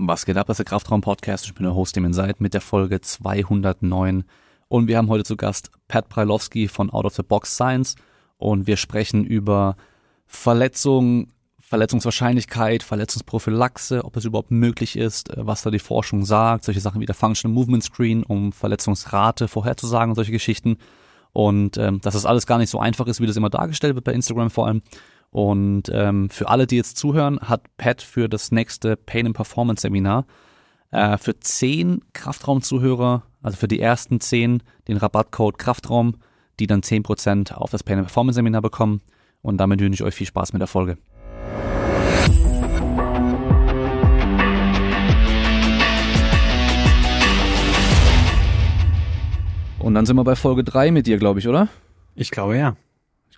[0.00, 1.46] Was geht ab, das ist der Kraftraum-Podcast.
[1.46, 4.22] Ich bin der Host, dem Inside mit der Folge 209.
[4.68, 7.96] Und wir haben heute zu Gast Pat Prailowski von Out of the Box Science.
[8.36, 9.76] Und wir sprechen über
[10.24, 16.80] Verletzungen, Verletzungswahrscheinlichkeit, Verletzungsprophylaxe, ob es überhaupt möglich ist, äh, was da die Forschung sagt, solche
[16.80, 20.78] Sachen wie der Functional Movement Screen, um Verletzungsrate vorherzusagen und solche Geschichten.
[21.32, 24.04] Und ähm, dass das alles gar nicht so einfach ist, wie das immer dargestellt wird
[24.04, 24.80] bei Instagram vor allem.
[25.30, 29.82] Und ähm, für alle, die jetzt zuhören, hat Pat für das nächste Pain and Performance
[29.82, 30.24] Seminar
[30.90, 36.16] äh, für zehn Kraftraumzuhörer, also für die ersten zehn, den Rabattcode Kraftraum,
[36.58, 39.02] die dann zehn Prozent auf das Pain and Performance Seminar bekommen.
[39.42, 40.98] Und damit wünsche ich euch viel Spaß mit der Folge.
[49.78, 51.68] Und dann sind wir bei Folge drei mit dir, glaube ich, oder?
[52.14, 52.76] Ich glaube ja.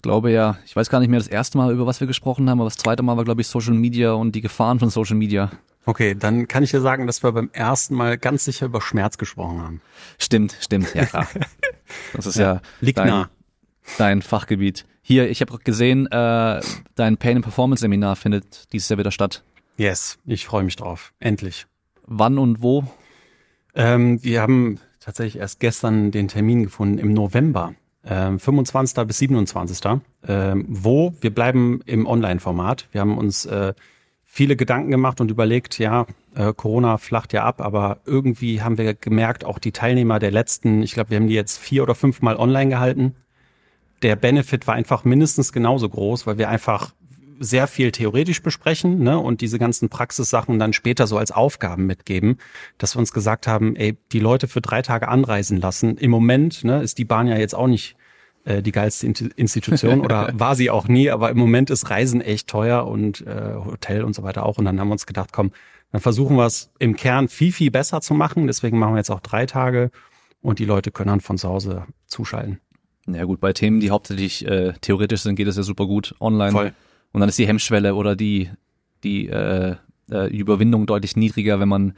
[0.01, 2.49] Ich glaube ja, ich weiß gar nicht mehr das erste Mal, über was wir gesprochen
[2.49, 5.15] haben, aber das zweite Mal war, glaube ich, Social Media und die Gefahren von Social
[5.15, 5.51] Media.
[5.85, 9.19] Okay, dann kann ich dir sagen, dass wir beim ersten Mal ganz sicher über Schmerz
[9.19, 9.83] gesprochen haben.
[10.17, 11.29] Stimmt, stimmt, ja klar.
[12.15, 13.29] Das ist ja, ja liegt dein, nah.
[13.99, 14.87] dein Fachgebiet.
[15.03, 16.63] Hier, ich habe gesehen, äh,
[16.95, 19.45] dein Pain and Performance Seminar findet dieses Jahr wieder statt.
[19.77, 21.13] Yes, ich freue mich drauf.
[21.21, 21.67] Endlich.
[22.07, 22.85] Wann und wo?
[23.75, 27.75] Ähm, wir haben tatsächlich erst gestern den Termin gefunden im November.
[28.05, 28.97] 25.
[28.97, 30.01] Ähm, bis 27.
[30.27, 32.89] Ähm, wo wir bleiben im Online-Format.
[32.93, 33.75] Wir haben uns äh,
[34.25, 38.95] viele Gedanken gemacht und überlegt, ja, äh, Corona flacht ja ab, aber irgendwie haben wir
[38.95, 42.23] gemerkt, auch die Teilnehmer der letzten, ich glaube, wir haben die jetzt vier oder fünf
[42.23, 43.17] Mal online gehalten.
[44.03, 46.95] Der Benefit war einfach mindestens genauso groß, weil wir einfach
[47.43, 52.37] sehr viel theoretisch besprechen ne, und diese ganzen Praxissachen dann später so als Aufgaben mitgeben,
[52.77, 55.97] dass wir uns gesagt haben, ey, die Leute für drei Tage anreisen lassen.
[55.97, 57.97] Im Moment ne, ist die Bahn ja jetzt auch nicht
[58.45, 62.47] äh, die geilste Institution oder war sie auch nie, aber im Moment ist Reisen echt
[62.47, 64.59] teuer und äh, Hotel und so weiter auch.
[64.59, 65.51] Und dann haben wir uns gedacht, komm,
[65.93, 68.49] dann versuchen wir es im Kern viel, viel besser zu machen.
[68.49, 69.91] Deswegen machen wir jetzt auch drei Tage
[70.43, 72.61] und die Leute können dann von zu Hause zuschalten.
[73.07, 76.53] Ja gut, bei Themen, die hauptsächlich äh, theoretisch sind, geht es ja super gut online.
[76.53, 76.73] Voll.
[77.13, 78.51] Und dann ist die Hemmschwelle oder die,
[79.03, 79.77] die äh,
[80.11, 81.95] äh, Überwindung deutlich niedriger, wenn man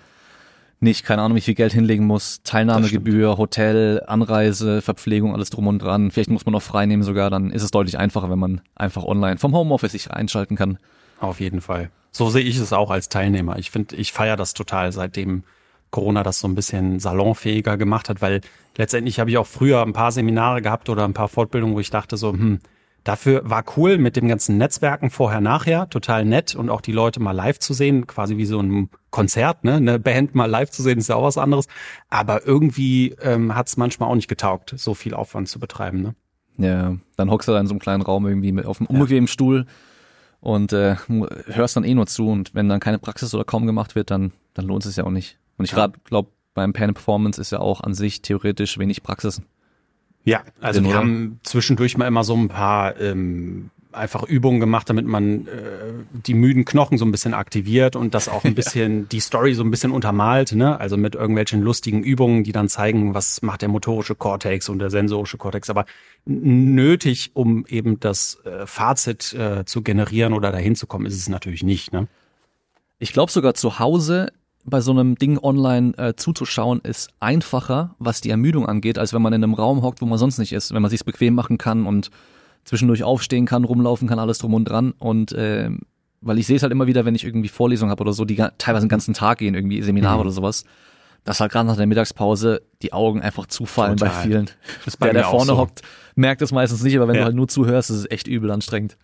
[0.81, 5.79] nicht, keine Ahnung, wie viel Geld hinlegen muss, Teilnahmegebühr, Hotel, Anreise, Verpflegung, alles drum und
[5.81, 6.11] dran.
[6.11, 9.05] Vielleicht muss man auch frei nehmen sogar, dann ist es deutlich einfacher, wenn man einfach
[9.05, 10.79] online vom Homeoffice sich einschalten kann.
[11.21, 11.91] Auf jeden Fall.
[12.11, 13.59] So sehe ich es auch als Teilnehmer.
[13.59, 15.45] Ich finde, ich feiere das total, seitdem
[15.93, 18.41] Corona das so ein bisschen salonfähiger gemacht hat, weil
[18.77, 21.91] letztendlich habe ich auch früher ein paar Seminare gehabt oder ein paar Fortbildungen, wo ich
[21.91, 22.61] dachte so, hm,
[23.05, 27.19] Dafür war cool mit dem ganzen Netzwerken vorher, nachher, total nett und auch die Leute
[27.19, 29.75] mal live zu sehen, quasi wie so ein Konzert, ne?
[29.75, 31.67] Eine Band mal live zu sehen, ist ja auch was anderes.
[32.11, 36.15] Aber irgendwie ähm, hat es manchmal auch nicht getaugt, so viel Aufwand zu betreiben, ne?
[36.59, 39.27] Ja, dann hockst du da in so einem kleinen Raum irgendwie mit auf einem unbequemen
[39.27, 39.33] ja.
[39.33, 39.67] Stuhl
[40.41, 40.97] und äh,
[41.47, 44.33] hörst dann eh nur zu und wenn dann keine Praxis oder kaum gemacht wird, dann,
[44.55, 45.39] dann lohnt es ja auch nicht.
[45.57, 45.89] Und ich ja.
[46.05, 49.43] glaube, beim Pen Performance ist ja auch an sich theoretisch wenig Praxis.
[50.25, 54.89] Ja, also Den wir haben zwischendurch mal immer so ein paar ähm, einfach Übungen gemacht,
[54.89, 59.01] damit man äh, die müden Knochen so ein bisschen aktiviert und das auch ein bisschen
[59.01, 59.07] ja.
[59.11, 60.79] die Story so ein bisschen untermalt, ne?
[60.79, 64.91] Also mit irgendwelchen lustigen Übungen, die dann zeigen, was macht der motorische Kortex und der
[64.91, 65.71] sensorische Kortex.
[65.71, 65.87] Aber
[66.25, 71.29] nötig, um eben das äh, Fazit äh, zu generieren oder dahin zu kommen, ist es
[71.29, 71.93] natürlich nicht.
[71.93, 72.09] Ne?
[72.99, 74.33] Ich glaube sogar zu Hause
[74.65, 79.23] bei so einem Ding online äh, zuzuschauen, ist einfacher, was die Ermüdung angeht, als wenn
[79.23, 81.59] man in einem Raum hockt, wo man sonst nicht ist, wenn man sich's bequem machen
[81.59, 82.11] kann und
[82.65, 84.93] zwischendurch aufstehen kann, rumlaufen kann, alles drum und dran.
[84.99, 85.71] Und äh,
[86.21, 88.37] weil ich sehe es halt immer wieder, wenn ich irgendwie Vorlesungen habe oder so, die
[88.59, 90.21] teilweise den ganzen Tag gehen, irgendwie Seminare mhm.
[90.23, 90.65] oder sowas,
[91.25, 94.15] dass halt gerade nach der Mittagspause die Augen einfach zufallen Total.
[94.15, 94.51] bei vielen.
[94.85, 95.59] Das bei der, der vorne so.
[95.59, 95.83] hockt,
[96.15, 97.23] merkt es meistens nicht, aber wenn ja.
[97.23, 98.97] du halt nur zuhörst, ist es echt übel anstrengend.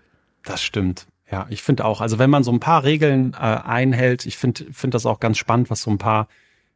[0.45, 1.07] Das stimmt.
[1.31, 4.67] Ja, ich finde auch, also wenn man so ein paar Regeln äh, einhält, ich finde
[4.73, 6.29] finde das auch ganz spannend, was so ein paar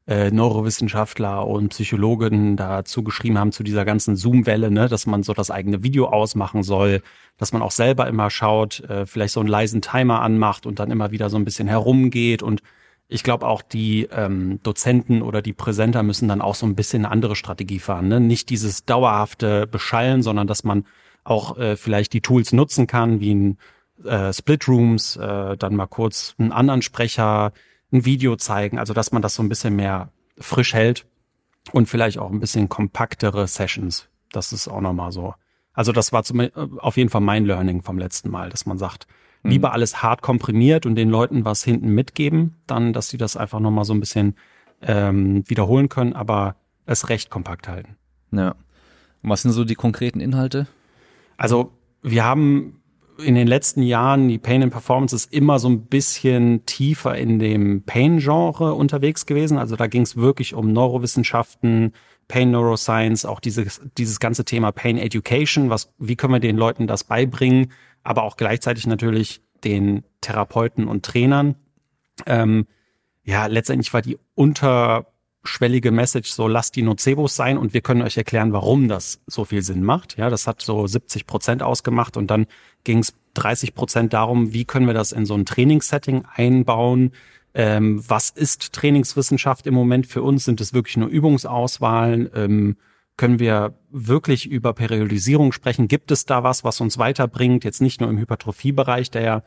[0.06, 5.32] äh, Neurowissenschaftler und Psychologen dazu geschrieben haben zu dieser ganzen Zoom-Welle, ne, dass man so
[5.32, 7.02] das eigene Video ausmachen soll,
[7.38, 10.90] dass man auch selber immer schaut, äh, vielleicht so einen leisen Timer anmacht und dann
[10.90, 12.62] immer wieder so ein bisschen herumgeht und
[13.08, 17.04] ich glaube auch die ähm, Dozenten oder die Präsenter müssen dann auch so ein bisschen
[17.04, 18.20] eine andere Strategie fahren, ne?
[18.20, 20.84] nicht dieses dauerhafte Beschallen, sondern dass man
[21.24, 23.58] auch äh, vielleicht die Tools nutzen kann, wie ein
[24.04, 27.52] äh, Split Rooms, äh, dann mal kurz einen anderen Sprecher,
[27.92, 31.06] ein Video zeigen, also dass man das so ein bisschen mehr frisch hält
[31.72, 34.08] und vielleicht auch ein bisschen kompaktere Sessions.
[34.32, 35.34] Das ist auch nochmal so.
[35.74, 38.78] Also das war zum, äh, auf jeden Fall mein Learning vom letzten Mal, dass man
[38.78, 39.06] sagt,
[39.42, 39.50] mhm.
[39.50, 43.60] lieber alles hart komprimiert und den Leuten was hinten mitgeben, dann, dass sie das einfach
[43.60, 44.36] nochmal so ein bisschen
[44.80, 46.56] ähm, wiederholen können, aber
[46.86, 47.96] es recht kompakt halten.
[48.32, 48.50] Ja.
[49.22, 50.66] Und was sind so die konkreten Inhalte?
[51.36, 51.72] Also
[52.02, 52.81] wir haben
[53.22, 57.38] in den letzten Jahren, die Pain and Performance ist immer so ein bisschen tiefer in
[57.38, 59.58] dem Pain-Genre unterwegs gewesen.
[59.58, 61.92] Also da ging es wirklich um Neurowissenschaften,
[62.28, 66.86] Pain Neuroscience, auch dieses, dieses ganze Thema Pain Education, was, wie können wir den Leuten
[66.86, 67.72] das beibringen,
[68.02, 71.56] aber auch gleichzeitig natürlich den Therapeuten und Trainern.
[72.26, 72.66] Ähm,
[73.24, 74.18] ja, letztendlich war die
[75.42, 79.44] unterschwellige Message so, lasst die Nocebos sein und wir können euch erklären, warum das so
[79.44, 80.16] viel Sinn macht.
[80.16, 82.46] Ja, das hat so 70 Prozent ausgemacht und dann
[82.84, 87.12] ging es 30 Prozent darum, wie können wir das in so ein Trainingssetting einbauen,
[87.54, 90.44] ähm, was ist Trainingswissenschaft im Moment für uns?
[90.44, 92.30] Sind es wirklich nur Übungsauswahlen?
[92.34, 92.76] Ähm,
[93.16, 95.86] können wir wirklich über Periodisierung sprechen?
[95.86, 97.64] Gibt es da was, was uns weiterbringt?
[97.64, 99.42] Jetzt nicht nur im Hypertrophiebereich, der ja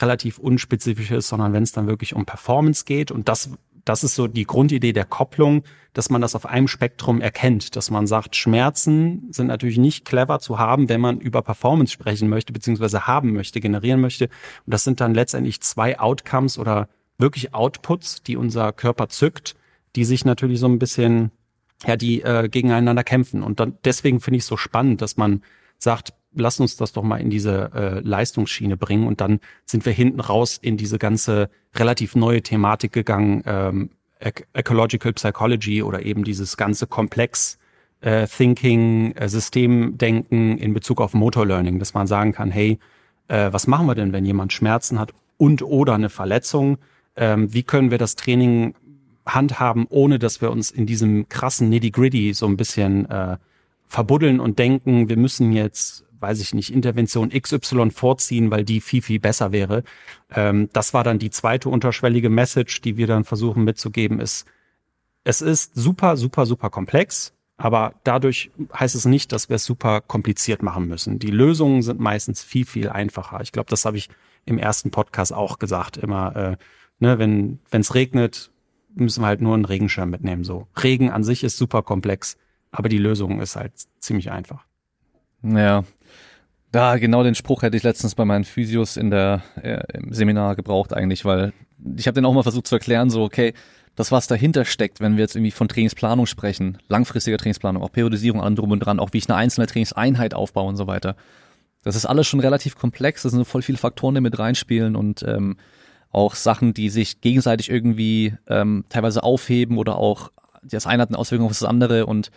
[0.00, 3.12] relativ unspezifisch ist, sondern wenn es dann wirklich um Performance geht.
[3.12, 3.50] Und das,
[3.84, 7.90] das ist so die Grundidee der Kopplung, dass man das auf einem Spektrum erkennt, dass
[7.90, 12.52] man sagt, Schmerzen sind natürlich nicht clever zu haben, wenn man über Performance sprechen möchte,
[12.52, 14.24] beziehungsweise haben möchte, generieren möchte.
[14.24, 16.88] Und das sind dann letztendlich zwei Outcomes oder
[17.18, 19.54] wirklich Outputs, die unser Körper zückt,
[19.94, 21.30] die sich natürlich so ein bisschen,
[21.86, 23.42] ja, die äh, gegeneinander kämpfen.
[23.42, 25.42] Und dann deswegen finde ich es so spannend, dass man
[25.78, 29.92] sagt, lass uns das doch mal in diese äh, Leistungsschiene bringen und dann sind wir
[29.92, 33.90] hinten raus in diese ganze relativ neue Thematik gegangen, ähm,
[34.54, 37.58] Ecological Psychology oder eben dieses ganze Komplex
[38.00, 42.78] äh, Thinking, äh, Systemdenken in Bezug auf Motor Learning, dass man sagen kann, hey,
[43.28, 46.78] äh, was machen wir denn, wenn jemand Schmerzen hat und oder eine Verletzung?
[47.16, 48.74] ähm, wie können wir das Training
[49.26, 53.38] handhaben, ohne dass wir uns in diesem krassen Nitty-Gritty so ein bisschen äh,
[53.86, 59.02] verbuddeln und denken, wir müssen jetzt, weiß ich nicht, Intervention XY vorziehen, weil die viel,
[59.02, 59.84] viel besser wäre.
[60.34, 64.46] Ähm, das war dann die zweite unterschwellige Message, die wir dann versuchen mitzugeben, ist,
[65.22, 70.00] es ist super, super, super komplex, aber dadurch heißt es nicht, dass wir es super
[70.00, 71.18] kompliziert machen müssen.
[71.18, 73.40] Die Lösungen sind meistens viel, viel einfacher.
[73.42, 74.08] Ich glaube, das habe ich
[74.46, 76.56] im ersten Podcast auch gesagt, immer, äh,
[77.00, 78.50] ne, wenn es regnet,
[78.94, 80.44] müssen wir halt nur einen Regenschirm mitnehmen.
[80.44, 82.38] So Regen an sich ist super komplex,
[82.70, 84.64] aber die Lösung ist halt ziemlich einfach.
[85.42, 85.84] Ja,
[86.74, 90.56] da genau den Spruch hätte ich letztens bei meinen Physios in der äh, im Seminar
[90.56, 91.52] gebraucht eigentlich, weil
[91.96, 93.54] ich habe den auch mal versucht zu erklären, so okay,
[93.94, 98.40] das was dahinter steckt, wenn wir jetzt irgendwie von Trainingsplanung sprechen, langfristiger Trainingsplanung, auch Periodisierung,
[98.40, 101.14] allem drum und dran, auch wie ich eine einzelne Trainingseinheit aufbaue und so weiter.
[101.84, 105.22] Das ist alles schon relativ komplex, das sind voll viele Faktoren, die mit reinspielen und
[105.22, 105.56] ähm,
[106.10, 110.30] auch Sachen, die sich gegenseitig irgendwie ähm, teilweise aufheben oder auch
[110.62, 112.30] das eine hat eine Auswirkung auf das andere und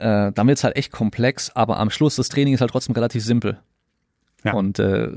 [0.00, 3.24] äh, dann wird's halt echt komplex, aber am Schluss das Training ist halt trotzdem relativ
[3.24, 3.58] simpel.
[4.44, 4.54] Ja.
[4.54, 5.10] Und, äh,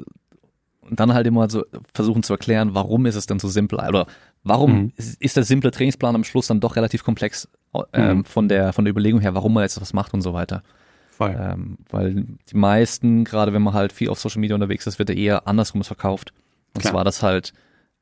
[0.81, 1.63] und dann halt immer so
[1.93, 4.05] versuchen zu erklären, warum ist es denn so simpel oder
[4.43, 4.93] warum mhm.
[4.97, 7.47] ist, ist, der simple Trainingsplan am Schluss dann doch relativ komplex
[7.93, 8.25] äh, mhm.
[8.25, 10.61] von der von der Überlegung her, warum man jetzt was macht und so weiter.
[11.09, 11.35] Voll.
[11.39, 15.09] Ähm, weil die meisten, gerade wenn man halt viel auf Social Media unterwegs ist, wird
[15.09, 16.33] er eher andersrum verkauft.
[16.73, 16.93] Und Klar.
[16.93, 17.53] zwar das halt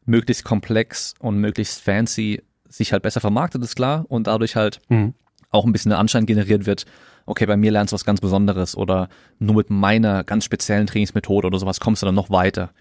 [0.06, 5.14] möglichst komplex und möglichst fancy sich halt besser vermarktet, ist klar, und dadurch halt mhm.
[5.52, 6.86] Auch ein bisschen der Anschein generiert wird,
[7.26, 9.10] okay, bei mir lernst du was ganz Besonderes oder
[9.40, 12.72] nur mit meiner ganz speziellen Trainingsmethode oder sowas kommst du dann noch weiter.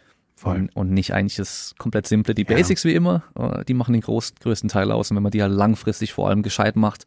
[0.42, 2.34] Und, und nicht eigentlich das komplett simple.
[2.34, 2.90] Die Basics ja.
[2.90, 5.10] wie immer, äh, die machen den groß, größten Teil aus.
[5.10, 7.04] Und wenn man die halt langfristig vor allem gescheit macht,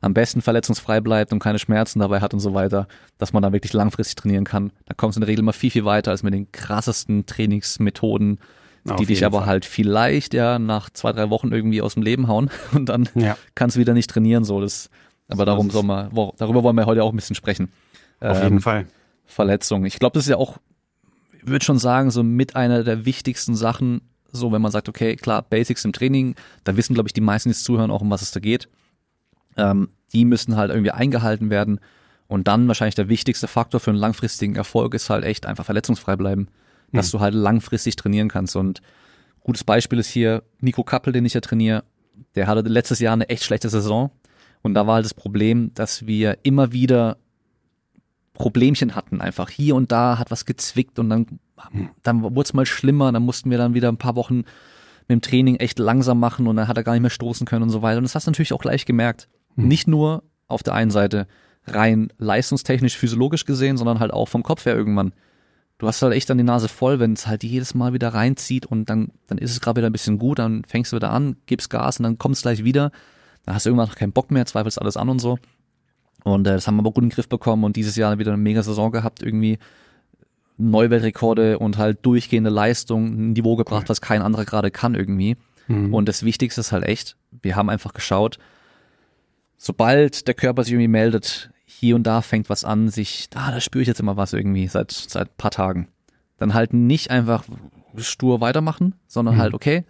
[0.00, 2.86] am besten verletzungsfrei bleibt und keine Schmerzen dabei hat und so weiter,
[3.18, 5.70] dass man da wirklich langfristig trainieren kann, da kommst du in der Regel mal viel,
[5.70, 8.38] viel weiter als mit den krassesten Trainingsmethoden,
[8.88, 9.46] auf die dich aber Fall.
[9.46, 13.36] halt vielleicht ja nach zwei, drei Wochen irgendwie aus dem Leben hauen und dann ja.
[13.56, 14.44] kannst du wieder nicht trainieren.
[14.44, 14.90] So, das,
[15.28, 17.72] aber darum soll man, darüber wollen wir heute auch ein bisschen sprechen.
[18.20, 18.86] Auf ähm, jeden Fall.
[19.24, 19.84] Verletzung.
[19.84, 20.58] Ich glaube, das ist ja auch,
[21.32, 25.16] ich würde schon sagen, so mit einer der wichtigsten Sachen, so wenn man sagt, okay,
[25.16, 28.22] klar, Basics im Training, da wissen, glaube ich, die meisten, die zuhören, auch um was
[28.22, 28.68] es da geht.
[29.56, 31.80] Ähm, die müssen halt irgendwie eingehalten werden.
[32.28, 36.16] Und dann wahrscheinlich der wichtigste Faktor für einen langfristigen Erfolg ist halt echt einfach verletzungsfrei
[36.16, 36.48] bleiben
[36.92, 37.18] dass hm.
[37.18, 38.56] du halt langfristig trainieren kannst.
[38.56, 38.80] Und
[39.40, 41.84] gutes Beispiel ist hier Nico Kappel, den ich ja trainiere.
[42.34, 44.10] Der hatte letztes Jahr eine echt schlechte Saison.
[44.66, 47.16] Und da war halt das Problem, dass wir immer wieder
[48.34, 49.20] Problemchen hatten.
[49.20, 51.26] Einfach hier und da hat was gezwickt und dann,
[51.70, 51.88] hm.
[52.02, 53.10] dann wurde es mal schlimmer.
[53.12, 54.44] Dann mussten wir dann wieder ein paar Wochen
[55.08, 57.62] mit dem Training echt langsam machen und dann hat er gar nicht mehr stoßen können
[57.62, 57.98] und so weiter.
[57.98, 59.28] Und das hast du natürlich auch gleich gemerkt.
[59.54, 59.68] Hm.
[59.68, 61.26] Nicht nur auf der einen Seite
[61.66, 65.12] rein leistungstechnisch, physiologisch gesehen, sondern halt auch vom Kopf her irgendwann
[65.78, 68.66] du hast halt echt dann die Nase voll, wenn es halt jedes Mal wieder reinzieht
[68.66, 71.36] und dann, dann ist es gerade wieder ein bisschen gut, dann fängst du wieder an,
[71.46, 72.90] gibst Gas und dann kommt es gleich wieder.
[73.46, 75.38] Dann hast du irgendwann noch keinen Bock mehr, zweifelst alles an und so.
[76.24, 78.32] Und äh, das haben wir aber gut in den Griff bekommen und dieses Jahr wieder
[78.32, 79.58] eine mega Saison gehabt, irgendwie
[80.58, 85.36] Neuweltrekorde und halt durchgehende Leistung, ein Niveau gebracht, was kein anderer gerade kann irgendwie.
[85.68, 85.92] Mhm.
[85.94, 88.38] Und das Wichtigste ist halt echt, wir haben einfach geschaut,
[89.56, 93.60] sobald der Körper sich irgendwie meldet, hier und da fängt was an, sich, ah, da
[93.60, 95.88] spüre ich jetzt immer was irgendwie seit seit paar Tagen.
[96.38, 97.44] dann halt nicht einfach
[97.96, 99.38] stur weitermachen, sondern Mhm.
[99.38, 99.84] halt, okay,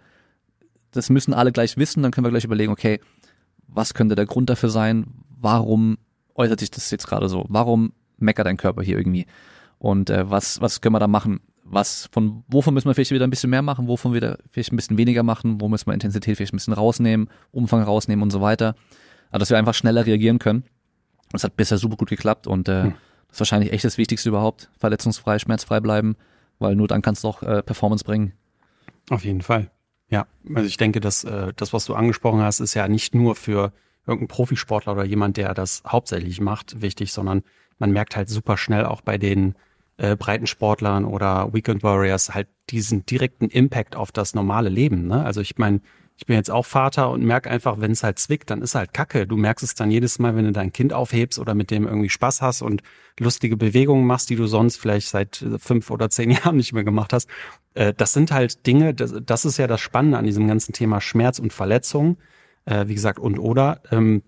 [0.91, 3.01] das müssen alle gleich wissen, dann können wir gleich überlegen, okay,
[3.67, 5.07] was könnte der Grund dafür sein?
[5.39, 5.97] Warum
[6.35, 7.45] äußert sich das jetzt gerade so?
[7.49, 9.25] Warum meckert dein Körper hier irgendwie?
[9.79, 11.39] Und äh, was, was können wir da machen?
[11.63, 14.77] Was, von wovon müssen wir vielleicht wieder ein bisschen mehr machen, wovon wieder vielleicht ein
[14.77, 18.41] bisschen weniger machen, wo müssen wir Intensität vielleicht ein bisschen rausnehmen, Umfang rausnehmen und so
[18.41, 18.75] weiter.
[19.31, 20.63] Also dass wir einfach schneller reagieren können.
[21.31, 22.93] Das hat bisher super gut geklappt und äh, Hm.
[23.27, 24.69] das ist wahrscheinlich echt das Wichtigste überhaupt.
[24.79, 26.15] Verletzungsfrei, schmerzfrei bleiben,
[26.59, 28.31] weil nur dann kannst du auch äh, Performance bringen.
[29.09, 29.69] Auf jeden Fall.
[30.09, 33.35] Ja, also ich denke, dass äh, das, was du angesprochen hast, ist ja nicht nur
[33.35, 33.73] für
[34.05, 37.43] irgendeinen Profisportler oder jemand, der das hauptsächlich macht, wichtig, sondern
[37.77, 39.55] man merkt halt super schnell auch bei den
[39.97, 45.07] äh, Breitensportlern oder Weekend Warriors halt diesen direkten Impact auf das normale Leben.
[45.07, 45.23] Ne?
[45.23, 45.81] Also ich meine,
[46.17, 48.91] ich bin jetzt auch Vater und merke einfach, wenn es halt zwickt, dann ist halt
[48.91, 49.27] Kacke.
[49.27, 52.09] Du merkst es dann jedes Mal, wenn du dein Kind aufhebst oder mit dem irgendwie
[52.09, 52.81] Spaß hast und
[53.19, 56.83] lustige Bewegungen machst, die du sonst vielleicht seit äh, fünf oder zehn Jahren nicht mehr
[56.83, 57.29] gemacht hast.
[57.75, 61.01] Äh, Das sind halt Dinge, das, das ist ja das Spannende an diesem ganzen Thema
[61.01, 62.17] Schmerz und Verletzung,
[62.65, 64.23] äh, wie gesagt, und oder, ähm,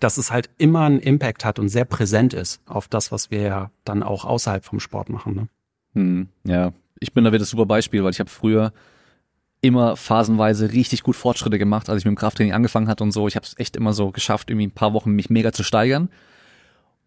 [0.00, 3.42] dass es halt immer einen Impact hat und sehr präsent ist auf das, was wir
[3.42, 5.34] ja dann auch außerhalb vom Sport machen.
[5.34, 5.48] Ne?
[5.94, 8.72] Hm, ja, ich bin da wieder das super Beispiel, weil ich habe früher
[9.62, 13.28] immer phasenweise richtig gut Fortschritte gemacht, als ich mit dem Krafttraining angefangen hatte und so.
[13.28, 16.08] Ich habe es echt immer so geschafft, irgendwie ein paar Wochen mich mega zu steigern.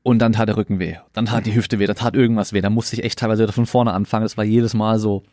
[0.03, 2.59] Und dann tat der Rücken weh, dann tat die Hüfte weh, dann tat irgendwas weh.
[2.61, 4.23] Dann musste ich echt teilweise wieder von vorne anfangen.
[4.23, 5.23] Das war jedes Mal so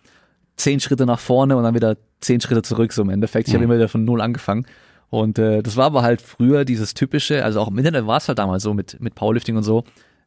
[0.56, 3.48] zehn Schritte nach vorne und dann wieder zehn Schritte zurück, so im Endeffekt.
[3.48, 3.70] Ich habe Mhm.
[3.70, 4.66] immer wieder von null angefangen.
[5.08, 8.28] Und äh, das war aber halt früher dieses typische, also auch im Internet war es
[8.28, 9.82] halt damals so mit, mit Powerlifting und so,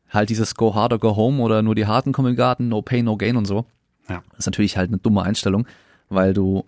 [0.09, 2.81] halt dieses Go hard or go home oder nur die harten kommen im Garten, no
[2.81, 3.65] pain, no gain und so.
[4.09, 4.23] Ja.
[4.31, 5.65] Das ist natürlich halt eine dumme Einstellung,
[6.09, 6.65] weil du,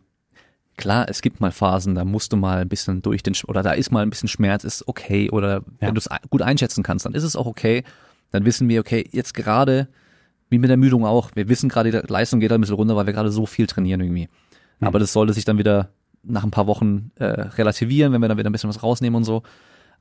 [0.77, 3.71] klar, es gibt mal Phasen, da musst du mal ein bisschen durch den, oder da
[3.71, 5.61] ist mal ein bisschen Schmerz, ist okay, oder Ja.
[5.79, 7.83] wenn du es gut einschätzen kannst, dann ist es auch okay.
[8.31, 9.87] Dann wissen wir, okay, jetzt gerade,
[10.49, 13.05] wie mit der Müdung auch, wir wissen gerade, die Leistung geht ein bisschen runter, weil
[13.05, 14.27] wir gerade so viel trainieren irgendwie.
[14.79, 14.87] Mhm.
[14.87, 15.89] Aber das sollte sich dann wieder
[16.23, 19.23] nach ein paar Wochen äh, relativieren, wenn wir dann wieder ein bisschen was rausnehmen und
[19.23, 19.43] so.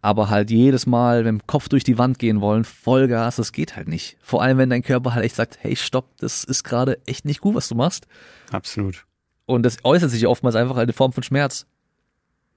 [0.00, 3.76] Aber halt jedes Mal mit dem Kopf durch die Wand gehen wollen, Vollgas, das geht
[3.76, 4.16] halt nicht.
[4.20, 7.40] Vor allem, wenn dein Körper halt echt sagt, hey, stopp, das ist gerade echt nicht
[7.40, 8.06] gut, was du machst.
[8.50, 9.06] Absolut.
[9.46, 11.66] Und das äußert sich oftmals einfach in Form von Schmerz.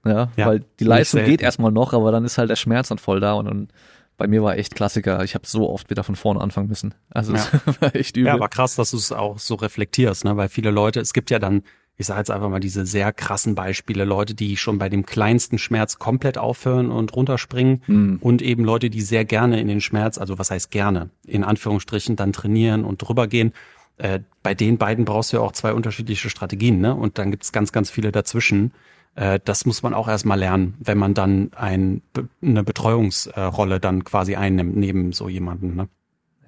[0.06, 2.98] Ja, Ja, weil die Leistung geht erstmal noch, aber dann ist halt der Schmerz dann
[2.98, 3.72] voll da und, und
[4.16, 5.24] bei mir war echt Klassiker.
[5.24, 6.94] Ich habe so oft wieder von vorne anfangen müssen.
[7.10, 7.50] Also es
[7.82, 8.28] war echt übel.
[8.28, 10.38] Ja, aber krass, dass du es auch so reflektierst, ne?
[10.38, 11.62] Weil viele Leute, es gibt ja dann,
[11.98, 15.58] ich sage jetzt einfach mal diese sehr krassen Beispiele, Leute, die schon bei dem kleinsten
[15.60, 18.18] Schmerz komplett aufhören und runterspringen Hm.
[18.22, 22.16] und eben Leute, die sehr gerne in den Schmerz, also was heißt gerne, in Anführungsstrichen
[22.16, 23.52] dann trainieren und drüber gehen.
[23.98, 26.96] Äh, bei den beiden brauchst du ja auch zwei unterschiedliche Strategien, ne?
[26.96, 28.74] Und dann gibt's ganz, ganz viele dazwischen.
[29.16, 32.02] Äh, das muss man auch erstmal lernen, wenn man dann ein,
[32.42, 35.90] eine Betreuungsrolle dann quasi einnimmt neben so jemanden, ne?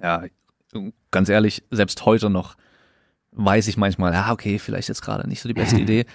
[0.02, 0.24] ja,
[1.10, 2.56] ganz ehrlich, selbst heute noch
[3.32, 6.06] weiß ich manchmal, ja, okay, vielleicht jetzt gerade nicht so die beste Idee.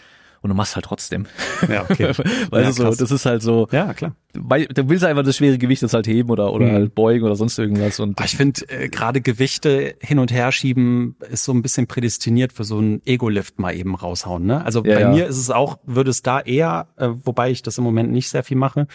[0.46, 1.26] Und du machst halt trotzdem.
[1.68, 2.12] Ja, okay.
[2.52, 4.16] Weil Ja, so, das ist halt so, Ja, klar.
[4.36, 6.72] weil du willst einfach das schwere Gewicht jetzt halt heben oder, oder Mhm.
[6.74, 8.00] halt beugen oder sonst irgendwas.
[8.00, 11.88] Und Aber ich finde, äh, gerade Gewichte hin und her schieben ist so ein bisschen
[11.88, 14.46] prädestiniert für so einen Ego-Lift mal eben raushauen.
[14.46, 14.64] Ne?
[14.64, 15.10] Also Ja, bei ja.
[15.10, 18.30] mir ist es auch, würde es da eher, äh, wobei ich das im Moment nicht
[18.30, 18.86] sehr viel mache,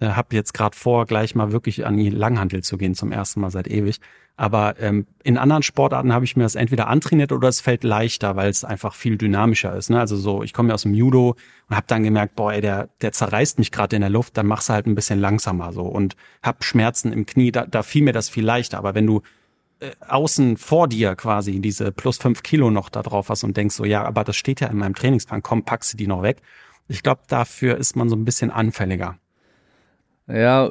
[0.00, 3.40] äh, habe jetzt gerade vor, gleich mal wirklich an die Langhantel zu gehen, zum ersten
[3.40, 4.00] Mal seit ewig.
[4.36, 8.34] Aber ähm, in anderen Sportarten habe ich mir das entweder antrainiert oder es fällt leichter,
[8.34, 9.90] weil es einfach viel dynamischer ist.
[9.90, 10.00] Ne?
[10.00, 11.36] Also so, ich komme ja aus dem Judo
[11.68, 14.46] und habe dann gemerkt, boah, ey, der, der zerreißt mich gerade in der Luft, dann
[14.46, 18.02] machst du halt ein bisschen langsamer so und hab Schmerzen im Knie, da, da fiel
[18.02, 18.78] mir das viel leichter.
[18.78, 19.22] Aber wenn du
[19.78, 23.76] äh, außen vor dir quasi diese plus fünf Kilo noch da drauf hast und denkst
[23.76, 26.42] so, ja, aber das steht ja in meinem Trainingsplan, komm, packst du die noch weg.
[26.88, 29.16] Ich glaube, dafür ist man so ein bisschen anfälliger.
[30.28, 30.70] Ja,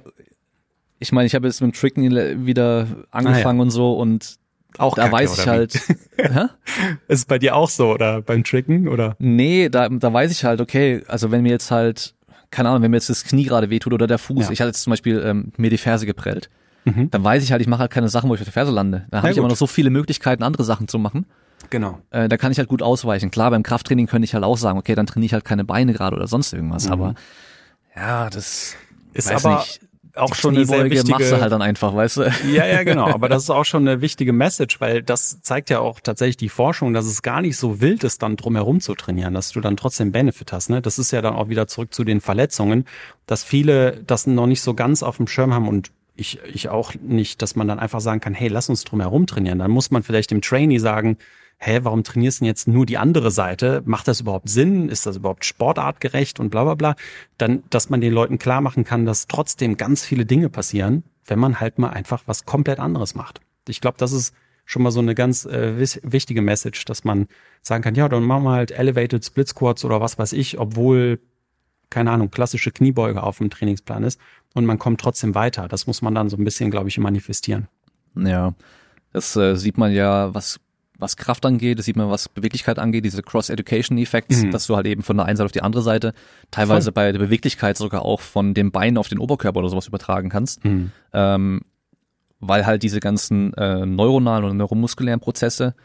[1.00, 4.38] ich meine, ich habe jetzt mit dem Tricken wieder angefangen und so und
[4.78, 5.76] Auch da Kacke, weiß ich halt?
[7.08, 9.16] Ist es bei dir auch so oder beim Tricken oder?
[9.20, 12.16] Nee, da, da weiß ich halt, okay, also wenn mir jetzt halt,
[12.52, 14.52] keine Ahnung, wenn mir jetzt das Knie gerade wehtut oder der Fuß, Ja.
[14.52, 16.50] ich hatte jetzt zum Beispiel ähm, mir die Ferse geprellt,
[16.86, 17.10] Mhm.
[17.12, 19.06] dann weiß ich halt, ich mache halt keine Sachen, wo ich auf der Ferse lande.
[19.10, 19.52] Da habe ich aber gut.
[19.52, 21.26] noch so viele Möglichkeiten, andere Sachen zu machen.
[21.70, 22.00] Genau.
[22.12, 23.32] Äh, da kann ich halt gut ausweichen.
[23.32, 25.94] Klar, beim Krafttraining könnte ich halt auch sagen, okay, dann trainiere ich halt keine Beine
[25.94, 26.92] gerade oder sonst irgendwas, Mhm.
[26.92, 27.16] aber
[27.96, 28.76] ja, das
[29.14, 29.82] Ist weiß aber nicht.
[30.16, 31.12] auch Die schon eine sehr wichtige.
[31.12, 32.22] machst du halt dann einfach, weißt du?
[32.52, 33.08] Ja, ja, genau.
[33.08, 36.50] Aber das ist auch schon eine wichtige Message, weil das zeigt ja auch tatsächlich die
[36.50, 39.78] Forschung, dass es gar nicht so wild ist, dann drumherum zu trainieren, dass du dann
[39.78, 40.70] trotzdem Benefit hast.
[40.70, 40.82] Ne?
[40.82, 42.86] Das ist ja dann auch wieder zurück zu den Verletzungen,
[43.26, 46.94] dass viele das noch nicht so ganz auf dem Schirm haben und ich, ich auch
[47.02, 49.60] nicht, dass man dann einfach sagen kann, hey, lass uns drumherum trainieren.
[49.60, 51.18] Dann muss man vielleicht dem Trainee sagen,
[51.66, 53.82] hä, warum trainierst du denn jetzt nur die andere Seite?
[53.86, 54.90] Macht das überhaupt Sinn?
[54.90, 56.96] Ist das überhaupt sportartgerecht und bla bla bla?
[57.38, 61.40] Dann, dass man den Leuten klar machen kann, dass trotzdem ganz viele Dinge passieren, wenn
[61.40, 63.40] man halt mal einfach was komplett anderes macht.
[63.68, 67.28] Ich glaube, das ist schon mal so eine ganz äh, wichtige Message, dass man
[67.62, 71.20] sagen kann, ja, dann machen wir halt Elevated Split Squats oder was weiß ich, obwohl,
[71.90, 74.20] keine Ahnung, klassische Kniebeuge auf dem Trainingsplan ist
[74.54, 75.68] und man kommt trotzdem weiter.
[75.68, 77.68] Das muss man dann so ein bisschen, glaube ich, manifestieren.
[78.16, 78.54] Ja,
[79.12, 80.60] das äh, sieht man ja, was
[81.04, 84.52] was Kraft angeht, das sieht man, was Beweglichkeit angeht, diese Cross-Education-Effekte, mhm.
[84.52, 86.14] dass du halt eben von der einen Seite auf die andere Seite
[86.50, 86.94] teilweise Voll.
[86.94, 90.66] bei der Beweglichkeit sogar auch von dem Bein auf den Oberkörper oder sowas übertragen kannst.
[90.66, 90.92] Mhm.
[91.14, 91.62] Ähm,
[92.40, 95.76] weil halt diese ganzen äh, neuronalen oder neuromuskulären Prozesse,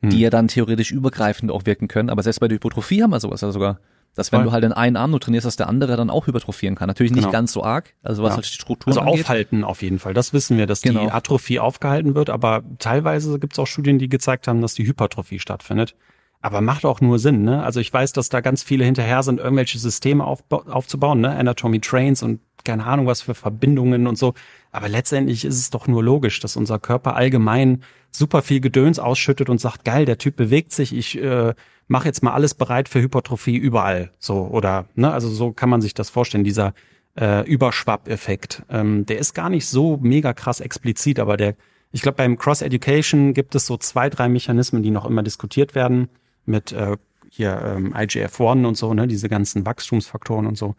[0.00, 0.10] mhm.
[0.10, 3.20] die ja dann theoretisch übergreifend auch wirken können, aber selbst bei der Hypotrophie haben wir
[3.20, 3.78] sowas ja sogar.
[4.14, 4.46] Dass wenn Voll.
[4.46, 6.88] du halt den einen Arm nur trainierst, dass der andere dann auch hypertrophieren kann.
[6.88, 7.32] Natürlich nicht genau.
[7.32, 8.36] ganz so arg, also was ja.
[8.36, 9.20] halt die Struktur Also angeht.
[9.20, 10.14] aufhalten auf jeden Fall.
[10.14, 11.04] Das wissen wir, dass genau.
[11.04, 14.86] die Atrophie aufgehalten wird, aber teilweise gibt es auch Studien, die gezeigt haben, dass die
[14.86, 15.94] Hypertrophie stattfindet.
[16.42, 17.62] Aber macht auch nur Sinn, ne?
[17.62, 21.36] Also ich weiß, dass da ganz viele hinterher sind, irgendwelche Systeme aufzubauen, ne?
[21.36, 24.34] Anatomy Trains und keine Ahnung was für Verbindungen und so.
[24.72, 29.50] Aber letztendlich ist es doch nur logisch, dass unser Körper allgemein super viel Gedöns ausschüttet
[29.50, 31.54] und sagt, geil, der Typ bewegt sich, ich äh,
[31.90, 34.12] mache jetzt mal alles bereit für Hypertrophie überall.
[34.20, 36.72] So, oder, ne, also so kann man sich das vorstellen, dieser
[37.18, 38.62] äh, Überschwapp-Effekt.
[38.70, 41.56] Ähm, der ist gar nicht so mega krass explizit, aber der,
[41.90, 46.08] ich glaube, beim Cross-Education gibt es so zwei, drei Mechanismen, die noch immer diskutiert werden
[46.46, 46.96] mit äh,
[47.28, 50.76] hier ähm, IGF-1 und so, ne, diese ganzen Wachstumsfaktoren und so.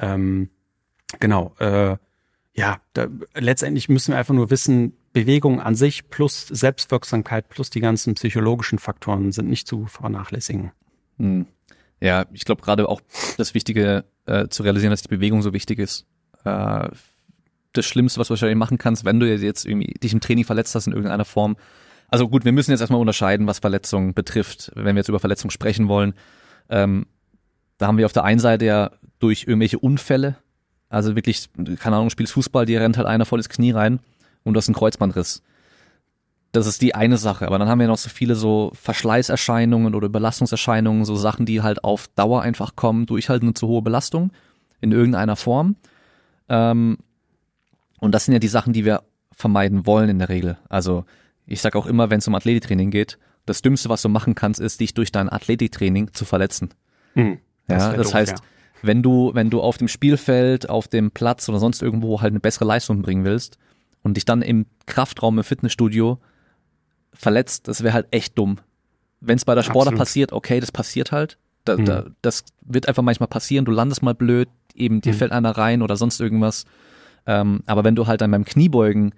[0.00, 0.48] Ähm,
[1.18, 1.96] genau, äh,
[2.54, 7.80] ja, da, letztendlich müssen wir einfach nur wissen, Bewegung an sich plus Selbstwirksamkeit plus die
[7.80, 10.72] ganzen psychologischen Faktoren sind nicht zu vernachlässigen.
[11.18, 11.46] Hm.
[12.00, 13.00] Ja, ich glaube gerade auch
[13.38, 16.06] das Wichtige äh, zu realisieren, dass die Bewegung so wichtig ist.
[16.44, 16.88] Äh,
[17.72, 20.74] das Schlimmste, was du wahrscheinlich machen kannst, wenn du jetzt irgendwie dich im Training verletzt
[20.74, 21.56] hast in irgendeiner Form.
[22.08, 25.50] Also gut, wir müssen jetzt erstmal unterscheiden, was Verletzungen betrifft, wenn wir jetzt über Verletzungen
[25.50, 26.12] sprechen wollen.
[26.68, 27.06] Ähm,
[27.78, 30.36] da haben wir auf der einen Seite ja durch irgendwelche Unfälle,
[30.92, 33.98] also wirklich, keine Ahnung, spielst Fußball, dir rennt halt einer voll ins Knie rein
[34.44, 35.42] und du hast einen Kreuzbandriss.
[36.52, 37.46] Das ist die eine Sache.
[37.46, 41.82] Aber dann haben wir noch so viele so Verschleißerscheinungen oder Belastungserscheinungen, so Sachen, die halt
[41.82, 44.32] auf Dauer einfach kommen durch halt eine zu hohe Belastung
[44.82, 45.76] in irgendeiner Form.
[46.50, 46.98] Ähm,
[47.98, 49.02] und das sind ja die Sachen, die wir
[49.32, 50.58] vermeiden wollen in der Regel.
[50.68, 51.06] Also
[51.46, 54.60] ich sag auch immer, wenn es um Athletiktraining geht, das Dümmste, was du machen kannst,
[54.60, 56.74] ist, dich durch dein Athletiktraining zu verletzen.
[57.14, 58.44] Hm, das ja, das doof, heißt, ja.
[58.82, 62.40] Wenn du, wenn du auf dem Spielfeld, auf dem Platz oder sonst irgendwo halt eine
[62.40, 63.58] bessere Leistung bringen willst,
[64.02, 66.18] und dich dann im Kraftraum im Fitnessstudio
[67.12, 68.58] verletzt, das wäre halt echt dumm.
[69.20, 71.38] Wenn es bei der Sportler passiert, okay, das passiert halt.
[71.64, 71.84] Da, mhm.
[71.84, 75.18] da, das wird einfach manchmal passieren, du landest mal blöd, eben dir mhm.
[75.18, 76.64] fällt einer rein oder sonst irgendwas.
[77.26, 79.14] Ähm, aber wenn du halt dann beim Kniebeugen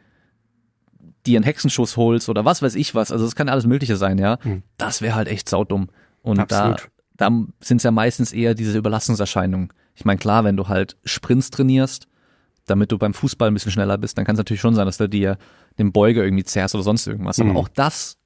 [1.25, 4.19] dir einen Hexenschuss holst oder was weiß ich was, also das kann alles Mögliche sein,
[4.19, 4.63] ja, mhm.
[4.77, 5.89] das wäre halt echt saudumm.
[6.21, 6.81] Und Absolut.
[6.81, 6.85] da,
[7.17, 9.73] da sind es ja meistens eher diese Überlastungserscheinungen.
[9.95, 12.09] Ich meine, klar, wenn du halt Sprints trainierst,
[12.67, 14.97] damit du beim Fußball ein bisschen schneller bist, dann kann es natürlich schon sein, dass
[14.97, 15.39] du dir
[15.79, 17.39] den Beuger irgendwie zerrst oder sonst irgendwas.
[17.39, 17.51] Mhm.
[17.51, 18.17] Aber auch das,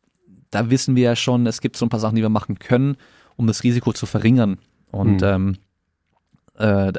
[0.50, 2.96] da wissen wir ja schon, es gibt so ein paar Sachen, die wir machen können,
[3.36, 4.58] um das Risiko zu verringern.
[4.90, 5.26] Und mhm.
[5.26, 5.56] ähm,
[6.58, 6.92] äh,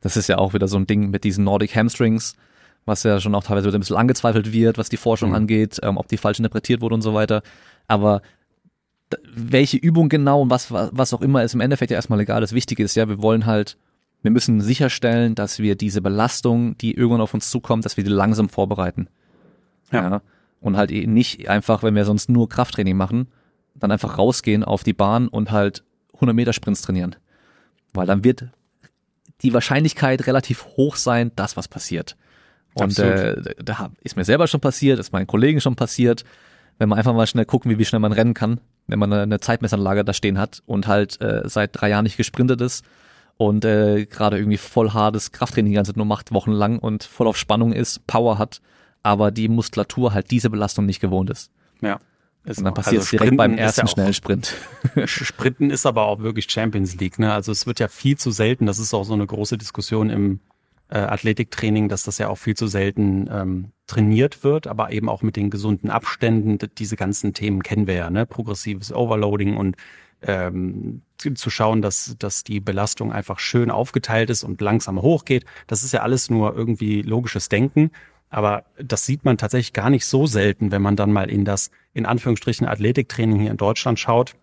[0.00, 2.36] das ist ja auch wieder so ein Ding mit diesen Nordic Hamstrings,
[2.84, 5.36] was ja schon auch teilweise ein bisschen angezweifelt wird, was die Forschung mhm.
[5.36, 7.42] angeht, ähm, ob die falsch interpretiert wurde und so weiter.
[7.88, 8.22] Aber
[9.34, 12.40] welche Übung genau und was, was auch immer ist im Endeffekt ja erstmal egal.
[12.40, 13.76] Das Wichtige ist ja, wir wollen halt
[14.22, 18.10] wir müssen sicherstellen, dass wir diese Belastung, die irgendwann auf uns zukommt, dass wir die
[18.10, 19.08] langsam vorbereiten.
[19.90, 20.10] Ja.
[20.10, 20.22] ja.
[20.60, 23.26] Und halt eh nicht einfach, wenn wir sonst nur Krafttraining machen,
[23.74, 25.82] dann einfach rausgehen auf die Bahn und halt
[26.14, 27.16] 100 Meter Sprints trainieren.
[27.92, 28.46] Weil dann wird
[29.42, 32.16] die Wahrscheinlichkeit relativ hoch sein, dass was passiert.
[32.74, 36.24] Und äh, da ist mir selber schon passiert, ist meinen Kollegen schon passiert,
[36.78, 39.40] wenn man einfach mal schnell gucken, wie, wie schnell man rennen kann, wenn man eine,
[39.40, 42.84] Zeitmessanlage da stehen hat und halt äh, seit drei Jahren nicht gesprintet ist
[43.36, 47.26] und äh, gerade irgendwie voll hartes Krafttraining die ganze Zeit nur macht, wochenlang und voll
[47.26, 48.60] auf Spannung ist, Power hat,
[49.02, 51.50] aber die Muskulatur halt diese Belastung nicht gewohnt ist.
[51.80, 51.98] Ja.
[52.44, 54.54] Ist und dann passiert also es direkt beim ersten ja Schnellsprint.
[55.04, 57.20] Sprinten ist aber auch wirklich Champions League.
[57.20, 57.32] Ne?
[57.32, 60.40] Also es wird ja viel zu selten, das ist auch so eine große Diskussion im
[60.92, 65.22] äh, Athletiktraining, dass das ja auch viel zu selten ähm, trainiert wird, aber eben auch
[65.22, 66.58] mit den gesunden Abständen.
[66.76, 68.26] Diese ganzen Themen kennen wir ja, ne?
[68.26, 69.76] Progressives Overloading und
[70.20, 75.46] ähm, zu schauen, dass, dass die Belastung einfach schön aufgeteilt ist und langsam hochgeht.
[75.66, 77.90] Das ist ja alles nur irgendwie logisches Denken.
[78.28, 81.70] Aber das sieht man tatsächlich gar nicht so selten, wenn man dann mal in das,
[81.94, 84.34] in Anführungsstrichen, Athletiktraining hier in Deutschland schaut,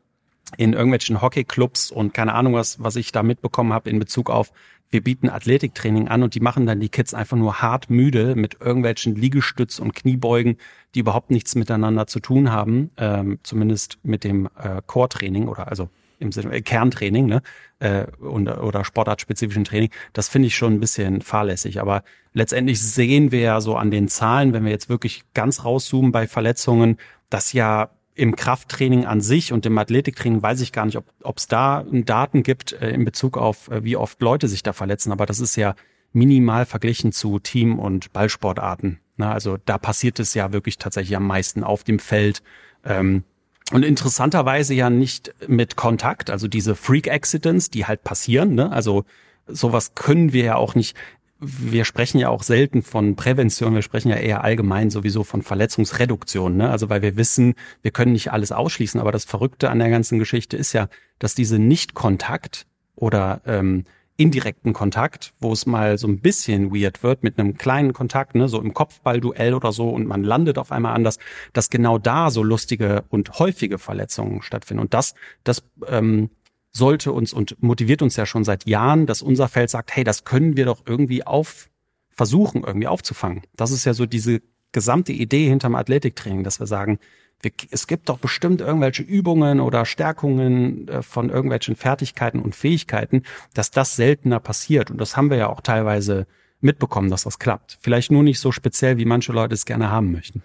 [0.58, 4.52] in irgendwelchen Hockeyclubs und keine Ahnung, was, was ich da mitbekommen habe in Bezug auf,
[4.90, 8.58] wir bieten Athletiktraining an und die machen dann die Kids einfach nur hart müde mit
[8.60, 10.58] irgendwelchen Liegestütz und Kniebeugen,
[10.96, 15.90] die überhaupt nichts miteinander zu tun haben, ähm, zumindest mit dem äh, Core-Training oder also
[16.20, 17.42] im Sinne äh, Kerntraining, ne?
[17.80, 21.80] Äh, und, oder sportartspezifischen Training, das finde ich schon ein bisschen fahrlässig.
[21.80, 26.12] Aber letztendlich sehen wir ja so an den Zahlen, wenn wir jetzt wirklich ganz rauszoomen
[26.12, 26.98] bei Verletzungen,
[27.30, 31.48] das ja im Krafttraining an sich und im Athletiktraining weiß ich gar nicht, ob es
[31.48, 35.26] da Daten gibt äh, in Bezug auf, äh, wie oft Leute sich da verletzen, aber
[35.26, 35.76] das ist ja
[36.12, 39.00] minimal verglichen zu Team- und Ballsportarten.
[39.18, 42.42] Na, also da passiert es ja wirklich tatsächlich am meisten auf dem Feld.
[42.84, 43.24] Ähm,
[43.72, 48.56] und interessanterweise ja nicht mit Kontakt, also diese Freak-Accidents, die halt passieren.
[48.56, 48.72] Ne?
[48.72, 49.06] Also
[49.46, 50.96] sowas können wir ja auch nicht
[51.40, 56.58] wir sprechen ja auch selten von Prävention, wir sprechen ja eher allgemein sowieso von Verletzungsreduktion.
[56.58, 56.70] Ne?
[56.70, 60.20] Also weil wir wissen, wir können nicht alles ausschließen, aber das Verrückte an der ganzen
[60.20, 63.86] Geschichte ist ja, dass diese Nicht-Kontakt oder ähm,
[64.18, 68.50] indirekten Kontakt, wo es mal so ein bisschen weird wird mit einem kleinen Kontakt, ne,
[68.50, 71.20] so im Kopfballduell oder so und man landet auf einmal anders,
[71.54, 74.82] dass genau da so lustige und häufige Verletzungen stattfinden.
[74.82, 76.32] Und das, das ähm,
[76.72, 80.24] sollte uns und motiviert uns ja schon seit Jahren, dass unser Feld sagt, hey, das
[80.24, 81.70] können wir doch irgendwie auf
[82.12, 83.44] versuchen, irgendwie aufzufangen.
[83.56, 84.42] Das ist ja so diese
[84.74, 87.00] gesamte Idee hinterm Athletiktraining, dass wir sagen,
[87.42, 93.24] wir, es gibt doch bestimmt irgendwelche Übungen oder Stärkungen äh, von irgendwelchen Fertigkeiten und Fähigkeiten,
[93.54, 94.92] dass das seltener passiert.
[94.92, 96.28] Und das haben wir ja auch teilweise
[96.60, 97.78] mitbekommen, dass das klappt.
[97.80, 100.44] Vielleicht nur nicht so speziell, wie manche Leute es gerne haben möchten.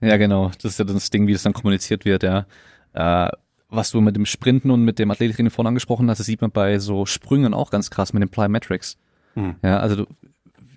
[0.00, 0.50] Ja, genau.
[0.60, 2.46] Das ist ja das Ding, wie es dann kommuniziert wird, ja.
[2.92, 3.30] Äh,
[3.70, 6.50] was du mit dem Sprinten und mit dem Athletiktraining vorhin angesprochen hast, das sieht man
[6.50, 8.96] bei so Sprüngen auch ganz krass mit den Plyometrics.
[9.34, 9.56] Mhm.
[9.62, 10.06] Ja, also du,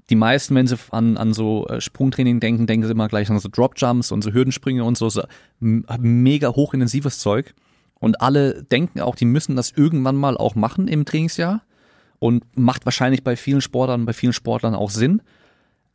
[0.10, 3.40] die meisten, wenn sie an, an so äh, Sprungtraining denken, denken sie immer gleich an
[3.40, 5.24] so Dropjumps und so Hürdensprünge und so, so
[5.60, 7.54] mega hochintensives Zeug.
[8.00, 11.62] Und alle denken auch, die müssen das irgendwann mal auch machen im Trainingsjahr.
[12.20, 15.22] Und macht wahrscheinlich bei vielen Sportlern, bei vielen Sportlern auch Sinn.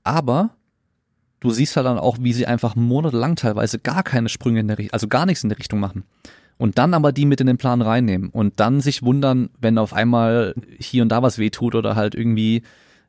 [0.05, 0.51] Aber
[1.41, 4.79] du siehst halt dann auch, wie sie einfach monatelang teilweise gar keine Sprünge in der
[4.79, 6.05] Richtung, also gar nichts in der Richtung machen
[6.59, 9.93] und dann aber die mit in den Plan reinnehmen und dann sich wundern, wenn auf
[9.93, 12.63] einmal hier und da was wehtut oder halt irgendwie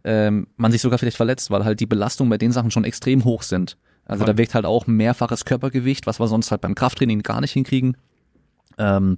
[0.04, 3.26] ähm, man sich sogar vielleicht verletzt, weil halt die Belastungen bei den Sachen schon extrem
[3.26, 3.78] hoch sind.
[4.06, 4.34] Also Voll.
[4.34, 7.98] da wirkt halt auch mehrfaches Körpergewicht, was wir sonst halt beim Krafttraining gar nicht hinkriegen.
[8.78, 9.18] Ähm,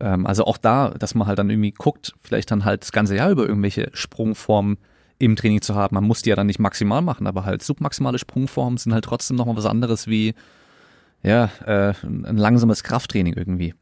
[0.00, 3.16] ähm, also auch da, dass man halt dann irgendwie guckt, vielleicht dann halt das ganze
[3.16, 4.78] Jahr über irgendwelche Sprungformen
[5.18, 5.94] im Training zu haben.
[5.94, 9.36] Man muss die ja dann nicht maximal machen, aber halt submaximale Sprungformen sind halt trotzdem
[9.36, 10.34] nochmal was anderes wie
[11.22, 13.74] ja, äh, ein langsames Krafttraining irgendwie.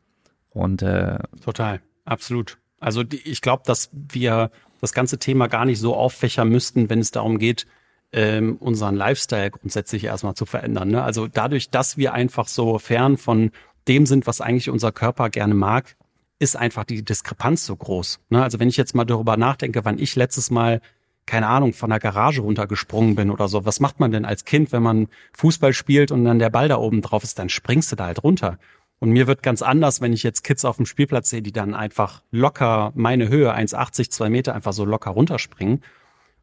[0.51, 2.59] Und äh, total, absolut.
[2.81, 7.11] Also ich glaube, dass wir das ganze Thema gar nicht so auffächern müssten, wenn es
[7.11, 7.67] darum geht,
[8.13, 10.89] ähm, unseren Lifestyle grundsätzlich erstmal zu verändern.
[10.89, 11.03] Ne?
[11.03, 13.51] Also dadurch, dass wir einfach so fern von
[13.89, 15.97] dem sind, was eigentlich unser Körper gerne mag,
[16.39, 18.21] ist einfach die Diskrepanz so groß.
[18.31, 18.43] Ne?
[18.43, 20.81] Also wenn ich jetzt mal darüber nachdenke, wann ich letztes Mal
[21.27, 23.65] keine Ahnung, von der Garage runtergesprungen bin oder so.
[23.65, 26.77] Was macht man denn als Kind, wenn man Fußball spielt und dann der Ball da
[26.77, 28.59] oben drauf ist, dann springst du da halt runter.
[28.99, 31.75] Und mir wird ganz anders, wenn ich jetzt Kids auf dem Spielplatz sehe, die dann
[31.75, 35.83] einfach locker meine Höhe, 1,80, 2 Meter, einfach so locker runterspringen.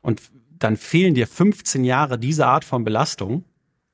[0.01, 0.21] Und
[0.59, 3.45] dann fehlen dir 15 Jahre diese Art von Belastung.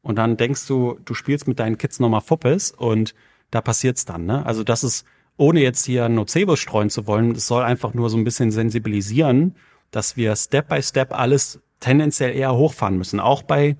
[0.01, 3.13] Und dann denkst du, du spielst mit deinen Kids nochmal Fuppes und
[3.51, 4.25] da passiert's dann.
[4.25, 4.45] Ne?
[4.45, 5.05] Also das ist,
[5.37, 9.55] ohne jetzt hier Nocebo streuen zu wollen, es soll einfach nur so ein bisschen sensibilisieren
[9.91, 13.77] dass wir Step by Step alles tendenziell eher hochfahren müssen, auch bei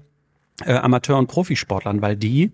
[0.65, 2.51] äh, Amateur- und Profisportlern, weil die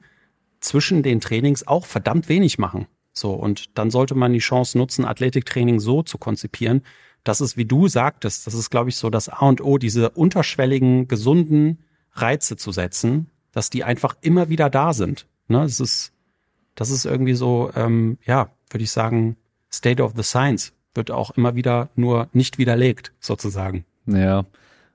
[0.59, 2.87] zwischen den Trainings auch verdammt wenig machen.
[3.13, 6.81] So, und dann sollte man die Chance nutzen, Athletiktraining so zu konzipieren,
[7.23, 10.09] dass es, wie du sagtest, das ist, glaube ich, so das A und O, diese
[10.11, 11.79] unterschwelligen, gesunden
[12.11, 15.27] Reize zu setzen, dass die einfach immer wieder da sind.
[15.47, 16.11] Ne, es ist,
[16.75, 19.37] das ist irgendwie so, ähm, ja, würde ich sagen,
[19.71, 23.85] State of the Science wird auch immer wieder nur nicht widerlegt, sozusagen.
[24.07, 24.45] Ja.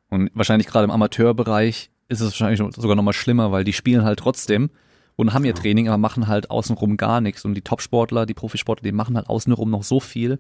[0.09, 4.19] Und wahrscheinlich gerade im Amateurbereich ist es wahrscheinlich sogar nochmal schlimmer, weil die spielen halt
[4.19, 4.71] trotzdem
[5.17, 5.55] und haben ihr.
[5.55, 7.45] Training, aber machen halt außenrum gar nichts.
[7.45, 10.39] Und die Topsportler, die Profisportler, die machen halt außenrum noch so viel,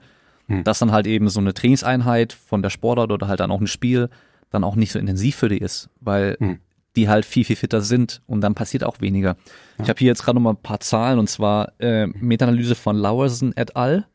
[0.49, 0.65] hm.
[0.65, 3.67] dass dann halt eben so eine Trainingseinheit von der Sportart oder halt dann auch ein
[3.67, 4.09] Spiel
[4.51, 6.59] dann auch nicht so intensiv für die ist, weil hm.
[6.97, 9.37] die halt viel, viel fitter sind und dann passiert auch weniger.
[9.79, 9.85] Ja.
[9.85, 13.57] Ich habe hier jetzt gerade nochmal ein paar Zahlen und zwar äh, Meta-Analyse von Lauersen
[13.57, 14.07] et al.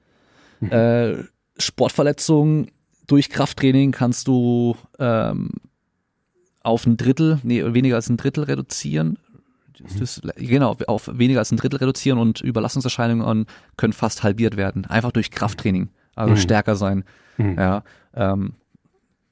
[0.60, 0.72] Mhm.
[0.72, 1.24] Äh,
[1.58, 2.72] Sportverletzungen
[3.08, 5.52] durch Krafttraining kannst du ähm,
[6.62, 9.20] auf ein Drittel, nee, weniger als ein Drittel reduzieren.
[10.00, 13.46] Das, genau, auf weniger als ein Drittel reduzieren und Überlastungserscheinungen
[13.78, 14.86] können fast halbiert werden.
[14.86, 15.90] Einfach durch Krafttraining.
[16.16, 16.38] Also mhm.
[16.38, 17.04] stärker sein.
[17.38, 17.58] Mhm.
[17.58, 18.54] Ja, ähm,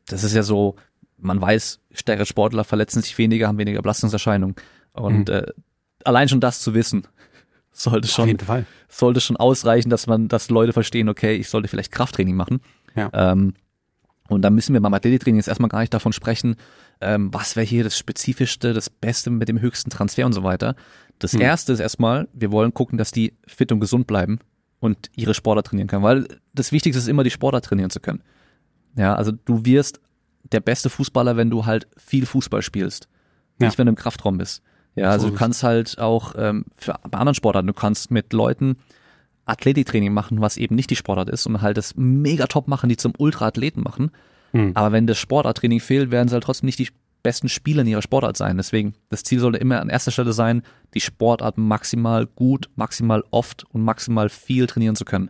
[0.07, 0.75] das ist ja so,
[1.17, 4.55] man weiß, stärkere Sportler verletzen sich weniger, haben weniger Belastungserscheinungen.
[4.91, 5.33] Und mhm.
[5.33, 5.45] äh,
[6.03, 7.07] allein schon das zu wissen,
[7.73, 8.37] sollte schon,
[8.87, 12.61] sollte schon ausreichen, dass man, dass Leute verstehen, okay, ich sollte vielleicht Krafttraining machen.
[12.95, 13.09] Ja.
[13.13, 13.55] Ähm,
[14.29, 16.55] und da müssen wir beim Athletiktraining jetzt erstmal gar nicht davon sprechen,
[17.01, 20.75] ähm, was wäre hier das Spezifischste, das Beste mit dem höchsten Transfer und so weiter.
[21.19, 21.41] Das hm.
[21.41, 24.39] erste ist erstmal, wir wollen gucken, dass die fit und gesund bleiben
[24.79, 28.23] und ihre Sportler trainieren können, weil das Wichtigste ist immer, die Sportler trainieren zu können.
[28.95, 29.99] Ja, also du wirst
[30.51, 33.07] der beste Fußballer, wenn du halt viel Fußball spielst.
[33.59, 33.67] Ja.
[33.67, 34.61] Nicht, wenn du im Kraftraum bist.
[34.95, 38.33] Ja, also So du kannst halt auch ähm, für bei anderen Sportarten, du kannst mit
[38.33, 38.77] Leuten
[39.45, 42.97] Athletiktraining machen, was eben nicht die Sportart ist und halt das mega top machen, die
[42.97, 44.11] zum Ultraathleten machen.
[44.51, 44.71] Hm.
[44.75, 46.89] Aber wenn das Sportarttraining fehlt, werden sie halt trotzdem nicht die
[47.23, 48.57] besten Spieler in ihrer Sportart sein.
[48.57, 50.61] Deswegen, das Ziel sollte immer an erster Stelle sein,
[50.93, 55.29] die Sportart maximal gut, maximal oft und maximal viel trainieren zu können.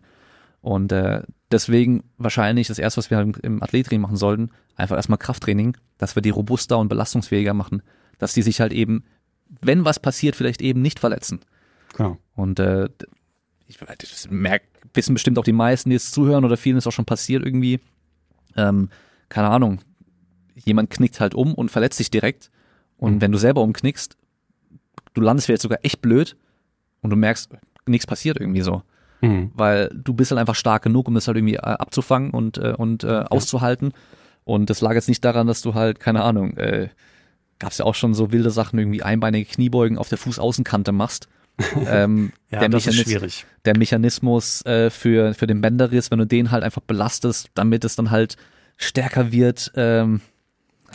[0.62, 5.20] Und äh, deswegen wahrscheinlich das erste, was wir halt im Athletraining machen sollten, einfach erstmal
[5.20, 7.84] Krafttraining, dass wir die robuster und belastungsfähiger machen,
[8.18, 9.04] dass die sich halt eben,
[9.62, 11.40] wenn was passiert, vielleicht eben nicht verletzen.
[11.96, 12.18] Genau.
[12.36, 12.90] Und äh,
[13.68, 14.64] ich das merk,
[14.94, 17.80] wissen bestimmt auch die meisten, die jetzt zuhören oder vielen ist auch schon passiert irgendwie.
[18.56, 18.90] Ähm,
[19.30, 19.80] keine Ahnung,
[20.56, 22.52] jemand knickt halt um und verletzt sich direkt.
[22.98, 23.22] Und Mhm.
[23.22, 24.18] wenn du selber umknickst,
[25.14, 26.36] du landest vielleicht sogar echt blöd
[27.02, 27.52] und du merkst,
[27.86, 28.84] nichts passiert irgendwie so.
[29.22, 29.52] Mhm.
[29.56, 32.74] Weil du bist halt einfach stark genug, um das halt irgendwie äh, abzufangen und, äh,
[32.78, 33.94] und äh, auszuhalten.
[34.44, 36.90] Und das lag jetzt nicht daran, dass du halt, keine Ahnung, äh,
[37.64, 41.28] gab's ja auch schon so wilde Sachen, irgendwie einbeinige Kniebeugen auf der Fußaußenkante machst.
[41.88, 43.46] ähm, Ja, der, das ist Mechanis schwierig.
[43.66, 47.96] der Mechanismus äh, für, für den Bänderriss, wenn du den halt einfach belastest, damit es
[47.96, 48.38] dann halt
[48.78, 49.72] stärker wird.
[49.76, 50.22] Ähm,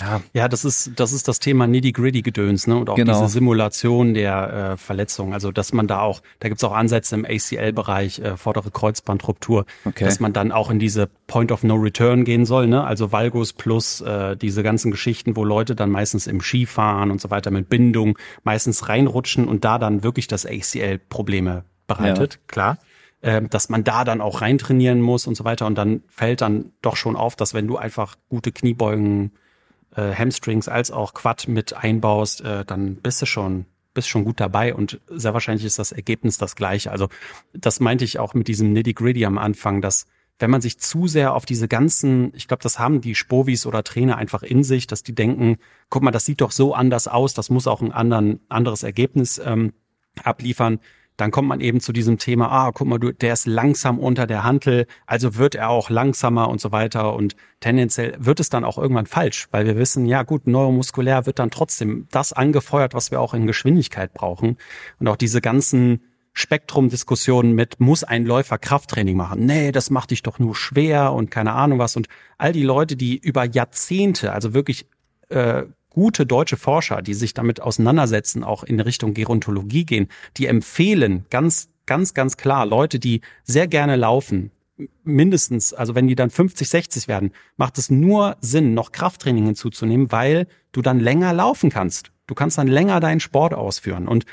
[0.01, 2.77] ja, Ja, das ist, das ist das Thema Nitty-Gritty-Gedöns, ne?
[2.77, 3.21] Und auch Genau.
[3.21, 5.33] diese Simulation der äh, Verletzung.
[5.35, 10.05] Also, dass man da auch, da gibt's auch Ansätze im ACL-Bereich, äh, vordere Kreuzbandruptur, Okay.
[10.05, 12.85] dass man dann auch in diese Point of No Return gehen soll, ne?
[12.85, 17.31] Also Valgus plus äh, diese ganzen Geschichten, wo Leute dann meistens im Skifahren und so
[17.31, 22.79] weiter mit Bindung meistens reinrutschen und da dann wirklich das ACL Probleme bereitet, klar.
[23.21, 25.67] Ähm, dass man da dann auch reintrainieren muss und so weiter.
[25.67, 29.33] Und dann fällt dann doch schon auf, dass wenn du einfach gute Kniebeugen
[29.99, 34.39] äh, Hamstrings als auch Quad mit einbaust, äh, dann bist du schon bist schon gut
[34.39, 36.93] dabei und sehr wahrscheinlich ist das Ergebnis das gleiche.
[36.93, 37.09] Also
[37.53, 40.07] das meinte ich auch mit diesem Nitty-Gritty am Anfang, dass
[40.39, 43.83] wenn man sich zu sehr auf diese ganzen, ich glaube, das haben die Spovis oder
[43.83, 45.57] Trainer einfach in sich, dass die denken,
[45.89, 49.41] guck mal, das sieht doch so anders aus, das muss auch ein anderen, anderes Ergebnis
[49.45, 49.73] ähm,
[50.23, 50.79] abliefern,
[51.19, 54.27] dann kommt man eben zu diesem Thema, ah, guck mal, du, der ist langsam unter
[54.27, 58.65] der Hantel, also wird er auch langsamer und so weiter und tendenziell wird es dann
[58.65, 63.11] auch irgendwann falsch, weil wir wissen, ja gut, neuromuskulär wird dann trotzdem das angefeuert, was
[63.11, 64.57] wir auch in Geschwindigkeit brauchen
[65.01, 66.01] und auch diese ganzen
[66.35, 69.45] Spektrumdiskussionen mit, muss ein Läufer Krafttraining machen?
[69.45, 71.97] Nee, das macht dich doch nur schwer und keine Ahnung was.
[71.97, 74.87] Und all die Leute, die über Jahrzehnte, also wirklich
[75.31, 81.27] äh, gute deutsche Forscher, die sich damit auseinandersetzen, auch in Richtung Gerontologie gehen, die empfehlen
[81.31, 84.51] ganz, ganz, ganz klar, Leute, die sehr gerne laufen,
[85.05, 90.13] mindestens, also wenn die dann 50, 60 werden, macht es nur Sinn, noch Krafttraining hinzuzunehmen,
[90.13, 92.13] weil du dann länger laufen kannst.
[92.27, 94.07] Du kannst dann länger deinen Sport ausführen.
[94.07, 94.25] Und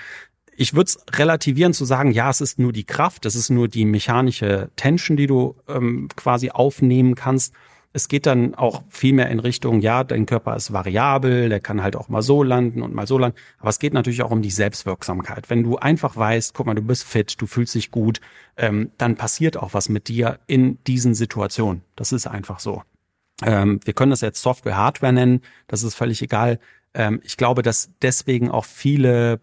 [0.55, 3.67] ich würde es relativieren zu sagen, ja, es ist nur die Kraft, es ist nur
[3.67, 7.53] die mechanische Tension, die du ähm, quasi aufnehmen kannst.
[7.95, 11.81] Es geht dann auch viel mehr in Richtung, ja, dein Körper ist variabel, der kann
[11.81, 13.37] halt auch mal so landen und mal so landen.
[13.57, 15.49] Aber es geht natürlich auch um die Selbstwirksamkeit.
[15.49, 18.19] Wenn du einfach weißt, guck mal, du bist fit, du fühlst dich gut,
[18.57, 21.83] ähm, dann passiert auch was mit dir in diesen Situationen.
[21.95, 22.83] Das ist einfach so.
[23.41, 26.59] Ähm, wir können das jetzt Software, Hardware nennen, das ist völlig egal.
[26.93, 29.39] Ähm, ich glaube, dass deswegen auch viele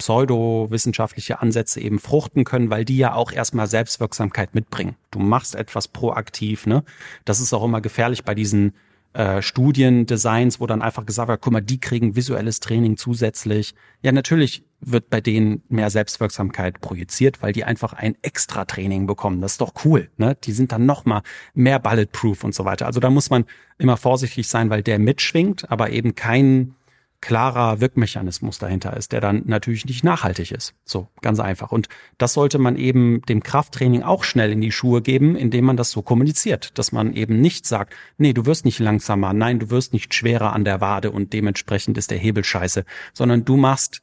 [0.00, 4.96] pseudowissenschaftliche Ansätze eben fruchten können, weil die ja auch erstmal Selbstwirksamkeit mitbringen.
[5.10, 6.84] Du machst etwas proaktiv, ne?
[7.26, 8.72] Das ist auch immer gefährlich bei diesen
[9.12, 13.74] äh, Studiendesigns, wo dann einfach gesagt wird, guck mal, die kriegen visuelles Training zusätzlich.
[14.00, 19.42] Ja, natürlich wird bei denen mehr Selbstwirksamkeit projiziert, weil die einfach ein extra Training bekommen.
[19.42, 20.34] Das ist doch cool, ne?
[20.44, 21.20] Die sind dann noch mal
[21.52, 22.86] mehr bulletproof und so weiter.
[22.86, 23.44] Also da muss man
[23.76, 26.74] immer vorsichtig sein, weil der mitschwingt, aber eben kein
[27.20, 30.74] klarer Wirkmechanismus dahinter ist, der dann natürlich nicht nachhaltig ist.
[30.84, 31.70] So, ganz einfach.
[31.70, 35.76] Und das sollte man eben dem Krafttraining auch schnell in die Schuhe geben, indem man
[35.76, 39.70] das so kommuniziert, dass man eben nicht sagt, nee, du wirst nicht langsamer, nein, du
[39.70, 44.02] wirst nicht schwerer an der Wade und dementsprechend ist der Hebel scheiße, sondern du machst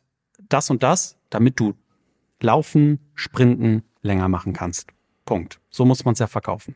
[0.49, 1.73] das und das, damit du
[2.41, 4.89] laufen, sprinten länger machen kannst.
[5.25, 5.59] Punkt.
[5.69, 6.75] So muss man es ja verkaufen.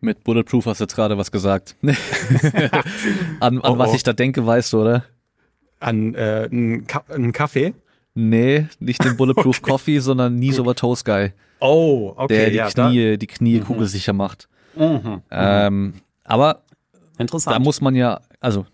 [0.00, 1.76] mit Bulletproof hast du jetzt gerade was gesagt.
[1.82, 1.98] an
[3.40, 3.94] an Oh, was oh.
[3.94, 5.04] ich da denke, weißt du, oder?
[5.82, 7.74] An äh, einen, Ka einen Kaffee?
[8.14, 12.34] Nee, nicht den Bulletproof Coffee, sondern over Toes Guy, Oh, okay.
[12.36, 14.48] der die ja, Knie, die Knie kugelsicher macht.
[14.76, 15.22] Da, mhm.
[15.30, 16.62] Ähm, aber
[17.18, 17.54] Interessant.
[17.54, 18.66] da muss man ja, also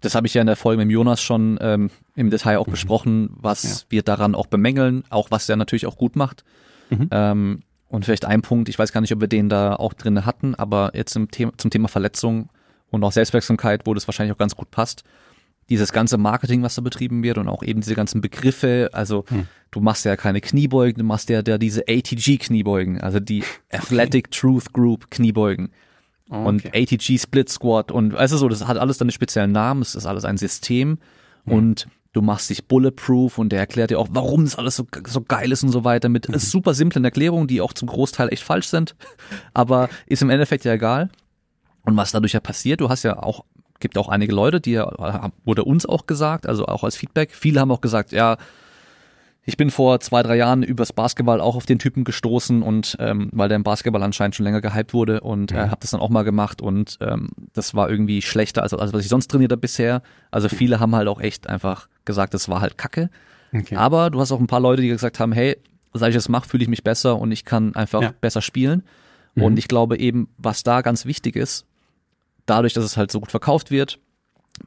[0.00, 3.30] das habe ich ja in der Folge mit Jonas schon ähm, im Detail auch besprochen,
[3.36, 3.86] was Ja.
[3.88, 6.44] wir daran auch bemängeln, auch was der natürlich auch gut macht.
[6.90, 7.08] Mhm.
[7.10, 10.26] Ähm, und vielleicht ein Punkt, ich weiß gar nicht, ob wir den da auch drin
[10.26, 12.48] hatten, aber jetzt im Thema, zum Thema Verletzung
[12.90, 15.02] und auch Selbstwirksamkeit, wo das wahrscheinlich auch ganz gut passt.
[15.68, 19.48] Dieses ganze Marketing, was da betrieben wird und auch eben diese ganzen Begriffe, also Hm.
[19.70, 24.72] du machst ja keine Kniebeugen, du machst ja, ja diese ATG-Kniebeugen, also die Athletic Truth
[24.72, 25.70] Group Kniebeugen
[26.28, 26.82] und Okay.
[26.82, 30.06] ATG Split Squat und also so, das hat alles dann einen speziellen Namen, es ist
[30.06, 30.98] alles ein System
[31.46, 31.52] Hm.
[31.52, 35.20] und du machst dich bulletproof und der erklärt dir auch, warum das alles so, so
[35.20, 36.38] geil ist und so weiter mit mhm.
[36.38, 38.96] super simplen Erklärungen, die auch zum Großteil echt falsch sind,
[39.54, 41.10] aber ist im Endeffekt ja egal.
[41.84, 43.44] Und was dadurch ja passiert, du hast ja auch,
[43.86, 44.82] gibt auch einige Leute, die
[45.44, 48.36] wurde uns auch gesagt, also auch als Feedback, viele haben auch gesagt, ja,
[49.44, 53.30] ich bin vor zwei, drei Jahren übers Basketball auch auf den Typen gestoßen und ähm,
[53.32, 56.08] weil der im Basketball anscheinend schon länger gehypt wurde und äh, habe das dann auch
[56.08, 59.60] mal gemacht und ähm, das war irgendwie schlechter als, als was ich sonst trainiert habe
[59.60, 60.02] bisher.
[60.32, 63.08] Also viele haben halt auch echt einfach gesagt, das war halt Kacke.
[63.54, 63.76] Okay.
[63.76, 65.56] Aber du hast auch ein paar Leute, die gesagt haben, hey,
[65.92, 68.12] seit ich das mache, fühle ich mich besser und ich kann einfach ja.
[68.20, 68.82] besser spielen.
[69.36, 69.44] Mhm.
[69.44, 71.66] Und ich glaube eben, was da ganz wichtig ist,
[72.46, 73.98] dadurch, dass es halt so gut verkauft wird,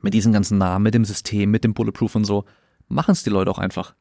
[0.01, 2.45] mit diesen ganzen Namen, mit dem System, mit dem Bulletproof und so,
[2.87, 3.95] machen es die Leute auch einfach.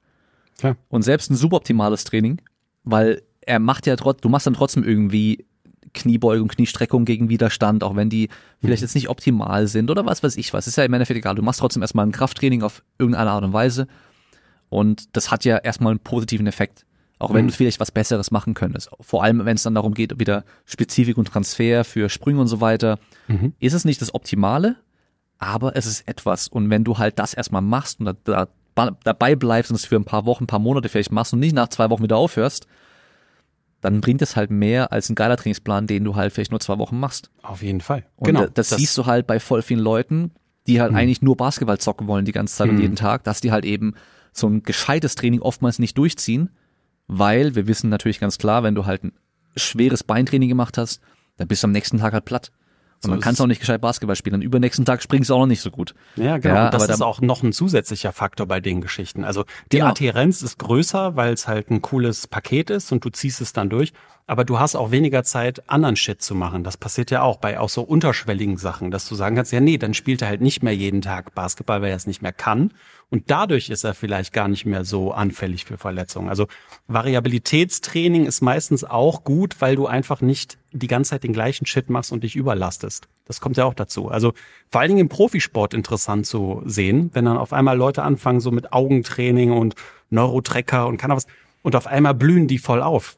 [0.62, 0.76] Ja.
[0.88, 2.40] Und selbst ein suboptimales Training,
[2.84, 5.46] weil er macht ja trotzdem, du machst dann trotzdem irgendwie
[5.94, 8.28] Kniebeugung, Kniestreckung gegen Widerstand, auch wenn die
[8.60, 8.84] vielleicht mhm.
[8.84, 10.66] jetzt nicht optimal sind oder was weiß ich was.
[10.66, 11.34] Ist ja im Endeffekt egal.
[11.34, 13.86] Du machst trotzdem erstmal ein Krafttraining auf irgendeine Art und Weise.
[14.68, 16.84] Und das hat ja erstmal einen positiven Effekt.
[17.18, 17.48] Auch wenn mhm.
[17.48, 18.90] du vielleicht was Besseres machen könntest.
[19.00, 22.60] Vor allem, wenn es dann darum geht, wieder Spezifik und Transfer für Sprünge und so
[22.60, 23.54] weiter, mhm.
[23.58, 24.76] ist es nicht das Optimale,
[25.38, 26.46] aber es ist etwas.
[26.48, 28.48] Und wenn du halt das erstmal machst und da, da
[29.02, 31.54] dabei bleibst und es für ein paar Wochen, ein paar Monate vielleicht machst und nicht
[31.54, 32.68] nach zwei Wochen wieder aufhörst,
[33.80, 36.78] dann bringt es halt mehr als ein geiler Trainingsplan, den du halt vielleicht nur zwei
[36.78, 37.30] Wochen machst.
[37.42, 38.04] Auf jeden Fall.
[38.16, 38.46] Und genau.
[38.46, 40.32] Das, das, siehst du halt bei voll vielen Leuten,
[40.66, 40.98] die halt mhm.
[40.98, 42.76] eigentlich nur Basketball zocken wollen die ganze Zeit mhm.
[42.76, 43.94] und jeden Tag, dass die halt eben
[44.32, 46.50] so ein gescheites Training oftmals nicht durchziehen,
[47.08, 49.12] weil wir wissen natürlich ganz klar, wenn du halt ein
[49.56, 51.00] schweres Beintraining gemacht hast,
[51.36, 52.52] dann bist du am nächsten Tag halt platt.
[52.96, 54.34] Und so dann kannst du auch nicht gescheit Basketball spielen.
[54.34, 55.94] Und übernächsten Tag springst du auch noch nicht so gut.
[56.16, 56.54] Ja, genau.
[56.54, 59.24] Ja, und das ist auch noch ein zusätzlicher Faktor bei den Geschichten.
[59.24, 59.90] Also die genau.
[59.90, 63.70] Adhärenz ist größer, weil es halt ein cooles Paket ist und du ziehst es dann
[63.70, 63.92] durch
[64.28, 66.62] aber du hast auch weniger Zeit, anderen Shit zu machen.
[66.62, 69.78] Das passiert ja auch bei auch so unterschwelligen Sachen, dass du sagen kannst, ja, nee,
[69.78, 72.74] dann spielt er halt nicht mehr jeden Tag Basketball, weil er es nicht mehr kann.
[73.08, 76.28] Und dadurch ist er vielleicht gar nicht mehr so anfällig für Verletzungen.
[76.28, 76.46] Also
[76.88, 81.88] Variabilitätstraining ist meistens auch gut, weil du einfach nicht die ganze Zeit den gleichen Shit
[81.88, 83.08] machst und dich überlastest.
[83.24, 84.08] Das kommt ja auch dazu.
[84.08, 84.34] Also
[84.68, 88.50] vor allen Dingen im Profisport interessant zu sehen, wenn dann auf einmal Leute anfangen so
[88.50, 89.74] mit Augentraining und
[90.10, 91.26] Neurotrecker und kann was
[91.62, 93.17] und auf einmal blühen die voll auf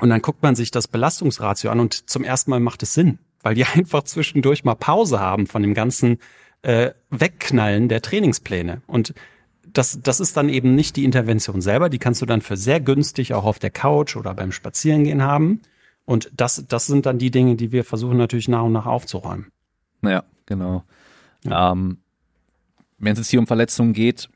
[0.00, 3.18] und dann guckt man sich das Belastungsratio an und zum ersten Mal macht es Sinn,
[3.42, 6.18] weil die einfach zwischendurch mal Pause haben von dem ganzen
[6.62, 8.82] äh, Wegknallen der Trainingspläne.
[8.86, 9.14] Und
[9.72, 12.80] das, das ist dann eben nicht die Intervention selber, die kannst du dann für sehr
[12.80, 15.62] günstig auch auf der Couch oder beim Spazierengehen haben.
[16.04, 19.46] Und das, das sind dann die Dinge, die wir versuchen natürlich nach und nach aufzuräumen.
[20.02, 20.84] Ja, genau.
[21.44, 21.72] Ja.
[21.72, 21.98] Ähm,
[22.98, 24.28] Wenn es jetzt hier um Verletzungen geht,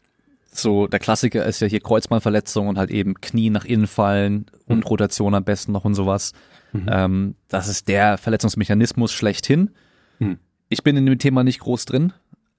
[0.59, 4.79] so der Klassiker ist ja hier Kreuzbandverletzung und halt eben Knie nach innen fallen und
[4.79, 4.83] mhm.
[4.85, 6.33] Rotation am besten noch und sowas.
[6.73, 6.87] Mhm.
[6.91, 9.71] Ähm, das ist der Verletzungsmechanismus schlechthin.
[10.19, 10.39] Mhm.
[10.69, 12.13] Ich bin in dem Thema nicht groß drin,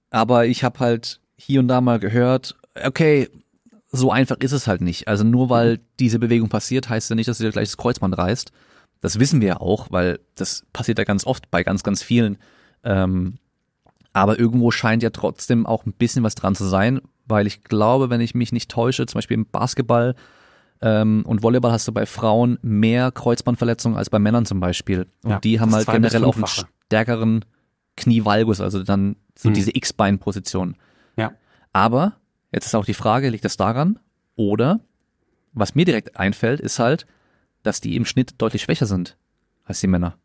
[0.09, 3.29] aber ich habe halt hier und da mal gehört, okay,
[3.91, 5.07] so einfach ist es halt nicht.
[5.07, 5.79] Also nur weil mhm.
[5.99, 8.51] diese Bewegung passiert, heißt ja nicht, dass du dir gleich das Kreuzband reißt.
[9.01, 12.38] Das wissen wir ja auch, weil das passiert ja ganz oft bei ganz, ganz vielen.
[12.83, 13.38] Ähm,
[14.13, 18.09] aber irgendwo scheint ja trotzdem auch ein bisschen was dran zu sein, weil ich glaube,
[18.09, 20.15] wenn ich mich nicht täusche, zum Beispiel im Basketball
[20.81, 25.07] ähm, und Volleyball hast du bei Frauen mehr Kreuzbandverletzungen als bei Männern zum Beispiel.
[25.23, 27.45] Und ja, die haben halt generell auch einen stärkeren
[27.95, 29.53] Knievalgus, also dann so mhm.
[29.53, 30.75] diese X-Bein-Position.
[31.17, 31.33] Ja.
[31.73, 32.17] Aber
[32.51, 33.99] jetzt ist auch die Frage, liegt das daran?
[34.35, 34.79] Oder
[35.53, 37.05] was mir direkt einfällt, ist halt,
[37.63, 39.17] dass die im Schnitt deutlich schwächer sind
[39.65, 40.17] als die Männer.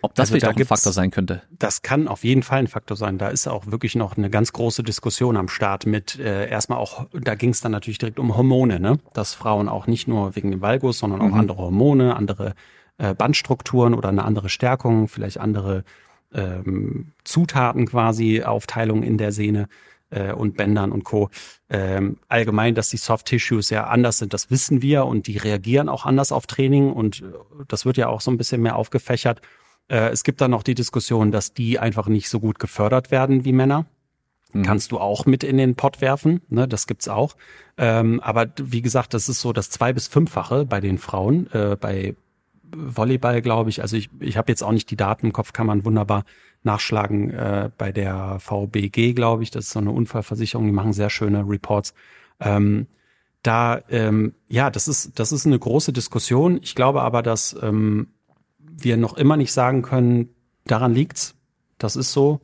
[0.00, 1.42] Ob das also vielleicht da auch ein Faktor sein könnte?
[1.50, 3.18] Das kann auf jeden Fall ein Faktor sein.
[3.18, 7.06] Da ist auch wirklich noch eine ganz große Diskussion am Start mit äh, erstmal auch,
[7.12, 8.98] da ging es dann natürlich direkt um Hormone, ne?
[9.12, 11.40] Dass Frauen auch nicht nur wegen dem Valgus, sondern auch mhm.
[11.40, 12.54] andere Hormone, andere
[12.98, 15.84] äh, Bandstrukturen oder eine andere Stärkung, vielleicht andere
[16.32, 19.68] ähm, Zutaten quasi, Aufteilung in der Sehne
[20.10, 21.30] äh, und Bändern und Co.
[21.70, 25.88] Ähm, allgemein, dass die Soft Tissues ja anders sind, das wissen wir und die reagieren
[25.88, 27.24] auch anders auf Training und äh,
[27.68, 29.40] das wird ja auch so ein bisschen mehr aufgefächert.
[29.88, 33.44] Äh, es gibt dann noch die Diskussion, dass die einfach nicht so gut gefördert werden
[33.44, 33.86] wie Männer.
[34.52, 34.62] Mhm.
[34.62, 36.68] Kannst du auch mit in den Pott werfen, ne?
[36.68, 37.36] das gibt's auch.
[37.76, 41.50] Ähm, aber wie gesagt, das ist so das zwei bis fünffache bei den Frauen.
[41.52, 42.16] Äh, bei
[42.70, 43.82] Volleyball, glaube ich.
[43.82, 46.24] Also ich, ich habe jetzt auch nicht die Daten im Kopf, kann man wunderbar
[46.62, 47.30] nachschlagen.
[47.30, 51.44] Äh, bei der VBG, glaube ich, das ist so eine Unfallversicherung, die machen sehr schöne
[51.48, 51.94] Reports.
[52.40, 52.86] Ähm,
[53.42, 56.58] da, ähm, ja, das ist, das ist eine große Diskussion.
[56.62, 58.08] Ich glaube aber, dass ähm,
[58.78, 60.30] wir noch immer nicht sagen können,
[60.64, 61.34] daran liegt's.
[61.78, 62.40] Das ist so.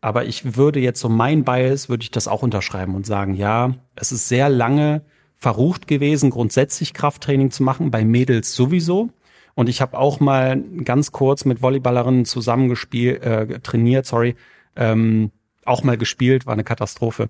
[0.00, 3.74] Aber ich würde jetzt so mein Bias, würde ich das auch unterschreiben und sagen, ja,
[3.96, 5.02] es ist sehr lange
[5.36, 9.10] verrucht gewesen, grundsätzlich Krafttraining zu machen, bei Mädels sowieso.
[9.54, 14.36] Und ich habe auch mal ganz kurz mit Volleyballerinnen zusammengespielt, äh, trainiert, sorry,
[14.76, 15.32] ähm,
[15.64, 17.28] auch mal gespielt, war eine Katastrophe.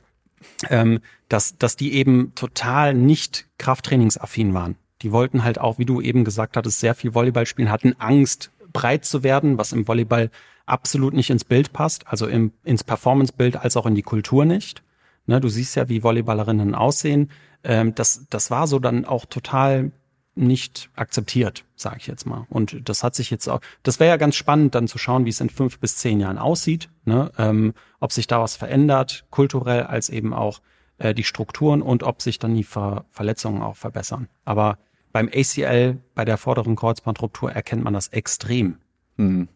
[0.68, 4.76] ähm, dass, dass die eben total nicht krafttrainingsaffin waren.
[5.02, 8.50] Die wollten halt auch, wie du eben gesagt hattest, sehr viel Volleyball spielen, hatten Angst,
[8.72, 10.30] breit zu werden, was im Volleyball
[10.66, 14.82] absolut nicht ins Bild passt, also im, ins Performance-Bild als auch in die Kultur nicht.
[15.26, 17.30] Ne, du siehst ja, wie Volleyballerinnen aussehen.
[17.64, 19.92] Ähm, das, das war so dann auch total
[20.38, 22.46] nicht akzeptiert, sage ich jetzt mal.
[22.48, 25.30] Und das hat sich jetzt auch, das wäre ja ganz spannend, dann zu schauen, wie
[25.30, 27.32] es in fünf bis zehn Jahren aussieht, ne?
[27.38, 30.60] ähm, ob sich da was verändert, kulturell als eben auch
[30.98, 34.28] äh, die Strukturen und ob sich dann die Ver Verletzungen auch verbessern.
[34.44, 34.78] Aber
[35.12, 38.76] beim ACL, bei der vorderen Kreuzbandruptur, erkennt man das extrem.
[39.16, 39.48] Mhm.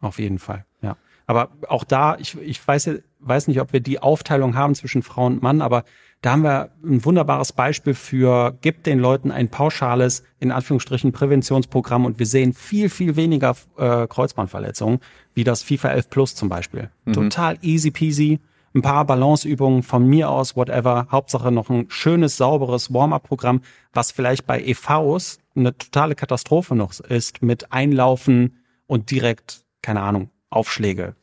[0.00, 0.96] Auf jeden Fall, ja.
[1.26, 2.90] Aber auch da, ich, ich weiß,
[3.20, 5.84] weiß nicht, ob wir die Aufteilung haben zwischen Frau und Mann, aber
[6.22, 12.04] da haben wir ein wunderbares Beispiel für, gibt den Leuten ein pauschales, in Anführungsstrichen, Präventionsprogramm
[12.04, 15.00] und wir sehen viel, viel weniger äh, Kreuzbandverletzungen,
[15.34, 16.90] wie das FIFA 11 Plus zum Beispiel.
[17.04, 17.12] Mhm.
[17.12, 18.40] Total easy peasy,
[18.74, 21.08] ein paar Balanceübungen von mir aus, whatever.
[21.10, 23.62] Hauptsache noch ein schönes, sauberes Warm-up-Programm,
[23.92, 30.30] was vielleicht bei EVs eine totale Katastrophe noch ist, mit Einlaufen und direkt, keine Ahnung,
[30.50, 31.16] Aufschläge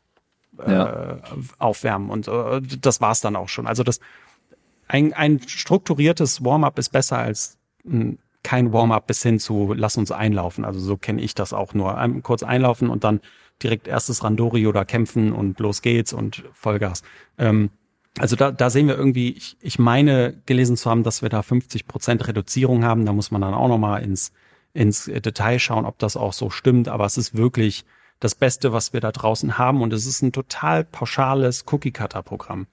[0.65, 1.13] ja.
[1.13, 1.17] äh,
[1.57, 2.09] aufwärmen.
[2.09, 3.67] Und äh, das war's dann auch schon.
[3.67, 3.99] Also das
[4.87, 10.11] ein, ein strukturiertes Warm-up ist besser als ein, kein Warm-up bis hin zu lass uns
[10.11, 10.63] einlaufen.
[10.63, 11.97] Also so kenne ich das auch nur.
[12.23, 13.19] Kurz einlaufen und dann
[13.63, 17.03] direkt erstes Randori oder kämpfen und los geht's und Vollgas.
[17.37, 17.69] Ähm,
[18.19, 21.41] also da, da sehen wir irgendwie, ich, ich meine gelesen zu haben, dass wir da
[21.41, 23.05] 50 Prozent Reduzierung haben.
[23.05, 24.31] Da muss man dann auch nochmal ins,
[24.73, 26.87] ins Detail schauen, ob das auch so stimmt.
[26.87, 27.85] Aber es ist wirklich
[28.19, 29.81] das Beste, was wir da draußen haben.
[29.81, 32.67] Und es ist ein total pauschales Cookie-Cutter-Programm.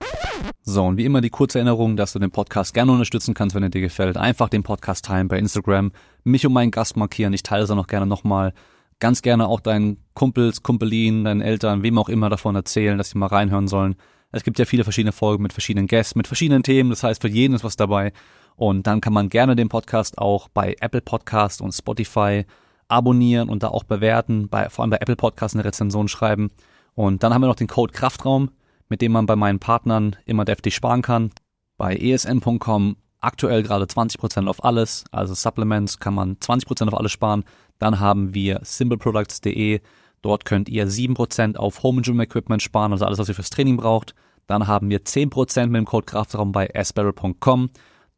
[0.63, 3.63] So, und wie immer die kurze Erinnerung, dass du den Podcast gerne unterstützen kannst, wenn
[3.63, 4.17] er dir gefällt.
[4.17, 5.93] Einfach den Podcast teilen bei Instagram,
[6.25, 7.35] mich und meinen Gast markieren.
[7.35, 8.55] Ich teile es auch noch gerne nochmal.
[9.01, 13.19] Ganz gerne auch deinen Kumpels, Kumpelinen, deinen Eltern, wem auch immer davon erzählen, dass sie
[13.19, 13.97] mal reinhören sollen.
[14.33, 16.91] Es gibt ja viele verschiedene Folgen mit verschiedenen Gästen, mit verschiedenen Themen.
[16.91, 18.13] Das heißt, für jeden ist was dabei.
[18.57, 22.45] Und dann kann man gerne den Podcast auch bei Apple Podcast und Spotify
[22.89, 26.51] abonnieren und da auch bewerten, bei, vor allem bei Apple Podcasts eine Rezension schreiben.
[26.95, 28.51] Und dann haben wir noch den Code Kraftraum,
[28.89, 31.31] mit dem man bei meinen Partnern immer deftig sparen kann.
[31.77, 37.45] Bei esn.com aktuell gerade 20% auf alles, also Supplements kann man 20% auf alles sparen.
[37.79, 39.81] Dann haben wir simpleproducts.de,
[40.23, 43.77] dort könnt ihr 7% auf Home Gym Equipment sparen, also alles, was ihr fürs Training
[43.77, 44.15] braucht.
[44.47, 47.71] Dann haben wir 10% mit dem Code Kraftraum bei asbarrel.com.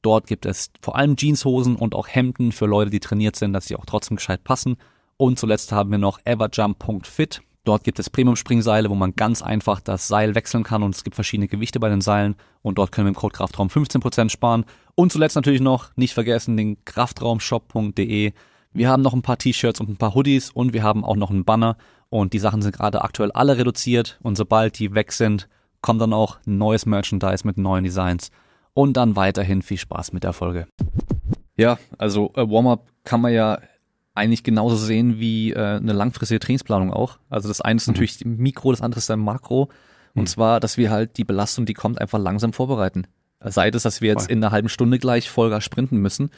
[0.03, 3.67] Dort gibt es vor allem Jeanshosen und auch Hemden für Leute, die trainiert sind, dass
[3.67, 4.77] sie auch trotzdem gescheit passen.
[5.17, 7.43] Und zuletzt haben wir noch everjump.fit.
[7.65, 11.17] Dort gibt es Premium-Springseile, wo man ganz einfach das Seil wechseln kann und es gibt
[11.17, 14.65] verschiedene Gewichte bei den Seilen und dort können wir im Code Kraftraum 15% sparen.
[14.95, 18.33] Und zuletzt natürlich noch, nicht vergessen, den kraftraumshop.de.
[18.77, 21.31] Wir haben noch ein paar T-Shirts und ein paar Hoodies und wir haben auch noch
[21.31, 21.79] einen Banner
[22.11, 25.49] und die Sachen sind gerade aktuell alle reduziert und sobald die weg sind,
[25.81, 28.31] kommt dann auch neues Merchandise mit neuen Designs
[28.75, 30.67] und dann weiterhin viel Spaß mit der Folge.
[31.57, 33.61] Ja, also äh, Warm-up kann man ja
[34.15, 37.19] eigentlich genauso sehen wie äh, eine langfristige Trainingsplanung auch.
[37.31, 37.95] Also das eine ist mhm.
[37.95, 39.71] natürlich Mikro, das andere ist ein Makro.
[40.15, 40.27] Und mhm.
[40.27, 43.07] zwar, dass wir halt die Belastung, die kommt, einfach langsam vorbereiten.
[43.41, 44.33] Sei es, dass wir jetzt Voll.
[44.33, 46.31] in einer halben Stunde gleich Vollgas sprinten müssen,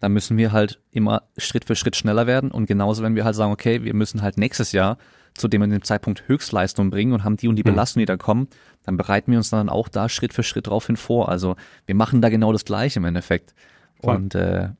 [0.00, 2.50] dann müssen wir halt immer Schritt für Schritt schneller werden.
[2.50, 4.98] Und genauso, wenn wir halt sagen, okay, wir müssen halt nächstes Jahr
[5.34, 7.70] zu dem, dem Zeitpunkt Höchstleistung bringen und haben die und die mhm.
[7.70, 8.48] Belastung, die da kommen,
[8.84, 11.28] dann bereiten wir uns dann auch da Schritt für Schritt drauf hin vor.
[11.28, 13.54] Also wir machen da genau das Gleiche im Endeffekt.
[14.00, 14.16] Voll.
[14.16, 14.70] Und äh,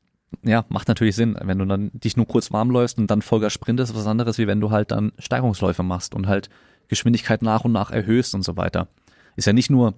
[0.43, 3.53] ja, macht natürlich Sinn, wenn du dann dich nur kurz warm läufst und dann Vollgas
[3.53, 6.49] sprintest, was anderes, wie wenn du halt dann Steigerungsläufe machst und halt
[6.87, 8.87] Geschwindigkeit nach und nach erhöhst und so weiter.
[9.35, 9.93] Ist ja nicht nur,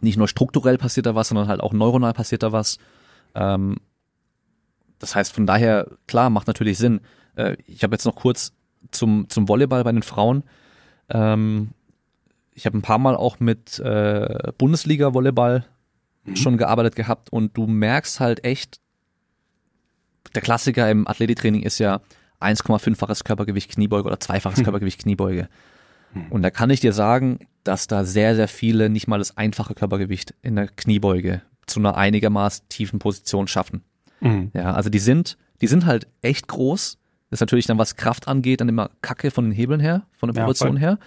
[0.00, 2.78] nicht nur strukturell passiert da was, sondern halt auch neuronal passiert da was.
[3.34, 3.76] Ähm,
[4.98, 7.00] das heißt, von daher, klar, macht natürlich Sinn.
[7.36, 8.52] Äh, ich habe jetzt noch kurz
[8.90, 10.44] zum, zum Volleyball bei den Frauen.
[11.08, 11.70] Ähm,
[12.52, 15.66] ich habe ein paar Mal auch mit äh, Bundesliga-Volleyball
[16.24, 16.36] mhm.
[16.36, 18.80] schon gearbeitet gehabt und du merkst halt echt,
[20.34, 22.00] der Klassiker im Athletiktraining ist ja
[22.40, 24.64] 1,5-faches Körpergewicht Kniebeuge oder zweifaches mhm.
[24.64, 25.48] Körpergewicht Kniebeuge.
[26.14, 26.26] Mhm.
[26.30, 29.74] Und da kann ich dir sagen, dass da sehr, sehr viele nicht mal das einfache
[29.74, 33.82] Körpergewicht in der Kniebeuge zu einer einigermaßen tiefen Position schaffen.
[34.20, 34.50] Mhm.
[34.54, 36.98] Ja, also die sind, die sind halt echt groß,
[37.30, 40.28] das ist natürlich dann, was Kraft angeht, dann immer Kacke von den Hebeln her, von
[40.28, 40.98] der Proportion ja, her.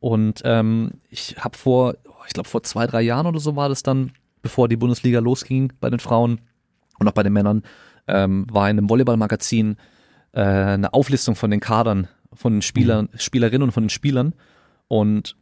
[0.00, 1.94] Und ähm, ich habe vor,
[2.26, 4.12] ich glaube vor zwei, drei Jahren oder so war das dann,
[4.42, 6.40] bevor die Bundesliga losging bei den Frauen
[6.98, 7.62] und auch bei den Männern,
[8.08, 9.76] ähm, war in einem Volleyballmagazin
[10.32, 13.18] äh, eine Auflistung von den Kadern, von den Spielern, mhm.
[13.18, 14.34] Spielerinnen und von den Spielern.
[14.88, 15.36] Und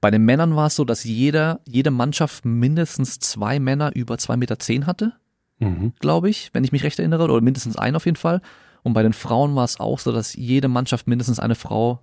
[0.00, 4.36] bei den Männern war es so, dass jeder, jede Mannschaft mindestens zwei Männer über zwei
[4.36, 5.12] Meter zehn hatte,
[5.58, 5.92] mhm.
[6.00, 8.40] glaube ich, wenn ich mich recht erinnere, oder mindestens einen auf jeden Fall.
[8.82, 12.00] Und bei den Frauen war es auch so, dass jede Mannschaft mindestens eine Frau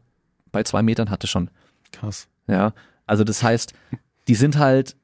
[0.51, 1.49] bei zwei Metern hatte schon.
[1.91, 2.27] Krass.
[2.47, 2.73] Ja,
[3.05, 3.73] also das heißt,
[4.27, 4.95] die sind halt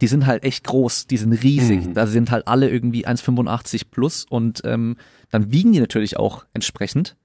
[0.00, 1.86] die sind halt echt groß, die sind riesig.
[1.86, 1.94] Mhm.
[1.94, 4.96] Da sind halt alle irgendwie 1,85 plus und ähm,
[5.30, 7.16] dann wiegen die natürlich auch entsprechend,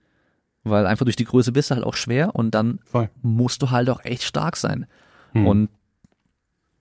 [0.64, 3.10] weil einfach durch die Größe bist du halt auch schwer und dann Voll.
[3.22, 4.88] musst du halt auch echt stark sein.
[5.34, 5.47] Mhm.
[5.47, 5.70] Und,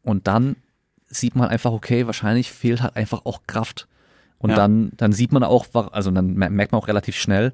[0.03, 0.57] und dann
[1.15, 3.89] sieht man einfach, okay, wahrscheinlich fehlt halt einfach auch Kraft.
[4.39, 4.57] Und Ja.
[4.57, 7.53] dann, dann sieht man auch, also dann mer- merkt man auch relativ schnell,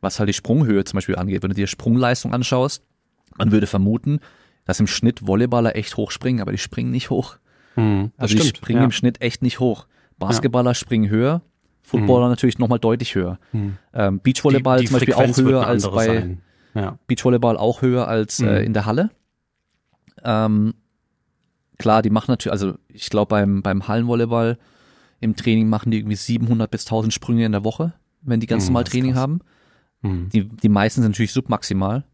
[0.00, 1.42] was halt die Sprunghöhe zum Beispiel angeht.
[1.42, 2.82] Wenn du dir Sprungleistung anschaust,
[3.36, 4.20] man würde vermuten,
[4.64, 7.36] dass im Schnitt Volleyballer echt hoch springen, aber die springen nicht hoch.
[7.76, 8.12] Mhm.
[8.16, 8.56] Also die stimmt.
[8.58, 8.84] springen ja.
[8.84, 9.86] im Schnitt echt nicht hoch.
[10.18, 11.42] Basketballer springen höher,
[11.82, 13.38] Footballer natürlich nochmal deutlich höher.
[13.52, 13.76] Mhm.
[13.94, 16.36] Ähm, Beachvolleyball Die- die zum Beispiel auch Frequenz wird höher als bei.
[16.74, 16.98] Ja.
[17.06, 18.66] Beachvolleyball auch höher als äh, Mhm.
[18.66, 19.10] in der Halle.
[20.24, 20.74] Ähm,
[21.78, 24.58] klar, die machen natürlich, also ich glaube beim, beim Hallenvolleyball
[25.20, 28.64] im Training machen die irgendwie 700 bis 1000 Sprünge in der Woche, wenn die ganz
[28.64, 29.20] Mhm, normal ist Training krass.
[29.22, 29.40] haben.
[30.02, 30.28] Mhm.
[30.30, 32.04] Die, die meisten sind natürlich submaximal.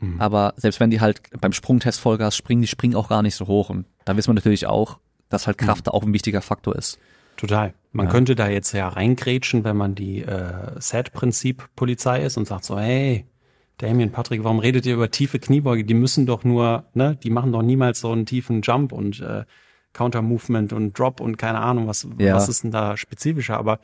[0.00, 0.20] Mhm.
[0.20, 3.46] Aber selbst wenn die halt beim Sprungtest Vollgas springen, die springen auch gar nicht so
[3.46, 3.70] hoch.
[3.70, 4.98] Und da wissen wir natürlich auch,
[5.28, 6.98] dass halt Kraft da auch ein wichtiger Faktor ist.
[7.36, 7.74] Total.
[7.92, 8.12] Man Ja.
[8.12, 13.26] könnte da jetzt ja reingrätschen, wenn man die äh, Set-Prinzip-Polizei ist und sagt so, hey,
[13.80, 15.84] Damien, Patrick, warum redet ihr über tiefe Kniebeuge?
[15.84, 19.44] Die müssen doch nur, ne, die machen doch niemals so einen tiefen Jump und äh,
[19.94, 22.34] Counter-Movement und Drop und keine Ahnung, was, Ja.
[22.34, 23.56] was ist denn da spezifischer?
[23.56, 23.80] Aber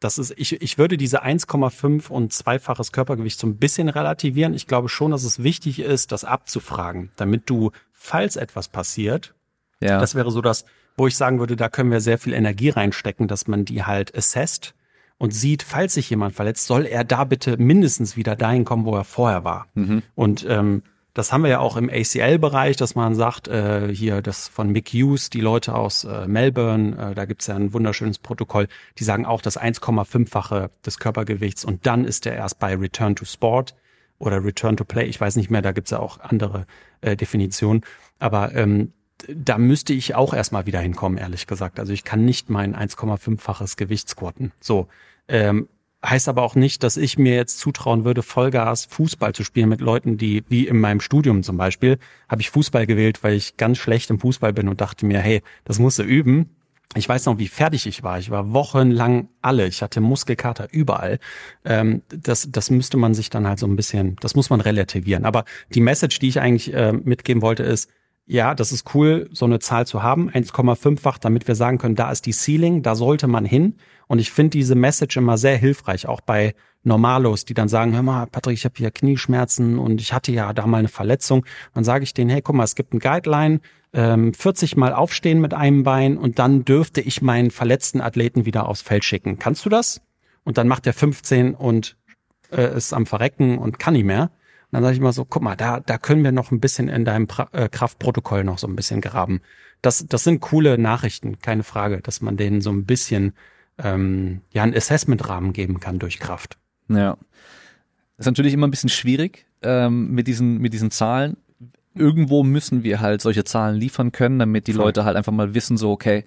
[0.00, 4.54] das ist, ich, ich würde diese 1,5 und zweifaches Körpergewicht so ein bisschen relativieren.
[4.54, 9.34] Ich glaube schon, dass es wichtig ist, das abzufragen, damit du, falls etwas passiert,
[9.80, 9.98] Ja.
[9.98, 10.64] das wäre so das,
[10.96, 14.16] wo ich sagen würde, da können wir sehr viel Energie reinstecken, dass man die halt
[14.16, 14.74] assesst
[15.18, 18.94] und sieht, falls sich jemand verletzt, soll er da bitte mindestens wieder dahin kommen, wo
[18.94, 19.66] er vorher war.
[20.14, 20.82] Und ähm,
[21.14, 24.90] das haben wir ja auch im ACL-Bereich, dass man sagt, äh, hier das von Mick
[24.90, 29.26] Hughes, die Leute aus äh, Melbourne, äh, da gibt's ja ein wunderschönes Protokoll, die sagen
[29.26, 33.74] auch das 1,5-fache des Körpergewichts und dann ist er erst bei Return to Sport
[34.20, 36.66] oder Return to Play, ich weiß nicht mehr, da gibt's ja auch andere
[37.00, 37.82] äh, Definitionen.
[38.20, 38.92] Aber ähm,
[39.26, 41.80] da müsste ich auch erstmal wieder hinkommen, ehrlich gesagt.
[41.80, 44.52] Also ich kann nicht mein 1,5-faches Gewicht squatten.
[44.60, 44.88] So.
[45.28, 45.68] Ähm,
[46.04, 49.80] heißt aber auch nicht, dass ich mir jetzt zutrauen würde, Vollgas Fußball zu spielen mit
[49.80, 51.98] Leuten, die, wie in meinem Studium zum Beispiel,
[52.28, 55.42] habe ich Fußball gewählt, weil ich ganz schlecht im Fußball bin und dachte mir, hey,
[55.64, 56.50] das musst du üben.
[56.94, 58.18] Ich weiß noch, wie fertig ich war.
[58.18, 59.66] Ich war wochenlang alle.
[59.66, 61.18] Ich hatte Muskelkater überall.
[61.64, 65.26] Ähm, das, das müsste man sich dann halt so ein bisschen, das muss man relativieren.
[65.26, 65.44] Aber
[65.74, 67.90] die Message, die ich eigentlich äh, mitgeben wollte, ist,
[68.28, 72.10] ja, das ist cool, so eine Zahl zu haben, 1,5-fach, damit wir sagen können, da
[72.10, 73.76] ist die Ceiling, da sollte man hin.
[74.06, 76.54] Und ich finde diese Message immer sehr hilfreich, auch bei
[76.84, 80.52] Normalos, die dann sagen, hör mal, Patrick, ich habe hier Knieschmerzen und ich hatte ja
[80.52, 81.46] da mal eine Verletzung.
[81.72, 83.60] Dann sage ich denen, hey, guck mal, es gibt ein Guideline,
[83.94, 88.68] ähm, 40 Mal aufstehen mit einem Bein und dann dürfte ich meinen verletzten Athleten wieder
[88.68, 89.38] aufs Feld schicken.
[89.38, 90.02] Kannst du das?
[90.44, 91.96] Und dann macht er 15 und
[92.52, 94.30] äh, ist am Verrecken und kann nicht mehr.
[94.70, 97.04] Dann sage ich immer so, guck mal, da, da können wir noch ein bisschen in
[97.04, 99.40] deinem pra äh, Kraftprotokoll noch so ein bisschen graben.
[99.80, 103.32] Das, das sind coole Nachrichten, keine Frage, dass man denen so ein bisschen
[103.78, 106.58] ähm, ja einen Assessment-Rahmen geben kann durch Kraft.
[106.88, 107.16] Ja.
[108.16, 111.36] Das ist natürlich immer ein bisschen schwierig ähm, mit diesen mit diesen Zahlen.
[111.94, 114.86] Irgendwo müssen wir halt solche Zahlen liefern können, damit die Voll.
[114.86, 116.24] Leute halt einfach mal wissen, so okay,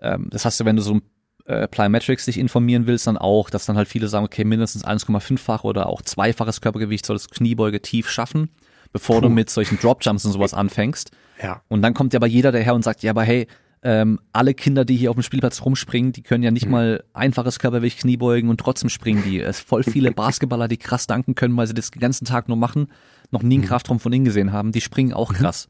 [0.00, 1.00] ähm, das hast du, wenn du so
[1.48, 5.64] äh, Plyometrics dich informieren willst, dann auch, dass dann halt viele sagen, okay, mindestens 1,5-fach
[5.64, 8.50] oder auch zweifaches Körpergewicht solltest du Kniebeuge tief schaffen,
[8.92, 9.34] bevor du Puh.
[9.34, 11.10] mit solchen Dropjumps und sowas anfängst.
[11.42, 11.62] Ja.
[11.68, 13.46] Und dann kommt ja aber jeder daher und sagt, ja, aber hey,
[13.82, 17.58] ähm, alle Kinder, die hier auf dem Spielplatz rumspringen, die können ja nicht mal einfaches
[17.58, 19.40] Körpergewicht Kniebeugen und trotzdem springen die.
[19.40, 22.56] Es voll viele Basketballer, die krass danken können, weil sie das den ganzen Tag nur
[22.56, 22.88] machen,
[23.30, 25.68] noch nie einen Kraftraum von innen gesehen haben, die springen auch krass.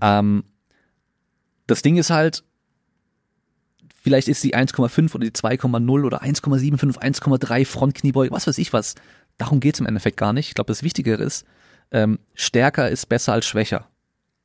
[0.00, 0.44] Ähm,
[1.66, 2.44] das Ding ist halt,
[4.06, 8.94] vielleicht ist die 1,5 oder die 2,0 oder 1,75, 1,3 Frontkniebeuge, was weiß ich was.
[9.36, 10.46] Darum geht's im Endeffekt gar nicht.
[10.46, 11.44] Ich glaube, das Wichtigere ist,
[11.90, 13.88] ähm, stärker ist besser als schwächer.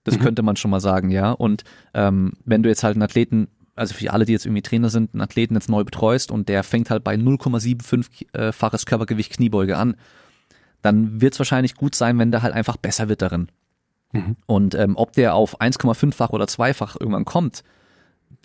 [0.04, 0.22] Das Mhm.
[0.24, 1.30] könnte man schon mal sagen, ja.
[1.32, 4.90] Und ähm, wenn du jetzt halt einen Athleten, also für alle, die jetzt irgendwie Trainer
[4.90, 9.96] sind, einen Athleten jetzt neu betreust und der fängt halt bei 0,75-faches Körpergewicht Kniebeuge an,
[10.82, 13.50] dann wird es wahrscheinlich gut sein, wenn der halt einfach besser wird darin.
[14.12, 14.36] Mhm.
[14.48, 17.64] Und ähm, ob der auf 1,5-fach oder zweifach irgendwann kommt,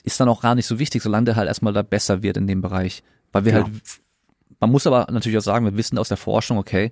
[0.03, 2.47] ist dann auch gar nicht so wichtig, solange der halt erstmal da besser wird in
[2.47, 3.03] dem Bereich.
[3.33, 3.63] Weil wir Ja.
[3.65, 3.73] halt,
[4.61, 6.91] man muss aber natürlich auch sagen, wir wissen aus der Forschung, okay,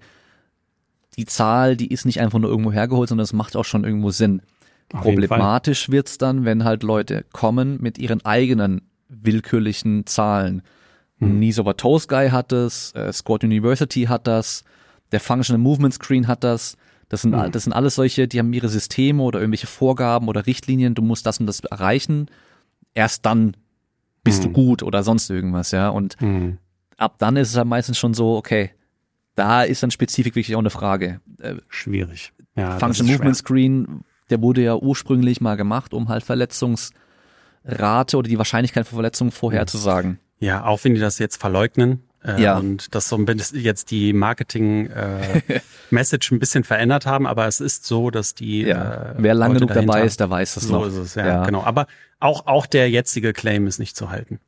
[1.16, 4.10] die Zahl, die ist nicht einfach nur irgendwo hergeholt, sondern es macht auch schon irgendwo
[4.10, 4.42] Sinn.
[4.92, 5.02] Auf.
[5.02, 10.62] Problematisch wird's dann, wenn halt Leute kommen mit ihren eigenen willkürlichen Zahlen.
[11.20, 11.42] Hm.
[11.58, 14.64] Over Toes Guy hat das, äh, Squad University hat das,
[15.12, 16.76] der Functional Movement Screen hat das.
[17.08, 17.52] Das sind, Hm.
[17.52, 21.24] das sind alles solche, die haben ihre Systeme oder irgendwelche Vorgaben oder Richtlinien, du musst
[21.26, 22.26] das und das erreichen.
[22.94, 23.56] Erst dann
[24.22, 24.52] bist du Hm.
[24.54, 25.88] gut oder sonst irgendwas, ja.
[25.88, 26.58] Und Mhm.
[26.96, 28.70] ab dann ist es halt meistens schon so, okay,
[29.34, 31.20] da ist dann Spezifik wirklich auch eine Frage.
[31.40, 32.32] Äh, Schwierig.
[32.56, 33.44] Ja, Function Movement schwer.
[33.46, 36.98] Screen, der wurde ja ursprünglich mal gemacht, um halt Verletzungsrisiko
[37.66, 40.18] Rate oder die Wahrscheinlichkeit von Verletzungen vorherzusagen.
[40.38, 42.02] Ja, auch wenn die das jetzt verleugnen.
[42.24, 42.58] Äh, Ja.
[42.58, 44.92] Und das so ein bisschen jetzt die Marketing-Message
[46.32, 49.86] ein bisschen verändert haben, aber es ist so, dass die äh, Wer lang Leute genug
[49.86, 50.86] dabei ist, der weiß das so noch.
[50.86, 51.62] ist es, ja, genau.
[51.62, 51.86] Aber
[52.20, 54.40] auch, auch der jetzige Claim ist nicht zu halten.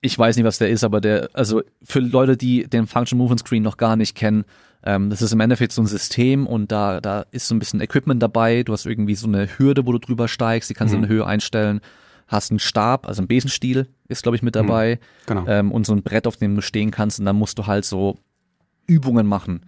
[0.00, 3.40] Ich weiß nicht, was der ist, aber der, also für Leute, die den Function Movement
[3.40, 4.44] Screen noch gar nicht kennen,
[4.84, 7.80] ähm, das ist im Endeffekt so ein System und da, da ist so ein bisschen
[7.80, 8.64] Equipment dabei.
[8.64, 11.26] Du hast irgendwie so eine Hürde, wo du drüber steigst, die kannst du in Höhe
[11.26, 11.80] einstellen.
[12.26, 14.98] Hast einen Stab, also ein Besenstiel ist, glaube ich, mit dabei.
[15.26, 15.44] Genau.
[15.46, 17.84] ähm, und so ein Brett, auf dem du stehen kannst und dann musst du halt
[17.84, 18.18] so
[18.86, 19.66] Übungen machen,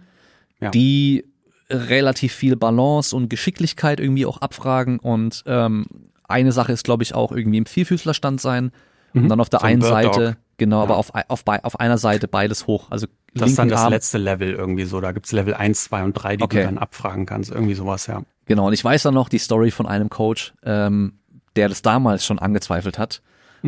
[0.59, 0.69] Ja.
[0.71, 1.25] die
[1.69, 5.85] relativ viel Balance und Geschicklichkeit irgendwie auch abfragen und ähm,
[6.27, 8.71] eine Sache ist, glaube ich, auch irgendwie im Vierfüßlerstand sein
[9.13, 9.61] und dann auf der Mhm.
[9.61, 10.35] So ein einen Bird Seite, Dog.
[10.57, 10.99] genau, aber Ja.
[10.99, 14.17] auf, auf, bei- auf einer Seite beides hoch, also Das ist dann das Arm, letzte
[14.17, 14.99] Level irgendwie so.
[15.01, 16.57] Da gibt's Level 1, 2 und 3, die Okay.
[16.59, 17.51] du dann abfragen kannst.
[17.51, 18.21] Irgendwie sowas, ja.
[18.45, 21.13] Genau, und ich weiß dann noch die Story von einem Coach, ähm,
[21.57, 23.21] der das damals schon angezweifelt hat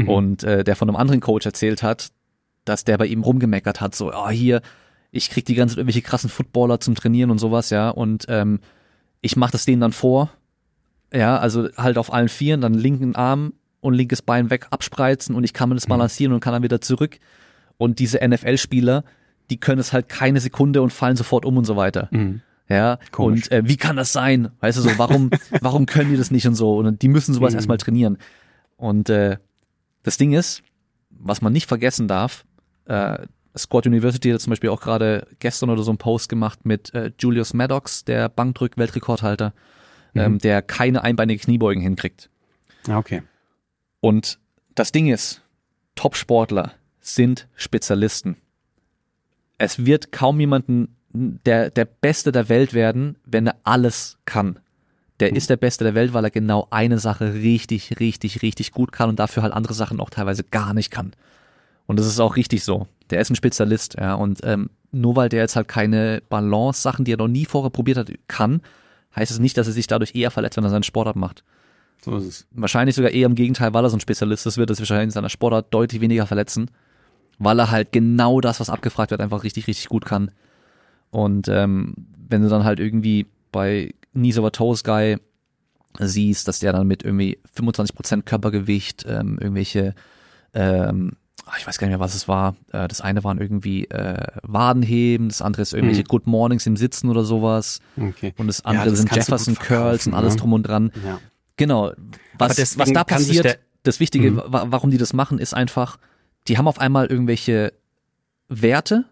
[0.07, 2.09] und äh, der von einem anderen Coach erzählt hat,
[2.63, 4.61] dass der bei ihm rumgemeckert hat, so, ah hier,
[5.11, 8.59] ich krieg die ganze Zeit irgendwelche krassen Footballer zum Trainieren und sowas, ja, und ähm,
[9.21, 10.29] ich mach das denen dann vor,
[11.13, 15.43] ja, also halt auf allen Vieren, dann linken Arm und linkes Bein weg abspreizen und
[15.43, 17.19] ich kann mir das balancieren und kann dann wieder zurück.
[17.77, 19.03] Und diese NFL-Spieler,
[19.49, 22.09] die können es halt keine Sekunde und fallen sofort um und so weiter.
[22.69, 23.45] Ja, Komisch.
[23.45, 24.49] und äh, wie kann das sein?
[24.59, 26.77] Weißt du so, warum, warum können die das nicht und so?
[26.77, 28.17] Und die müssen sowas erstmal trainieren.
[28.77, 29.37] Und äh,
[30.03, 30.61] das Ding ist,
[31.09, 32.45] was man nicht vergessen darf,
[32.85, 33.25] äh,
[33.57, 37.11] Squad University hat zum Beispiel auch gerade gestern oder so einen Post gemacht mit äh,
[37.19, 39.53] Julius Maddox, der Bankdrück-Weltrekordhalter,
[40.13, 42.29] ähm, der keine einbeinige Kniebeugen hinkriegt.
[42.87, 43.23] Ja, okay.
[43.99, 44.39] Und
[44.75, 45.41] das Ding ist,
[45.95, 48.37] Top-Sportler sind Spezialisten.
[49.57, 54.59] Es wird kaum jemanden der, der Beste der Welt werden, wenn er alles kann.
[55.19, 58.93] Der ist der Beste der Welt, weil er genau eine Sache richtig, richtig, richtig gut
[58.93, 61.11] kann und dafür halt andere Sachen auch teilweise gar nicht kann.
[61.87, 62.87] Und das ist auch richtig so.
[63.09, 64.13] Der ist ein Spezialist, ja.
[64.13, 67.97] Und ähm, nur weil der jetzt halt keine Balance-Sachen, die er noch nie vorher probiert
[67.97, 68.61] hat, kann,
[69.15, 71.43] heißt es nicht, dass er sich dadurch eher verletzt, wenn er seinen Sportart macht.
[72.01, 72.47] So ist es.
[72.51, 75.05] Wahrscheinlich sogar eher im Gegenteil, weil er so ein Spezialist ist, wird er sich wahrscheinlich
[75.05, 76.71] in seiner Sportart deutlich weniger verletzen,
[77.39, 80.31] weil er halt genau das, was abgefragt wird, einfach richtig, richtig gut kann.
[81.11, 81.93] Und ähm,
[82.27, 85.17] wenn du dann halt irgendwie bei Knees over Toes Guy
[85.99, 89.95] siehst, dass der dann mit irgendwie 25% Körpergewicht ähm, irgendwelche,
[90.53, 91.13] ähm,
[91.45, 92.55] ach, ich weiß gar nicht mehr, was es war.
[92.71, 97.09] Äh, das eine waren irgendwie äh, Wadenheben, das andere ist irgendwelche Good Mornings im Sitzen
[97.09, 97.79] oder sowas.
[97.99, 98.33] Okay.
[98.37, 100.39] Und das Ja, andere das sind Jefferson Curls und alles ne?
[100.41, 100.91] drum und dran.
[101.03, 101.19] Ja.
[101.57, 101.91] Genau.
[102.37, 104.41] Was, was da passiert, das Wichtige, Mhm.
[104.45, 105.97] wa warum die das machen, ist einfach,
[106.47, 107.73] die haben auf einmal irgendwelche
[108.47, 109.05] Werte,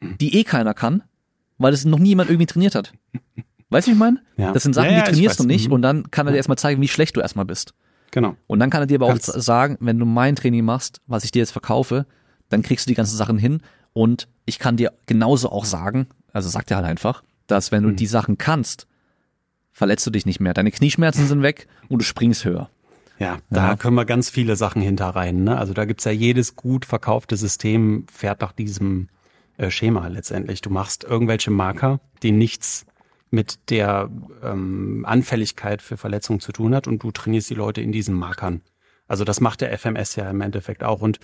[0.00, 0.18] Mhm.
[0.18, 1.02] die eh keiner kann,
[1.58, 2.92] weil das noch nie jemand irgendwie trainiert hat.
[3.70, 4.22] Weißt du, wie ich meine?
[4.36, 4.52] Ja.
[4.52, 5.72] Das sind Sachen, Ja, die trainierst du nicht Mhm.
[5.74, 7.74] und dann kann er dir erstmal zeigen, wie schlecht du erstmal bist.
[8.12, 8.34] Genau.
[8.46, 11.24] Und dann kann er dir aber Kannst- auch sagen, wenn du mein Training machst, was
[11.24, 12.06] ich dir jetzt verkaufe,
[12.48, 13.60] dann kriegst du die ganzen Sachen hin
[13.92, 17.76] und ich kann dir genauso auch sagen, also sagt er halt einfach, dass Mhm.
[17.76, 18.86] wenn du die Sachen kannst,
[19.72, 20.54] verletzt du dich nicht mehr.
[20.54, 22.70] Deine Knieschmerzen sind weg und du springst höher.
[23.18, 23.76] Ja, da Ja.
[23.76, 25.44] können wir ganz viele Sachen hinterrein.
[25.44, 25.58] Ne?
[25.58, 29.08] Also da gibt's ja jedes gut verkaufte System fährt nach diesem
[29.58, 30.62] äh, Schema letztendlich.
[30.62, 32.86] Du machst irgendwelche Marker, die nichts
[33.30, 34.10] mit der
[34.42, 38.62] ähm, Anfälligkeit für Verletzungen zu tun hat und du trainierst die Leute in diesen Markern.
[39.06, 41.20] Also das macht der FMS ja im Endeffekt auch und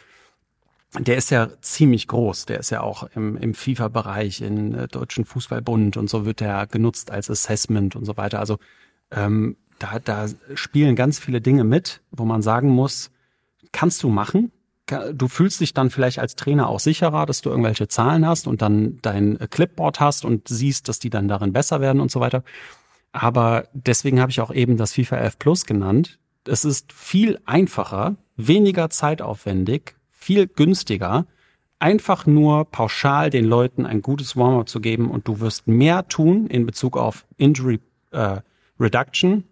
[0.98, 2.46] der ist ja ziemlich groß.
[2.46, 6.66] Der ist ja auch im, im FIFA-Bereich, in äh, Deutschen Fußballbund und so wird der
[6.66, 8.38] genutzt als Assessment und so weiter.
[8.38, 8.58] Also
[9.10, 13.10] ähm, da, da spielen ganz viele Dinge mit, wo man sagen muss,
[13.72, 14.52] kannst du machen.
[14.86, 18.60] Du fühlst dich dann vielleicht als Trainer auch sicherer, dass du irgendwelche Zahlen hast und
[18.60, 22.44] dann dein Clipboard hast und siehst, dass die dann darin besser werden und so weiter.
[23.12, 26.18] Aber deswegen habe ich auch eben das FIFA 11 Plus genannt.
[26.46, 31.26] Es ist viel einfacher, weniger zeitaufwendig, viel günstiger,
[31.78, 36.46] einfach nur pauschal den Leuten ein gutes Warm-up zu geben und du wirst mehr tun
[36.46, 37.80] in Bezug auf Injury
[38.10, 38.38] äh,
[38.80, 39.44] Reduction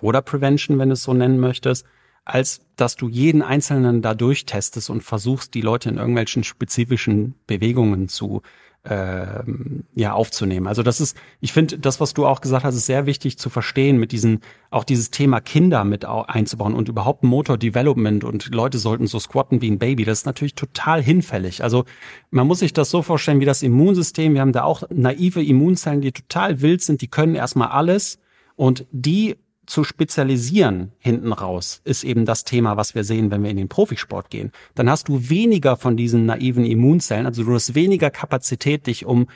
[0.00, 1.86] oder Prevention, wenn du es so nennen möchtest,
[2.26, 8.08] als dass du jeden Einzelnen da durchtestest und versuchst, die Leute in irgendwelchen spezifischen Bewegungen
[8.08, 8.42] zu
[8.88, 10.66] ähm, ja aufzunehmen.
[10.66, 13.50] Also das ist, ich finde, das, was du auch gesagt hast, ist sehr wichtig zu
[13.50, 18.54] verstehen, mit diesen, auch dieses Thema Kinder mit au- einzubauen und überhaupt Motor Development und
[18.54, 20.04] Leute sollten so squatten wie ein Baby.
[20.04, 21.64] Das ist natürlich total hinfällig.
[21.64, 21.84] Also
[22.30, 24.34] man muss sich das so vorstellen wie das Immunsystem.
[24.34, 28.18] Wir haben da auch naive Immunzellen, die total wild sind, die können erstmal alles
[28.54, 29.36] und die
[29.66, 33.68] zu spezialisieren hinten raus ist eben das Thema, was wir sehen, wenn wir in den
[33.68, 34.52] Profisport gehen.
[34.74, 39.26] Dann hast du weniger von diesen naiven Immunzellen, also du hast weniger Kapazität, dich um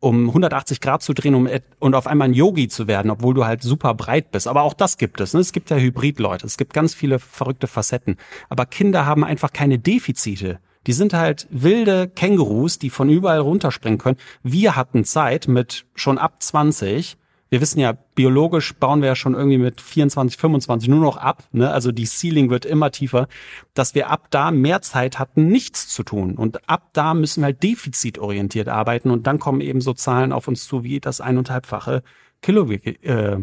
[0.00, 3.46] um 180 Grad zu drehen um, und auf einmal ein Yogi zu werden, obwohl du
[3.46, 4.46] halt super breit bist.
[4.46, 5.32] Aber auch das gibt es.
[5.32, 5.40] Ne?
[5.40, 6.46] Es gibt ja Hybrid-Leute.
[6.46, 8.18] Es gibt ganz viele verrückte Facetten.
[8.50, 10.58] Aber Kinder haben einfach keine Defizite.
[10.86, 14.18] Die sind halt wilde Kängurus, die von überall runterspringen können.
[14.42, 17.16] Wir hatten Zeit mit schon ab 20
[17.54, 21.44] wir wissen ja, biologisch bauen wir ja schon irgendwie mit 24, 25 nur noch ab.
[21.52, 21.70] Ne?
[21.70, 23.28] Also die Ceiling wird immer tiefer,
[23.74, 26.34] dass wir ab da mehr Zeit hatten, nichts zu tun.
[26.34, 29.08] Und ab da müssen wir halt defizitorientiert arbeiten.
[29.08, 32.02] Und dann kommen eben so Zahlen auf uns zu, wie das eineinhalbfache
[32.42, 33.36] Kilo äh,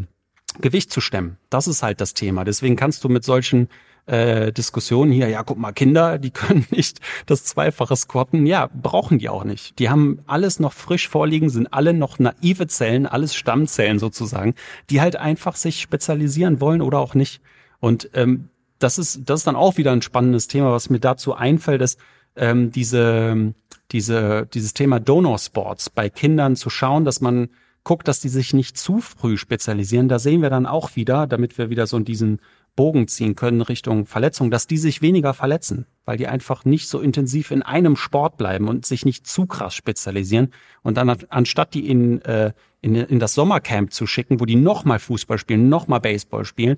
[0.60, 1.38] Gewicht zu stemmen.
[1.50, 2.44] Das ist halt das Thema.
[2.44, 3.70] Deswegen kannst du mit solchen
[4.06, 8.46] äh, Diskussion hier, ja, guck mal, Kinder, die können nicht das Zweifache squatten.
[8.46, 9.80] Ja, brauchen die auch nicht.
[9.80, 14.56] Die haben alles noch frisch vorliegen, sind alle noch naive Zellen, alles Stammzellen sozusagen,
[14.90, 17.42] die halt einfach sich spezialisieren wollen oder auch nicht.
[17.80, 18.50] Und ähm,
[18.80, 22.00] das ist, das ist dann auch wieder ein spannendes Thema, was mir dazu einfällt, ist
[22.36, 23.54] ähm, diese,
[23.92, 27.50] diese, dieses Thema Donor Sports bei Kindern zu schauen, dass man
[27.84, 30.08] guckt, dass die sich nicht zu früh spezialisieren.
[30.08, 32.40] Da sehen wir dann auch wieder, damit wir wieder so in diesen
[32.76, 37.00] Bogen ziehen können Richtung Verletzung, dass die sich weniger verletzen, weil die einfach nicht so
[37.00, 40.54] intensiv in einem Sport bleiben und sich nicht zu krass spezialisieren.
[40.82, 45.00] Und dann anstatt die in, äh, in, in das Sommercamp zu schicken, wo die nochmal
[45.00, 46.78] Fußball spielen, nochmal Baseball spielen,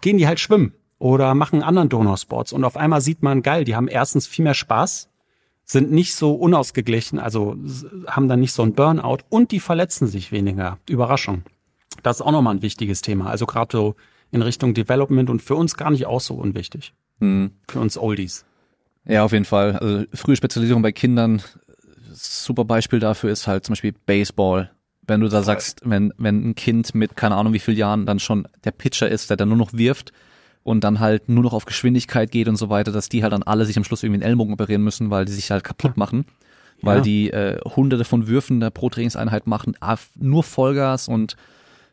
[0.00, 2.52] gehen die halt schwimmen oder machen anderen Donorsports.
[2.52, 5.10] Und auf einmal sieht man, geil, die haben erstens viel mehr Spaß,
[5.64, 7.56] sind nicht so unausgeglichen, also
[8.06, 10.78] haben dann nicht so ein Burnout und die verletzen sich weniger.
[10.88, 11.42] Überraschung.
[12.02, 13.28] Das ist auch nochmal ein wichtiges Thema.
[13.28, 13.96] Also gerade so
[14.36, 16.94] in Richtung Development und für uns gar nicht auch so unwichtig.
[17.18, 17.50] Mhm.
[17.68, 18.44] Für uns Oldies.
[19.04, 19.76] Ja, auf jeden Fall.
[19.76, 21.42] Also frühe Spezialisierung bei Kindern,
[22.12, 24.70] super Beispiel dafür ist halt zum Beispiel Baseball.
[25.06, 28.18] Wenn du da sagst, wenn, wenn ein Kind mit keine Ahnung wie vielen Jahren dann
[28.18, 30.12] schon der Pitcher ist, der dann nur noch wirft
[30.64, 33.44] und dann halt nur noch auf Geschwindigkeit geht und so weiter, dass die halt dann
[33.44, 36.26] alle sich am Schluss irgendwie einen Ellbogen operieren müssen, weil die sich halt kaputt machen.
[36.82, 37.02] Weil ja.
[37.02, 39.76] die äh, hunderte von Würfen da pro Trainingseinheit machen,
[40.16, 41.36] nur Vollgas und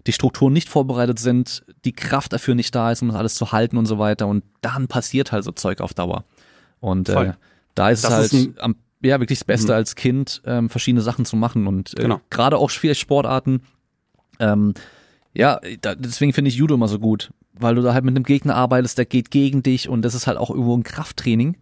[0.07, 3.51] die Strukturen nicht vorbereitet sind, die Kraft dafür nicht da ist, um das alles zu
[3.51, 4.27] halten und so weiter.
[4.27, 6.25] Und dann passiert halt so Zeug auf Dauer.
[6.79, 7.33] Und äh,
[7.75, 9.77] da ist das es halt ist am, ja wirklich das Beste mhm.
[9.77, 11.67] als Kind, ähm, verschiedene Sachen zu machen.
[11.67, 12.21] Und äh, genau.
[12.29, 13.61] gerade auch viele Sportarten,
[14.39, 14.73] ähm,
[15.33, 18.23] ja, da, deswegen finde ich Judo immer so gut, weil du da halt mit einem
[18.23, 21.57] Gegner arbeitest, der geht gegen dich und das ist halt auch irgendwo ein Krafttraining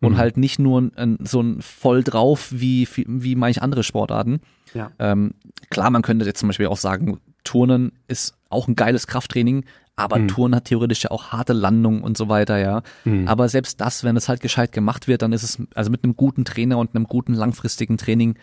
[0.00, 0.16] und mhm.
[0.16, 4.40] halt nicht nur ein, so ein voll drauf wie, wie, wie manche andere Sportarten.
[4.74, 4.90] Ja.
[4.98, 5.34] Ähm,
[5.70, 9.64] klar, man könnte jetzt zum Beispiel auch sagen, Turnen ist auch ein geiles Krafttraining,
[9.96, 10.28] aber mhm.
[10.28, 12.82] Turnen hat theoretisch ja auch harte Landungen und so weiter, ja.
[13.04, 13.28] Mhm.
[13.28, 16.16] Aber selbst das, wenn es halt gescheit gemacht wird, dann ist es, also mit einem
[16.16, 18.36] guten Trainer und einem guten langfristigen Training,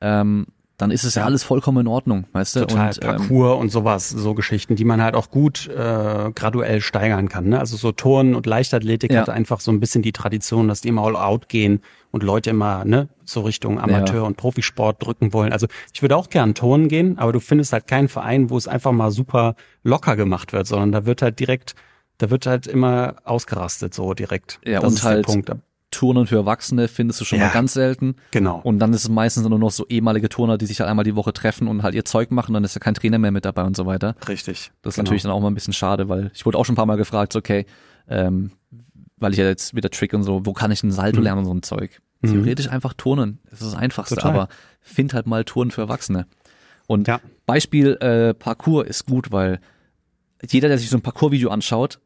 [0.00, 0.46] ähm,
[0.76, 2.60] dann ist es ja, ja alles vollkommen in Ordnung, weißt du?
[2.60, 6.80] Total, und, Parcours ähm, und sowas, so Geschichten, die man halt auch gut äh, graduell
[6.80, 7.48] steigern kann.
[7.48, 7.60] Ne?
[7.60, 9.20] Also so Turnen und Leichtathletik ja.
[9.20, 12.50] hat einfach so ein bisschen die Tradition, dass die immer all out gehen und Leute
[12.50, 14.22] immer ne, so Richtung Amateur- ja.
[14.22, 15.52] und Profisport drücken wollen.
[15.52, 18.66] Also ich würde auch gern Turnen gehen, aber du findest halt keinen Verein, wo es
[18.66, 19.54] einfach mal super
[19.84, 21.76] locker gemacht wird, sondern da wird halt direkt,
[22.18, 24.60] da wird halt immer ausgerastet, so direkt.
[24.64, 25.26] Ja, das und halt
[25.94, 28.16] Turnen für Erwachsene findest du schon ja, mal ganz selten.
[28.30, 28.60] Genau.
[28.62, 31.16] Und dann ist es meistens nur noch so ehemalige Turner, die sich halt einmal die
[31.16, 33.64] Woche treffen und halt ihr Zeug machen, dann ist ja kein Trainer mehr mit dabei
[33.64, 34.16] und so weiter.
[34.28, 34.72] Richtig.
[34.82, 35.04] Das ist genau.
[35.04, 36.96] natürlich dann auch mal ein bisschen schade, weil ich wurde auch schon ein paar Mal
[36.96, 37.66] gefragt, okay,
[38.08, 38.50] ähm,
[39.18, 41.24] weil ich ja jetzt wieder Trick und so, wo kann ich ein Salto mhm.
[41.24, 42.00] lernen und so ein Zeug?
[42.20, 42.32] Mhm.
[42.32, 43.38] Theoretisch einfach turnen.
[43.50, 44.32] Das ist das Einfachste, Total.
[44.32, 44.48] aber
[44.80, 46.26] find halt mal Turnen für Erwachsene.
[46.86, 47.20] Und ja.
[47.46, 49.60] Beispiel äh, Parkour ist gut, weil
[50.46, 52.00] jeder, der sich so ein Parkour-Video anschaut,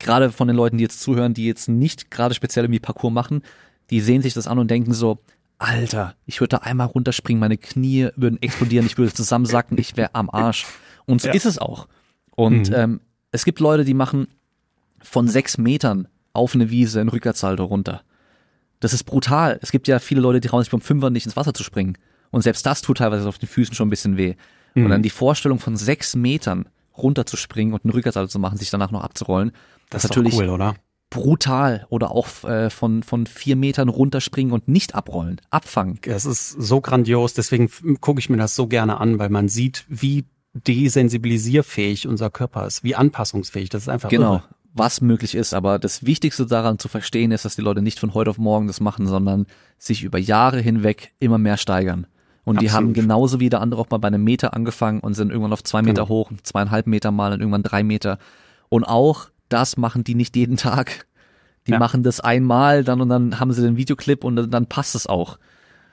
[0.00, 3.42] gerade von den Leuten, die jetzt zuhören, die jetzt nicht gerade speziell irgendwie Parcours machen,
[3.90, 5.18] die sehen sich das an und denken so,
[5.58, 10.14] Alter, ich würde da einmal runterspringen, meine Knie würden explodieren, ich würde zusammensacken, ich wäre
[10.14, 10.66] am Arsch.
[11.06, 11.34] Und so ja.
[11.34, 11.86] ist es auch.
[12.34, 12.74] Und mhm.
[12.74, 14.28] ähm, es gibt Leute, die machen
[15.02, 18.02] von sechs Metern auf eine Wiese in Rückwärtssalto runter.
[18.80, 19.58] Das ist brutal.
[19.60, 21.98] Es gibt ja viele Leute, die trauen sich beim Fünfer nicht ins Wasser zu springen.
[22.30, 24.36] Und selbst das tut teilweise auf den Füßen schon ein bisschen weh.
[24.74, 24.84] Mhm.
[24.84, 26.68] Und dann die Vorstellung von sechs Metern
[27.02, 29.52] runterzuspringen und einen Rückwärtssalto zu machen, sich danach noch abzurollen,
[29.90, 30.74] das, ist natürlich cool, oder?
[31.10, 35.98] brutal oder auch äh, von von vier Metern runterspringen und nicht abrollen, abfangen.
[36.02, 37.34] Das ist so grandios.
[37.34, 37.68] Deswegen
[38.00, 40.24] gucke ich mir das so gerne an, weil man sieht, wie
[40.54, 43.68] desensibilisierfähig unser Körper ist, wie anpassungsfähig.
[43.68, 44.34] Das ist einfach genau.
[44.34, 44.44] Irre.
[44.72, 48.14] Was möglich ist, aber das Wichtigste daran zu verstehen ist, dass die Leute nicht von
[48.14, 49.46] heute auf morgen das machen, sondern
[49.78, 52.06] sich über Jahre hinweg immer mehr steigern.
[52.44, 52.62] Und Absolut.
[52.62, 55.52] die haben genauso wie der andere auch mal bei einem Meter angefangen und sind irgendwann
[55.52, 56.08] auf zwei Meter genau.
[56.08, 58.18] hoch, zweieinhalb Meter mal und irgendwann drei Meter.
[58.68, 61.06] Und auch das machen die nicht jeden Tag.
[61.66, 61.78] Die ja.
[61.78, 65.38] machen das einmal, dann und dann haben sie den Videoclip und dann passt es auch.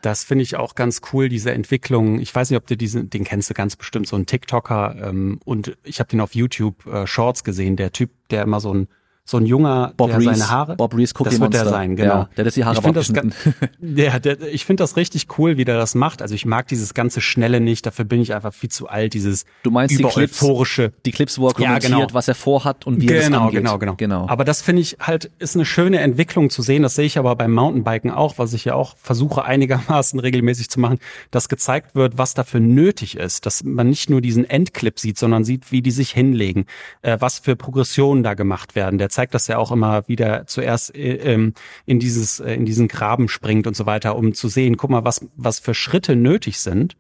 [0.02, 2.20] Das finde ich auch ganz cool, diese Entwicklung.
[2.20, 4.95] Ich weiß nicht, ob du diesen, den kennst du ganz bestimmt, so ein TikToker.
[5.02, 8.74] Ähm, und ich habe den auf YouTube äh, Shorts gesehen, der Typ, der immer so
[8.74, 8.88] ein
[9.30, 10.75] so ein junger, Bob der Reese, seine Haare.
[10.78, 11.78] Bob Reese Cookie das wird der Monster.
[11.78, 12.13] sein, genau.
[12.13, 13.11] Ja, der hat die Haare ich finde das,
[13.82, 16.21] ja, der, ich finde das richtig cool, wie der das macht.
[16.21, 17.86] Also ich mag dieses ganze Schnelle nicht.
[17.86, 19.13] Dafür bin ich einfach viel zu alt.
[19.13, 20.39] Dieses Du meinst die Clips,
[21.05, 22.07] die Clips, wo er Ja, kommentiert, genau.
[22.13, 23.59] was er vorhat und wie er das Genau, angeht.
[23.59, 24.30] genau, genau, genau.
[24.30, 26.84] Aber das finde ich halt, ist eine schöne Entwicklung zu sehen.
[26.84, 30.80] Das sehe ich aber beim Mountainbiken auch, was ich ja auch versuche einigermaßen regelmäßig zu
[30.80, 30.99] machen,
[31.32, 33.45] dass gezeigt wird, was dafür nötig ist.
[33.45, 36.65] Dass man nicht nur diesen Endclip sieht, sondern sieht, wie die sich hinlegen,
[37.01, 38.97] äh, was für Progressionen da gemacht werden.
[38.97, 41.55] Der zeigt das ja auch immer wieder zuerst äh, ähm,
[41.88, 45.05] in dieses, äh, in diesen Graben springt und so weiter, um zu sehen, guck mal,
[45.05, 46.97] was, was für Schritte nötig sind.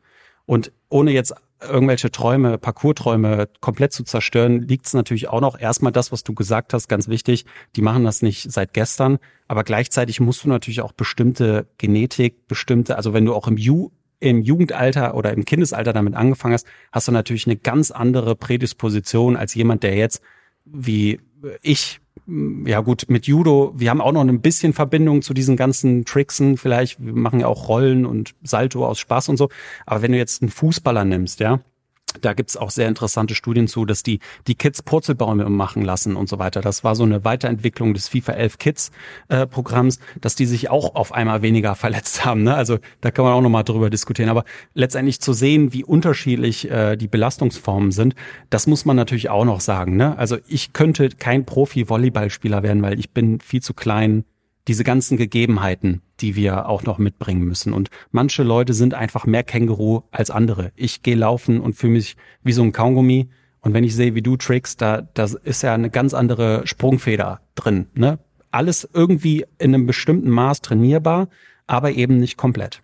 [0.47, 5.91] Und ohne jetzt irgendwelche Träume, Parcours-Träume komplett zu zerstören, liegt es natürlich auch noch erstmal
[5.91, 7.45] das, was du gesagt hast, ganz wichtig.
[7.75, 12.95] Die machen das nicht seit gestern, aber gleichzeitig musst du natürlich auch bestimmte Genetik, bestimmte,
[12.97, 17.07] also wenn du auch im Ju im Jugendalter oder im Kindesalter damit angefangen hast, hast
[17.07, 20.23] du natürlich eine ganz andere Prädisposition als jemand, der jetzt
[20.65, 21.19] wie
[21.61, 22.01] ich
[22.65, 26.57] ja gut, mit Judo, wir haben auch noch ein bisschen Verbindung zu diesen ganzen Tricksen
[26.57, 27.03] vielleicht.
[27.03, 29.49] Wir machen ja auch Rollen und Salto aus Spaß und so.
[29.85, 31.59] Aber wenn du jetzt einen Fußballer nimmst, ja,
[32.21, 36.29] da gibt's auch sehr interessante Studien zu, dass die die Kids Purzelbäume machen lassen und
[36.29, 36.61] so weiter.
[36.61, 38.91] Das war so eine Weiterentwicklung des FIFA 11 Kids
[39.27, 42.43] äh, Programms, dass die sich auch auf einmal weniger verletzt haben.
[42.43, 42.55] Ne?
[42.55, 44.29] Also da kann man auch nochmal drüber diskutieren.
[44.29, 48.15] Aber letztendlich zu sehen, wie unterschiedlich äh, die Belastungsformen sind,
[48.49, 49.97] das muss man natürlich auch noch sagen.
[49.97, 50.17] Ne?
[50.17, 54.23] Also ich könnte kein Profi-Volleyballspieler werden, weil ich bin viel zu klein.
[54.67, 57.71] Diese ganzen Gegebenheiten, die wir auch noch mitbringen müssen.
[57.73, 60.71] Und manche Leute sind einfach mehr Känguru als andere.
[60.75, 63.29] Ich gehe laufen und fühle mich wie so ein Kaugummi.
[63.61, 67.39] Und wenn ich sehe, wie du trickst, da, da ist ja eine ganz andere Sprungfeder
[67.55, 67.87] drin.
[67.95, 68.19] Ne?
[68.51, 71.29] Alles irgendwie in einem bestimmten Maß trainierbar,
[71.65, 72.81] aber eben nicht komplett.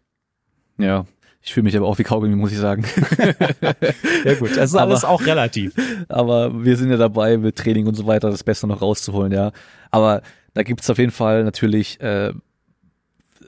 [0.78, 1.06] ja,
[1.46, 2.86] ich fühle mich aber auch wie Kaugummi, muss ich sagen.
[4.26, 5.74] Ja gut, das ist Aber- alles auch relativ.
[6.08, 9.52] aber wir sind ja dabei, mit Training und so weiter das Beste noch rauszuholen, ja.
[9.92, 10.22] Aber
[10.54, 12.34] da gibt's auf jeden Fall natürlich äh,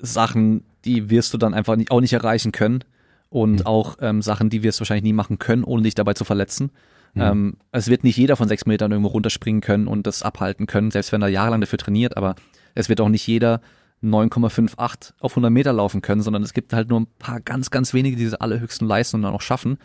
[0.02, 2.84] Sachen, die wirst du dann einfach nicht, auch nicht erreichen können.
[3.30, 3.66] Und Mhm.
[3.66, 6.72] auch ähm, Sachen, die wirst du wahrscheinlich nie machen können, ohne dich dabei zu verletzen.
[7.16, 7.22] Mhm.
[7.22, 10.92] Ähm, es wird nicht jeder von sechs Metern irgendwo runterspringen können und das abhalten können,
[10.92, 12.36] selbst wenn er jahrelang dafür trainiert, aber
[12.76, 13.62] es wird auch nicht jeder
[14.04, 17.94] 9,58 auf 100 Meter laufen können, sondern es gibt halt nur ein paar ganz, ganz
[17.94, 19.78] wenige, die diese allerhöchsten Leistungen dann auch schaffen.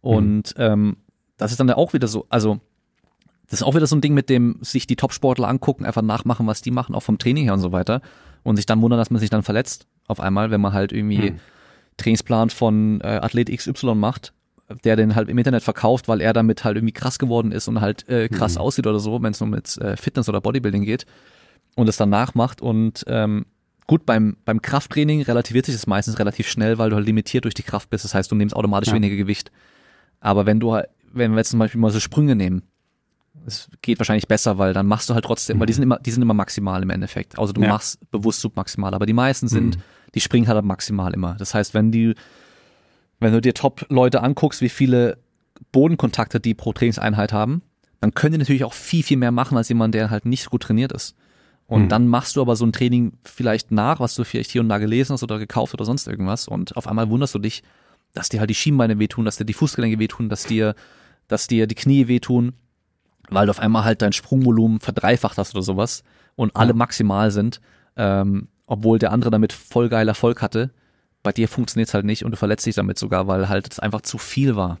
[0.00, 0.96] Und ähm,
[1.36, 2.60] das ist dann ja auch wieder so, also
[3.50, 6.46] das ist auch wieder so ein Ding, mit dem sich die Topsportler angucken, einfach nachmachen,
[6.46, 8.00] was die machen, auch vom Training her und so weiter.
[8.44, 11.30] Und sich dann wundern, dass man sich dann verletzt auf einmal, wenn man halt irgendwie
[11.32, 11.40] Mhm.
[11.96, 14.32] Trainingsplan von äh, Athlet XY macht,
[14.84, 17.80] der den halt im Internet verkauft, weil er damit halt irgendwie krass geworden ist und
[17.80, 18.60] halt äh, krass Mhm.
[18.60, 21.06] aussieht oder so, wenn es nur mit äh, Fitness oder Bodybuilding geht
[21.74, 23.46] und es dann nachmacht und ähm,
[23.86, 27.54] gut, beim, beim Krafttraining relativiert sich das meistens relativ schnell, weil du halt limitiert durch
[27.54, 28.04] die Kraft bist.
[28.04, 28.94] Das heißt, du nimmst automatisch Ja.
[28.94, 29.50] weniger Gewicht.
[30.20, 32.62] Aber wenn du halt, wenn wir jetzt zum Beispiel mal so Sprünge nehmen,
[33.46, 36.10] es geht wahrscheinlich besser, weil dann machst du halt trotzdem, weil die sind immer, die
[36.10, 37.38] sind immer maximal im Endeffekt.
[37.38, 37.68] Also du Ja.
[37.68, 39.78] machst bewusst submaximal, aber die meisten sind,
[40.14, 41.34] die springen halt maximal immer.
[41.38, 42.14] Das heißt, wenn die,
[43.20, 45.18] wenn du dir Top-Leute anguckst, wie viele
[45.72, 47.62] Bodenkontakte die pro Trainingseinheit haben,
[48.00, 50.50] dann können die natürlich auch viel, viel mehr machen als jemand, der halt nicht so
[50.50, 51.16] gut trainiert ist.
[51.66, 51.88] Und Mhm.
[51.88, 54.78] dann machst du aber so ein Training vielleicht nach, was du vielleicht hier und da
[54.78, 56.48] gelesen hast oder gekauft oder sonst irgendwas.
[56.48, 57.62] Und auf einmal wunderst du dich,
[58.14, 60.74] dass dir halt die Schienbeine wehtun, dass dir die Fußgelenke wehtun, dass dir,
[61.26, 62.52] dass dir die Knie wehtun,
[63.30, 66.02] weil du auf einmal halt dein Sprungvolumen verdreifacht hast oder sowas
[66.36, 67.60] und alle maximal sind,
[67.96, 70.70] ähm, obwohl der andere damit voll geil Erfolg hatte.
[71.22, 74.02] Bei dir funktioniert's halt nicht und du verletzt dich damit sogar, weil halt es einfach
[74.02, 74.78] zu viel war.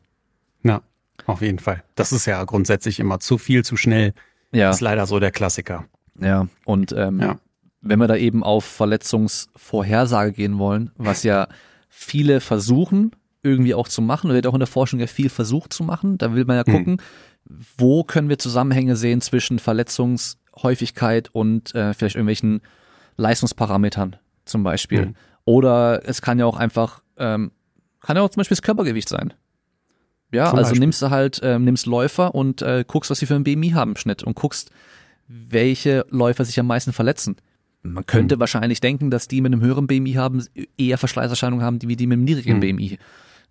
[0.62, 0.82] Ja,
[1.26, 1.82] auf jeden Fall.
[1.94, 4.14] Das ist ja grundsätzlich immer zu viel, zu schnell.
[4.52, 5.84] Ja, Ist leider so der Klassiker.
[6.20, 6.46] ja.
[6.64, 7.38] Und ähm, Ja.
[7.80, 11.48] wenn wir da eben auf Verletzungsvorhersage gehen wollen, was ja
[11.88, 15.84] viele versuchen, irgendwie auch zu machen, wird auch in der Forschung ja viel versucht zu
[15.84, 16.72] machen, da will man ja Mhm.
[16.72, 17.02] gucken,
[17.76, 22.60] wo können wir Zusammenhänge sehen zwischen Verletzungshäufigkeit und äh, vielleicht irgendwelchen
[23.16, 25.06] Leistungsparametern zum Beispiel.
[25.06, 25.14] Mhm.
[25.44, 27.52] Oder es kann ja auch einfach, ähm,
[28.00, 29.34] kann ja auch zum Beispiel das Körpergewicht sein.
[30.30, 30.80] Ja, Zum also Beispiel.
[30.80, 33.92] nimmst du halt, ähm, nimmst Läufer und äh, guckst, was sie für ein BMI haben
[33.92, 34.70] im Schnitt und guckst,
[35.26, 37.36] welche Läufer sich am meisten verletzen.
[37.82, 38.40] Man könnte Hm.
[38.40, 40.44] wahrscheinlich denken, dass die mit einem höheren BMI haben,
[40.76, 42.76] eher Verschleißerscheinungen haben, wie die mit einem niedrigen Hm.
[42.76, 42.98] BMI.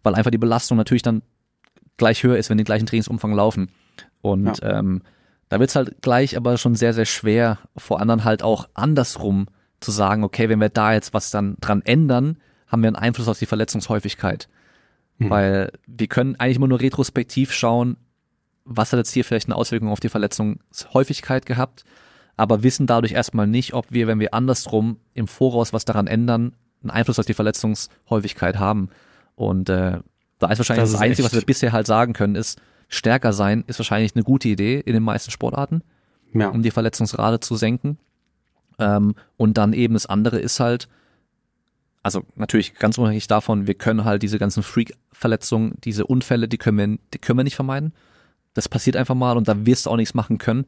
[0.04, 1.24] Weil einfach die Belastung natürlich dann
[1.98, 3.70] gleich höher ist, wenn die gleichen Trainingsumfang laufen.
[4.22, 5.02] Und ähm,
[5.50, 9.48] da wird's halt gleich aber schon sehr, sehr schwer, vor anderen halt auch andersrum
[9.80, 12.38] zu sagen, okay, wenn wir da jetzt was dann dran ändern,
[12.68, 14.50] haben wir einen Einfluss auf die Verletzungshäufigkeit.
[15.20, 15.30] Hm.
[15.30, 17.98] Weil wir können eigentlich immer nur retrospektiv schauen,
[18.66, 21.86] was hat jetzt hier vielleicht eine Auswirkung auf die Verletzungshäufigkeit gehabt,
[22.36, 26.54] aber wissen dadurch erstmal nicht, ob wir, wenn wir andersrum im Voraus was daran ändern,
[26.82, 28.90] einen Einfluss auf die Verletzungshäufigkeit haben.
[29.36, 30.00] Und äh,
[30.40, 33.64] da ist wahrscheinlich Das das, Einzige, was wir bisher halt sagen können, ist, stärker sein
[33.68, 35.82] ist wahrscheinlich eine gute Idee in den meisten Sportarten.
[36.34, 36.50] ja.
[36.50, 37.98] um die Verletzungsrate zu senken.
[38.80, 40.88] Ähm, und dann eben das andere ist halt,
[42.04, 46.78] also natürlich ganz unabhängig davon, wir können halt diese ganzen Freak-Verletzungen, diese Unfälle, die können
[46.78, 47.94] wir, die können wir nicht vermeiden.
[48.54, 50.66] Das passiert einfach mal und da wirst du auch nichts machen können.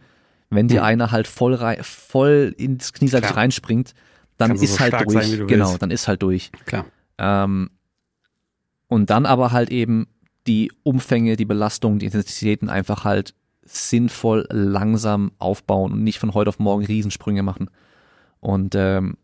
[0.50, 0.88] Wenn dir mhm.
[0.88, 3.94] einer halt voll, rein, voll ins Knieseite reinspringt,
[4.38, 5.28] dann Kannst ist so halt durch.
[5.28, 6.52] Sein, genau, dann ist halt durch.
[6.66, 6.86] Klar.
[7.18, 7.70] Ähm,
[8.88, 10.08] und dann aber halt eben
[10.50, 16.50] die Umfänge, die Belastung, die Intensitäten einfach halt sinnvoll langsam aufbauen und nicht von heute
[16.50, 17.70] auf morgen Riesensprünge machen.
[18.40, 19.16] Und ähm,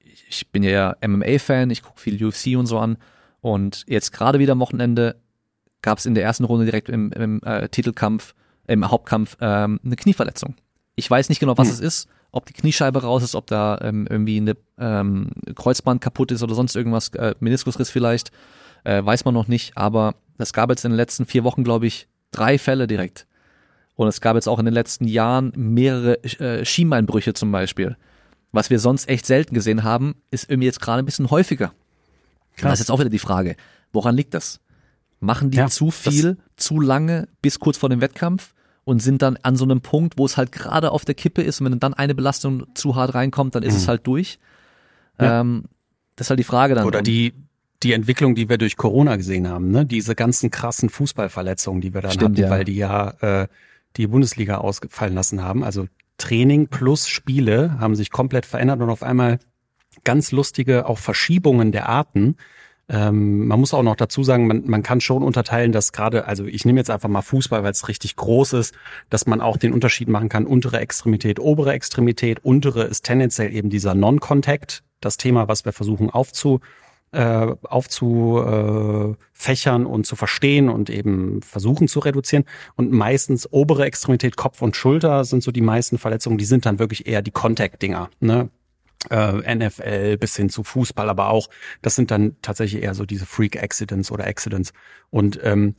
[0.00, 2.96] ich bin ja MMA-Fan, ich gucke viel UFC und so an.
[3.42, 5.16] Und jetzt gerade wieder am Wochenende
[5.82, 8.34] gab es in der ersten Runde direkt im, im äh, Titelkampf,
[8.66, 10.54] im Hauptkampf ähm, eine Knieverletzung.
[10.96, 11.74] Ich weiß nicht genau, was hm.
[11.74, 16.32] es ist, ob die Kniescheibe raus ist, ob da ähm, irgendwie eine ähm, Kreuzband kaputt
[16.32, 18.32] ist oder sonst irgendwas, äh, Meniskusriss vielleicht,
[18.84, 19.76] äh, weiß man noch nicht.
[19.76, 23.26] Aber es gab jetzt in den letzten vier Wochen, glaube ich, drei Fälle direkt.
[23.96, 27.96] Und es gab jetzt auch in den letzten Jahren mehrere äh, Schienbeinbrüche zum Beispiel.
[28.52, 31.72] Was wir sonst echt selten gesehen haben, ist irgendwie jetzt gerade ein bisschen häufiger.
[32.56, 32.70] Krass.
[32.70, 33.56] Das ist jetzt auch wieder die Frage,
[33.92, 34.60] woran liegt das?
[35.20, 38.54] Machen die ja, zu viel, zu lange, bis kurz vor dem Wettkampf
[38.84, 41.60] und sind dann an so einem Punkt, wo es halt gerade auf der Kippe ist
[41.60, 43.78] und wenn dann eine Belastung zu hart reinkommt, dann ist mhm.
[43.78, 44.38] es halt durch.
[45.18, 45.40] Ja.
[45.40, 45.64] Ähm,
[46.16, 46.86] das ist halt die Frage dann.
[46.86, 47.32] Oder die,
[47.84, 49.84] die Entwicklung, die wir durch Corona gesehen haben, ne?
[49.84, 52.50] diese ganzen krassen Fußballverletzungen, die wir dann Stimmt, hatten, ja.
[52.50, 53.48] weil die ja äh,
[53.96, 55.62] die Bundesliga ausfallen lassen haben.
[55.62, 55.86] Also
[56.18, 59.38] Training plus Spiele haben sich komplett verändert und auf einmal
[60.02, 62.36] ganz lustige auch Verschiebungen der Arten.
[62.88, 66.44] Ähm, man muss auch noch dazu sagen, man, man kann schon unterteilen, dass gerade, also
[66.44, 68.74] ich nehme jetzt einfach mal Fußball, weil es richtig groß ist,
[69.10, 72.44] dass man auch den Unterschied machen kann, untere Extremität, obere Extremität.
[72.44, 76.60] Untere ist tendenziell eben dieser Non-Contact, das Thema, was wir versuchen aufzu,
[77.14, 82.44] äh, aufzufächern und zu verstehen und eben versuchen zu reduzieren.
[82.76, 86.78] Und meistens obere Extremität, Kopf und Schulter sind so die meisten Verletzungen, die sind dann
[86.78, 88.10] wirklich eher die Contact-Dinger.
[88.20, 88.50] Ne?
[89.10, 91.48] Äh, NFL bis hin zu Fußball, aber auch,
[91.82, 94.72] das sind dann tatsächlich eher so diese Freak-Accidents oder Accidents.
[95.10, 95.74] Und ähm,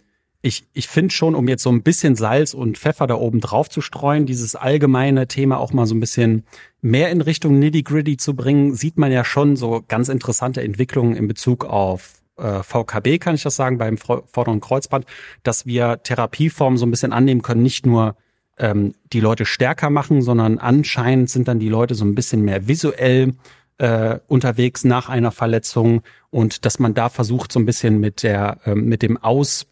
[0.46, 3.68] ich, ich finde schon, um jetzt so ein bisschen Salz und Pfeffer da oben drauf
[3.68, 6.44] zu streuen, dieses allgemeine Thema auch mal so ein bisschen
[6.82, 11.28] mehr in Richtung Nitty-Gritty zu bringen, sieht man ja schon so ganz interessante Entwicklungen in
[11.28, 15.08] Bezug auf äh, VKB, kann ich das sagen, beim vorderen Kreuzband,
[15.42, 18.16] dass wir Therapieformen so ein bisschen annehmen können, nicht nur
[18.60, 22.68] ähm, die Leute stärker machen, sondern anscheinend sind dann die Leute so ein bisschen mehr
[22.68, 23.34] visuell
[23.80, 28.60] äh, unterwegs nach einer Verletzung und dass man da versucht, so ein bisschen mit der,
[28.66, 29.66] äh, mit dem Aus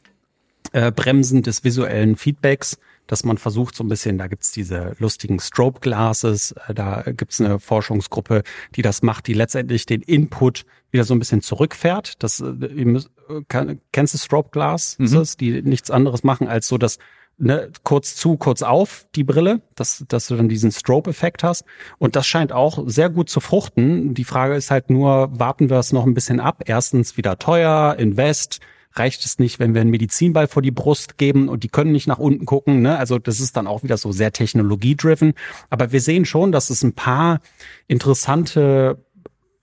[0.71, 5.39] äh, Bremsen des visuellen Feedbacks, dass man versucht so ein bisschen, da gibt's diese lustigen
[5.39, 8.43] Strobe Glasses, äh, da gibt's eine Forschungsgruppe,
[8.75, 12.23] die das macht, die letztendlich den Input wieder so ein bisschen zurückfährt.
[12.23, 13.09] Das, äh, ihr müsst,
[13.49, 15.23] kann, kennst du Strobe Glass, mhm.
[15.39, 16.97] die nichts anderes machen als so das
[17.37, 21.65] ne, kurz zu, kurz auf, die Brille, dass, dass du dann diesen Strobe-Effekt hast.
[21.97, 24.13] Und das scheint auch sehr gut zu fruchten.
[24.13, 26.63] Die Frage ist halt nur, warten wir es noch ein bisschen ab?
[26.65, 28.59] Erstens wieder teuer, Invest,
[28.93, 32.07] reicht es nicht, wenn wir einen Medizinball vor die Brust geben und die können nicht
[32.07, 32.81] nach unten gucken.
[32.81, 32.97] Ne?
[32.97, 35.33] Also das ist dann auch wieder so sehr technologiedriven.
[35.69, 37.41] Aber wir sehen schon, dass es ein paar
[37.87, 39.03] interessante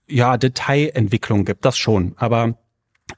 [0.07, 1.65] ja, Detailentwicklungen gibt.
[1.65, 2.13] Das schon.
[2.17, 2.57] Aber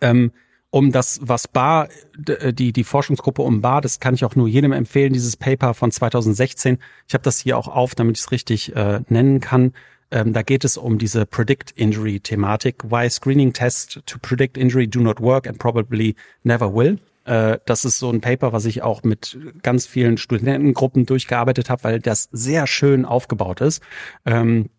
[0.01, 0.31] ähm,
[0.69, 1.87] um das, was Bar,
[2.17, 5.91] die, die Forschungsgruppe um Bar, das kann ich auch nur jedem empfehlen, dieses Paper von
[5.91, 6.79] 2016.
[7.07, 9.73] Ich habe das hier auch auf, damit ich es richtig äh, nennen kann.
[10.13, 12.83] Ähm, da geht es um diese Predict Injury Thematik.
[12.83, 16.99] Why Screening Tests to Predict Injury do not work and probably never will.
[17.25, 21.83] Äh, das ist so ein Paper, was ich auch mit ganz vielen Studentengruppen durchgearbeitet habe,
[21.83, 23.81] weil das sehr schön aufgebaut ist.
[24.25, 24.69] Ähm,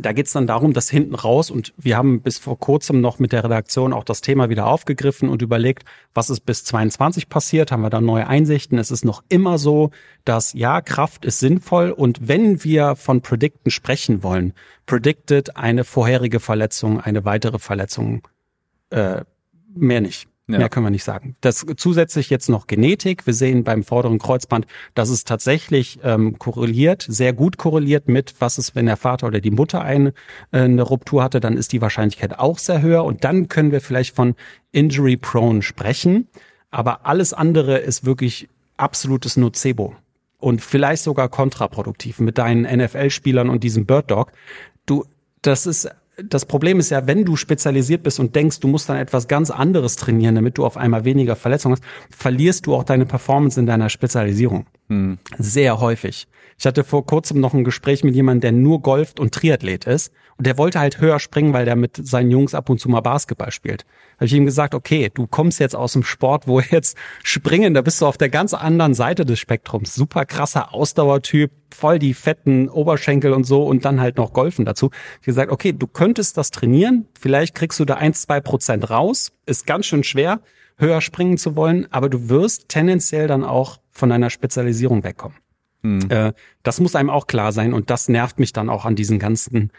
[0.00, 3.32] da geht's dann darum, dass hinten raus, und wir haben bis vor kurzem noch mit
[3.32, 5.84] der Redaktion auch das Thema wieder aufgegriffen und überlegt,
[6.14, 8.78] was ist bis 22 passiert, haben wir dann neue Einsichten.
[8.78, 9.90] Es ist noch immer so,
[10.24, 14.52] dass ja, Kraft ist sinnvoll und wenn wir von Predicten sprechen wollen,
[14.86, 18.26] predicted eine vorherige Verletzung, eine weitere Verletzung,
[18.90, 19.22] äh,
[19.74, 20.28] mehr nicht.
[20.46, 20.58] Ja.
[20.58, 21.36] Mehr können wir nicht sagen.
[21.40, 23.26] Das zusätzlich jetzt noch Genetik.
[23.26, 28.58] Wir sehen beim vorderen Kreuzband, dass es tatsächlich ähm, korreliert, sehr gut korreliert mit, was
[28.58, 30.10] ist, wenn der Vater oder die Mutter eine,
[30.52, 33.04] äh, eine Ruptur hatte, dann ist die Wahrscheinlichkeit auch sehr höher.
[33.04, 34.34] Und dann können wir vielleicht von
[34.70, 36.28] Injury Prone sprechen.
[36.70, 39.94] Aber alles andere ist wirklich absolutes Nocebo
[40.38, 44.32] und vielleicht sogar kontraproduktiv mit deinen NFL-Spielern und diesem Bird Dog.
[44.84, 45.06] Du,
[45.40, 45.88] das ist
[46.22, 49.50] das Problem ist ja, wenn du spezialisiert bist und denkst, du musst dann etwas ganz
[49.50, 51.84] anderes trainieren, damit du auf einmal weniger Verletzungen hast,
[52.16, 54.66] verlierst du auch deine Performance in deiner Spezialisierung.
[54.88, 55.18] Hm.
[55.38, 56.26] Sehr häufig.
[56.58, 60.12] Ich hatte vor kurzem noch ein Gespräch mit jemandem, der nur golft und Triathlet ist.
[60.36, 63.00] Und der wollte halt höher springen, weil der mit seinen Jungs ab und zu mal
[63.00, 63.84] Basketball spielt.
[64.16, 67.82] Habe ich ihm gesagt, okay, du kommst jetzt aus dem Sport, wo jetzt springen, da
[67.82, 69.94] bist du auf der ganz anderen Seite des Spektrums.
[69.94, 74.90] Super krasser Ausdauertyp, voll die fetten Oberschenkel und so und dann halt noch Golfen dazu.
[75.20, 79.32] Ich gesagt, okay, du könntest das trainieren, vielleicht kriegst du da ein, zwei Prozent raus,
[79.46, 80.40] ist ganz schön schwer,
[80.76, 85.38] höher springen zu wollen, aber du wirst tendenziell dann auch von deiner Spezialisierung wegkommen.
[85.82, 86.10] Mhm.
[86.10, 86.32] Äh,
[86.62, 89.70] das muss einem auch klar sein und das nervt mich dann auch an diesen ganzen,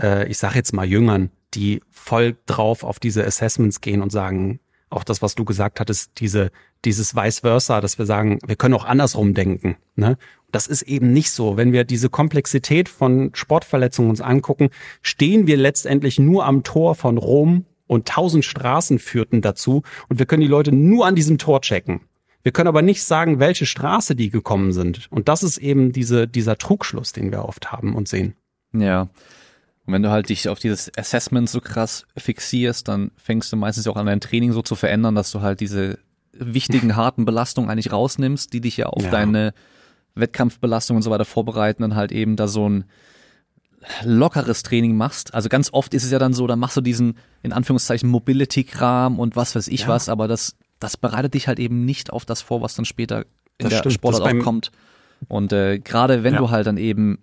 [0.00, 4.60] äh, ich sag jetzt mal Jüngern, die voll drauf auf diese Assessments gehen und sagen,
[4.90, 6.50] auch das, was du gesagt hattest, diese,
[6.84, 9.76] dieses vice versa, dass wir sagen, wir können auch andersrum denken.
[9.96, 10.18] Ne?
[10.50, 11.56] Das ist eben nicht so.
[11.56, 14.68] Wenn wir diese Komplexität von Sportverletzungen uns angucken,
[15.00, 20.26] stehen wir letztendlich nur am Tor von Rom und tausend Straßen führten dazu und wir
[20.26, 22.02] können die Leute nur an diesem Tor checken.
[22.42, 25.06] Wir können aber nicht sagen, welche Straße die gekommen sind.
[25.10, 28.34] Und das ist eben diese, dieser Trugschluss, den wir oft haben und sehen.
[28.72, 29.02] Ja.
[29.84, 33.86] Und wenn du halt dich auf dieses Assessment so krass fixierst, dann fängst du meistens
[33.86, 35.98] auch an dein Training so zu verändern, dass du halt diese
[36.32, 39.10] wichtigen, harten Belastungen eigentlich rausnimmst, die dich ja auf ja.
[39.10, 39.54] deine
[40.14, 42.84] Wettkampfbelastung und so weiter vorbereiten, dann halt eben da so ein
[44.04, 45.34] lockeres Training machst.
[45.34, 49.18] Also ganz oft ist es ja dann so, dann machst du diesen, in Anführungszeichen, Mobility-Kram
[49.18, 49.88] und was weiß ich ja.
[49.88, 53.20] was, aber das, das bereitet dich halt eben nicht auf das vor, was dann später
[53.58, 53.94] in das der stimmt.
[53.94, 54.72] Sportart auch kommt.
[55.28, 56.40] Und äh, gerade wenn ja.
[56.40, 57.18] du halt dann eben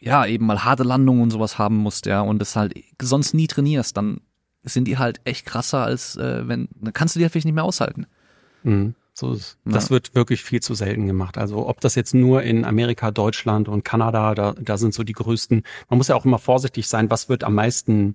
[0.00, 3.46] ja, eben mal harte Landungen und sowas haben musst, ja, und es halt sonst nie
[3.46, 4.20] trainierst, dann
[4.62, 7.54] sind die halt echt krasser als äh, wenn, dann kannst du die halt vielleicht nicht
[7.54, 8.06] mehr aushalten.
[8.62, 8.94] Mhm.
[9.12, 9.72] So ist, ja.
[9.72, 11.38] Das wird wirklich viel zu selten gemacht.
[11.38, 15.12] Also ob das jetzt nur in Amerika, Deutschland und Kanada, da, da sind so die
[15.12, 15.64] größten.
[15.88, 18.14] Man muss ja auch immer vorsichtig sein, was wird am meisten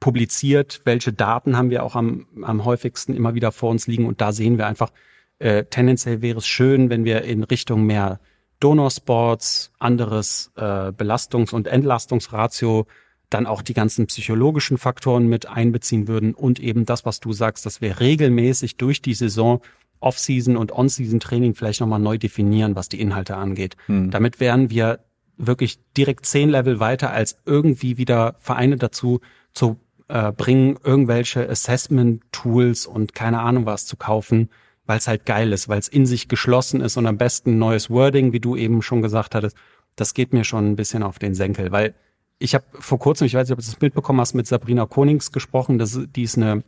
[0.00, 4.06] publiziert, welche Daten haben wir auch am, am häufigsten immer wieder vor uns liegen.
[4.06, 4.90] Und da sehen wir einfach,
[5.38, 8.18] äh, tendenziell wäre es schön, wenn wir in Richtung mehr
[8.60, 12.86] Donorsports, anderes äh, Belastungs- und Entlastungsratio,
[13.30, 17.64] dann auch die ganzen psychologischen Faktoren mit einbeziehen würden und eben das, was du sagst,
[17.64, 19.60] dass wir regelmäßig durch die Saison
[20.00, 23.76] Off-Season und On-Season-Training vielleicht nochmal neu definieren, was die Inhalte angeht.
[23.86, 24.10] Hm.
[24.10, 25.00] Damit wären wir
[25.36, 29.20] wirklich direkt zehn Level weiter, als irgendwie wieder Vereine dazu
[29.52, 29.78] zu
[30.10, 34.50] äh, bringen, irgendwelche Assessment-Tools und keine Ahnung was zu kaufen,
[34.86, 37.90] weil es halt geil ist, weil es in sich geschlossen ist und am besten neues
[37.90, 39.56] Wording, wie du eben schon gesagt hattest,
[39.96, 41.94] das geht mir schon ein bisschen auf den Senkel, weil
[42.38, 45.30] ich habe vor kurzem, ich weiß nicht, ob du das mitbekommen hast, mit Sabrina Konings
[45.30, 46.64] gesprochen, das, die ist eine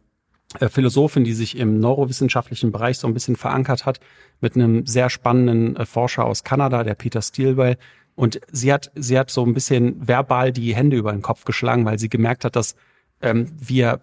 [0.61, 4.01] äh, Philosophin, die sich im neurowissenschaftlichen Bereich so ein bisschen verankert hat,
[4.41, 7.79] mit einem sehr spannenden äh, Forscher aus Kanada, der Peter Steelwell.
[8.15, 11.87] Und sie hat, sie hat so ein bisschen verbal die Hände über den Kopf geschlagen,
[11.87, 12.77] weil sie gemerkt hat, dass
[13.23, 14.01] ähm, wir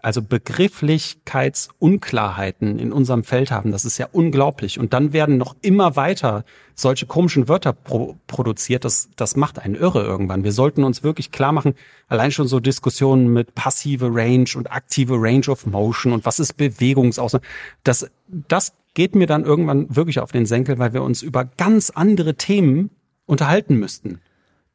[0.00, 3.72] also Begrifflichkeitsunklarheiten in unserem Feld haben.
[3.72, 4.78] Das ist ja unglaublich.
[4.78, 6.44] Und dann werden noch immer weiter
[6.74, 8.84] solche komischen Wörter pro produziert.
[8.84, 10.44] Das, das macht einen irre irgendwann.
[10.44, 11.74] Wir sollten uns wirklich klar machen,
[12.06, 16.56] allein schon so Diskussionen mit passive Range und aktive Range of Motion und was ist
[16.56, 17.44] Bewegungsausnahme.
[17.82, 21.90] Das, das geht mir dann irgendwann wirklich auf den Senkel, weil wir uns über ganz
[21.90, 22.90] andere Themen
[23.26, 24.20] unterhalten müssten.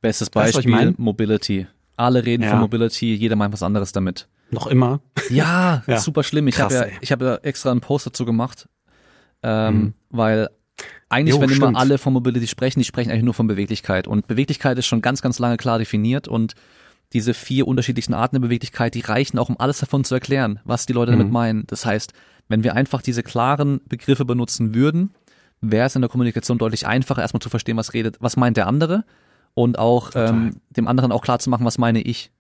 [0.02, 1.68] Bestes Beispiel, weißt, Mobility.
[1.96, 2.50] Alle reden ja.
[2.50, 4.28] von Mobility, jeder meint was anderes damit.
[4.52, 5.02] Noch immer?
[5.30, 6.00] Ja, ja.
[6.00, 6.48] super schlimm.
[6.48, 8.68] Ich habe ja, ich hab ja extra einen Post dazu gemacht,
[9.42, 9.94] ähm, mhm.
[10.10, 10.50] weil
[11.10, 11.70] eigentlich, jo, wenn stimmt.
[11.70, 14.08] immer alle von Mobility sprechen, die sprechen eigentlich nur von Beweglichkeit.
[14.08, 16.56] Und Beweglichkeit ist schon ganz, ganz lange klar definiert und
[17.14, 20.88] diese vier unterschiedlichen Arten der Beweglichkeit, die reichen auch, um alles davon zu erklären, was
[20.88, 21.20] die Leute mhm.
[21.20, 21.68] damit meinen.
[21.68, 22.14] Das heißt,
[22.48, 25.14] wenn wir einfach diese klaren Begriffe benutzen würden,
[25.62, 28.68] wäre es in der Kommunikation deutlich einfacher, erstmal zu verstehen, was redet, was meint der
[28.68, 29.06] andere
[29.54, 32.32] und auch ähm, dem anderen auch klar zu machen, was meine ich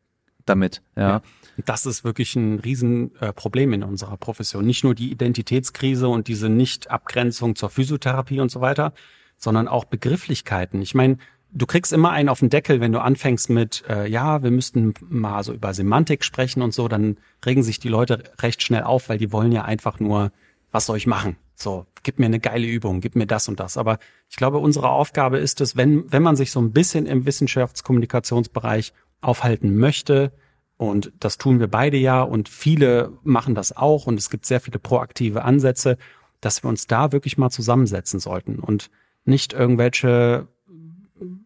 [0.46, 0.82] damit.
[0.96, 1.10] Ja.
[1.10, 1.22] ja.
[1.66, 4.66] Das ist wirklich ein Riesenproblem äh, in unserer Profession.
[4.66, 8.94] Nicht nur die Identitätskrise und diese Nicht-Abgrenzung zur Physiotherapie und so weiter,
[9.38, 10.82] sondern auch Begrifflichkeiten.
[10.82, 11.18] Ich meine,
[11.52, 14.94] du kriegst immer einen auf den Deckel, wenn du anfängst mit, äh, ja, wir müssten
[15.02, 19.10] mal so über Semantik sprechen und so, dann regen sich die Leute recht schnell auf,
[19.10, 20.32] weil die wollen ja einfach nur,
[20.72, 21.38] was soll ich machen?
[21.56, 23.78] So, gib mir eine geile Übung, gib mir das und das.
[23.78, 24.00] Aber
[24.30, 28.94] ich glaube, unsere Aufgabe ist es, wenn, wenn man sich so ein bisschen im Wissenschaftskommunikationsbereich
[29.22, 30.32] aufhalten möchte,
[30.78, 34.60] und das tun wir beide ja und viele machen das auch und es gibt sehr
[34.60, 35.98] viele proaktive Ansätze,
[36.42, 38.90] dass wir uns da wirklich mal zusammensetzen sollten und
[39.24, 40.48] nicht irgendwelche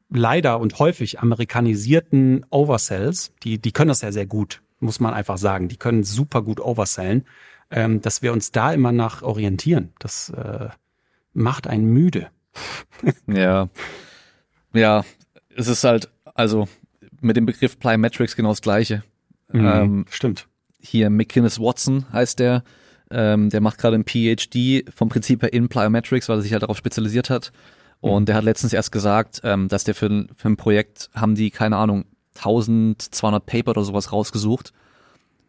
[0.09, 5.37] leider und häufig amerikanisierten Oversells, die, die können das ja sehr gut, muss man einfach
[5.37, 5.67] sagen.
[5.67, 7.25] Die können super gut oversellen,
[7.71, 9.93] ähm, dass wir uns da immer nach orientieren.
[9.99, 10.69] Das äh,
[11.33, 12.29] macht einen müde.
[13.27, 13.69] ja.
[14.73, 15.03] Ja,
[15.55, 16.67] es ist halt, also
[17.21, 19.03] mit dem Begriff Plyometrics genau das Gleiche.
[19.51, 20.47] Mhm, ähm, stimmt.
[20.79, 22.63] Hier McKinnis Watson heißt der.
[23.09, 26.63] Ähm, der macht gerade ein PhD vom Prinzip her in Plyometrics, weil er sich halt
[26.63, 27.51] darauf spezialisiert hat.
[28.01, 28.25] Und mhm.
[28.25, 31.77] der hat letztens erst gesagt, ähm, dass der für, für ein Projekt haben die, keine
[31.77, 34.73] Ahnung, 1200 Paper oder sowas rausgesucht.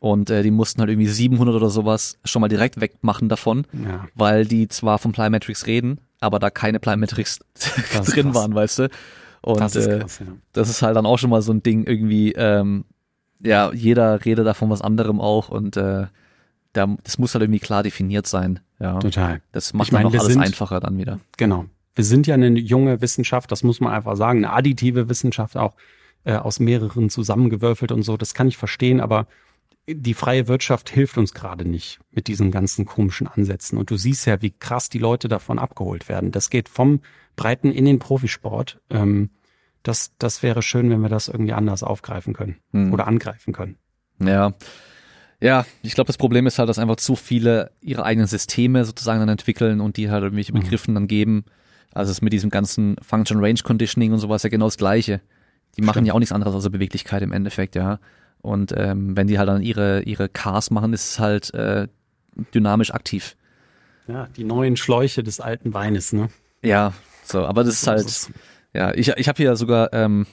[0.00, 4.06] Und äh, die mussten halt irgendwie 700 oder sowas schon mal direkt wegmachen davon, Ja.
[4.14, 8.34] weil die zwar von Plyometrics reden, aber da keine Plyometrics drin krass.
[8.34, 8.88] waren, weißt du.
[9.42, 10.26] Und Das ist äh, krass, ja.
[10.52, 12.84] das ist halt dann auch schon mal so ein Ding irgendwie, ähm,
[13.40, 16.06] ja, jeder redet davon was anderem auch und äh,
[16.74, 18.60] da, das muss halt irgendwie klar definiert sein.
[18.80, 19.40] Ja, Total.
[19.52, 21.18] das macht Ich wir alles sind- einfacher dann wieder.
[21.36, 21.64] Genau.
[21.96, 25.74] Wir sind ja eine junge Wissenschaft, das muss man einfach sagen, eine additive Wissenschaft auch
[26.24, 29.26] äh, aus mehreren zusammengewürfelt und so, das kann ich verstehen, aber
[29.88, 33.78] die freie Wirtschaft hilft uns gerade nicht mit diesen ganzen komischen Ansätzen.
[33.78, 36.30] Und du siehst ja, wie krass die Leute davon abgeholt werden.
[36.30, 37.00] Das geht vom
[37.36, 38.80] Breiten in den Profisport.
[38.90, 39.30] Ähm,
[39.82, 42.92] das, das wäre schön, wenn wir das irgendwie anders aufgreifen können Hm.
[42.92, 43.76] oder angreifen können.
[44.22, 44.52] Ja.
[45.40, 49.20] Ja, ich glaube, das Problem ist halt, dass einfach zu viele ihre eigenen Systeme sozusagen
[49.20, 50.60] dann entwickeln und die halt irgendwelche Mhm.
[50.60, 51.44] Begriffen dann geben.
[51.94, 55.20] Also es ist mit diesem ganzen Function Range Conditioning und sowas ja genau das Gleiche.
[55.76, 56.08] Die machen Stimmt.
[56.08, 58.00] ja auch nichts anderes als Beweglichkeit im Endeffekt, ja.
[58.40, 61.88] Und ähm, wenn die halt dann ihre, ihre Cars machen, ist es halt äh,
[62.54, 63.36] dynamisch aktiv.
[64.06, 66.28] Ja, die neuen Schläuche des alten Weines, ne?
[66.62, 66.92] Ja,
[67.24, 68.30] so, aber das ist halt,
[68.72, 70.26] ja, ich, ich habe hier sogar, ähm,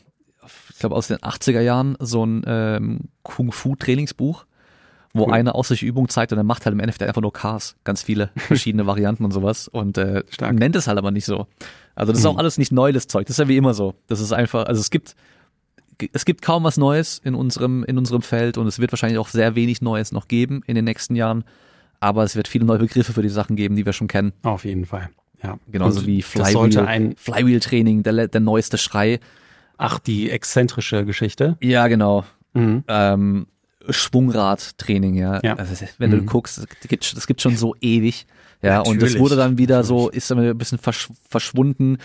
[0.70, 4.46] ich glaube aus den 80er Jahren so ein ähm, Kung-Fu-Trainingsbuch,
[5.14, 5.34] wo Cool.
[5.34, 8.02] einer aus solche Übungen zeigt und er macht halt im Endeffekt einfach nur Cars, ganz
[8.04, 10.54] viele verschiedene Varianten und sowas und äh, Stark.
[10.54, 11.48] nennt es halt aber nicht so.
[11.96, 12.32] Also das ist Mhm.
[12.32, 13.96] auch alles nicht neues Zeug, das ist ja wie immer so.
[14.08, 15.16] Das ist einfach, also es gibt
[16.14, 19.28] es gibt kaum was Neues in unserem in unserem Feld und es wird wahrscheinlich auch
[19.30, 21.44] sehr wenig Neues noch geben in den nächsten Jahren,
[22.00, 24.34] aber es wird viele neue Begriffe für die Sachen geben, die wir schon kennen.
[24.44, 25.10] Auf jeden Fall.
[25.44, 25.58] Ja.
[25.72, 29.20] Genauso Und wie sollte Flywheel, Flywheel-Training, der, der neueste Schrei.
[29.78, 31.58] ach, die exzentrische Geschichte.
[31.62, 32.24] Ja, genau.
[32.54, 32.84] Mhm.
[32.88, 33.48] Ähm,
[33.90, 35.40] Schwungradtraining, ja.
[35.44, 35.56] Ja.
[35.56, 36.26] Also, wenn du Mhm.
[36.26, 38.26] guckst, das gibt, das gibt schon so ewig.
[38.62, 39.20] Ja, und das Natürlich.
[39.20, 41.98] wurde dann wieder so, ist dann ein bisschen versch verschwunden,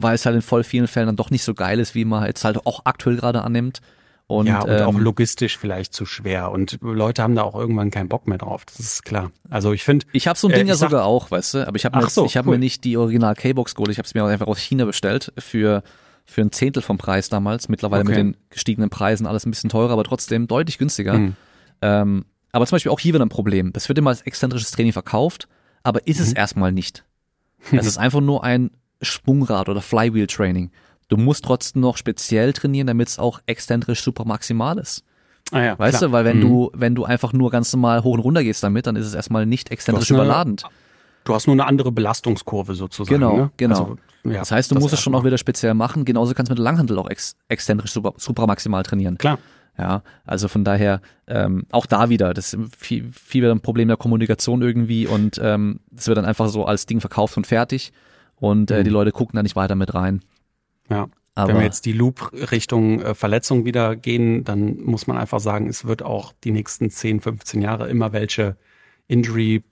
[0.00, 2.24] weil es halt in voll vielen Fällen dann doch nicht so geil ist, wie man
[2.26, 3.80] jetzt halt auch aktuell gerade annimmt.
[4.26, 6.50] Und, ja, und ähm, auch logistisch vielleicht zu schwer.
[6.50, 8.66] Und Leute haben da auch irgendwann keinen Bock mehr drauf.
[8.66, 9.30] Das ist klar.
[9.48, 11.54] Also ich finde, Ich habe so ein Äh, Ding ja ich sag- sogar auch, weißt
[11.54, 12.52] du, aber ich habe mir, jetzt- so, ich hab cool.
[12.52, 15.82] mir nicht die Original K-Box geholt, ich habe es mir einfach aus China bestellt für
[16.26, 17.70] für ein Zehntel vom Preis damals.
[17.70, 18.22] Mittlerweile mit Okay.
[18.22, 21.14] den gestiegenen Preisen alles ein bisschen teurer, aber trotzdem deutlich günstiger.
[21.14, 21.36] Mhm.
[21.80, 23.72] Ähm, aber zum Beispiel auch hier wieder ein Problem.
[23.72, 25.48] Das wird immer als exzentrisches Training verkauft,
[25.84, 26.24] aber ist Mhm.
[26.24, 27.02] es erstmal nicht.
[27.72, 28.72] Es ist einfach nur ein
[29.02, 30.70] Sprungrad oder Flywheel Training.
[31.08, 35.04] Du musst trotzdem noch speziell trainieren, damit es auch exzentrisch super maximal ist.
[35.52, 36.08] ah ja, Weißt klar.
[36.10, 36.42] du, weil wenn Mhm.
[36.42, 39.14] du, wenn du einfach nur ganz normal hoch und runter gehst damit, dann ist es
[39.14, 40.64] erstmal nicht exzentrisch eine- überladend.
[41.24, 43.14] Du hast nur eine andere Belastungskurve sozusagen.
[43.18, 43.50] Genau, ne?
[43.56, 43.80] genau.
[43.80, 46.04] Also, ja, Das heißt, du musst es schon auch wieder speziell machen.
[46.04, 49.16] Genauso kannst du mit Langhandel auch ex exzentrisch super, supramaximal trainieren.
[49.16, 49.38] Klar.
[49.78, 53.88] Ja, also von daher ähm, auch da wieder, das ist viel, viel wieder ein Problem
[53.88, 57.92] der Kommunikation irgendwie und ähm, das wird dann einfach so als Ding verkauft und fertig
[58.40, 58.84] und äh, Mhm.
[58.84, 60.20] die Leute gucken da nicht weiter mit rein.
[60.90, 61.08] Ja.
[61.34, 65.38] Aber Wenn wir jetzt die Loop Richtung äh, Verletzung wieder gehen, dann muss man einfach
[65.38, 68.56] sagen, es wird auch die nächsten 10, 15 Jahre immer welche
[69.06, 69.62] Injury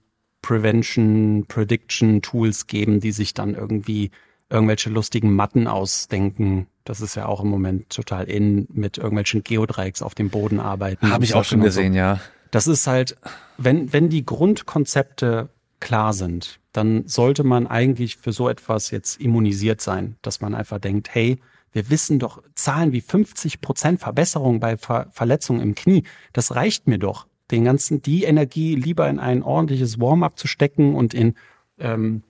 [0.41, 4.11] Prevention, Prediction Tools geben, die sich dann irgendwie
[4.49, 6.67] irgendwelche lustigen Matten ausdenken.
[6.85, 11.11] Das ist ja auch im Moment total in mit irgendwelchen Geodreiecks auf dem Boden arbeiten.
[11.11, 11.67] habe ich auch schon Und so.
[11.81, 12.21] gesehen, ja.
[12.51, 13.17] Das ist halt,
[13.57, 15.49] wenn, wenn die Grundkonzepte
[15.81, 20.77] klar sind, dann sollte man eigentlich für so etwas jetzt immunisiert sein, dass man einfach
[20.77, 21.39] denkt, hey,
[21.71, 26.03] wir wissen doch Zahlen wie 50 Prozent Verbesserung bei Ver Verletzungen im Knie.
[26.33, 30.93] Das reicht mir doch, den ganzen, die Energie lieber in ein ordentliches Warm-up zu stecken
[30.93, 31.33] und in,
[31.79, 32.21] ähm,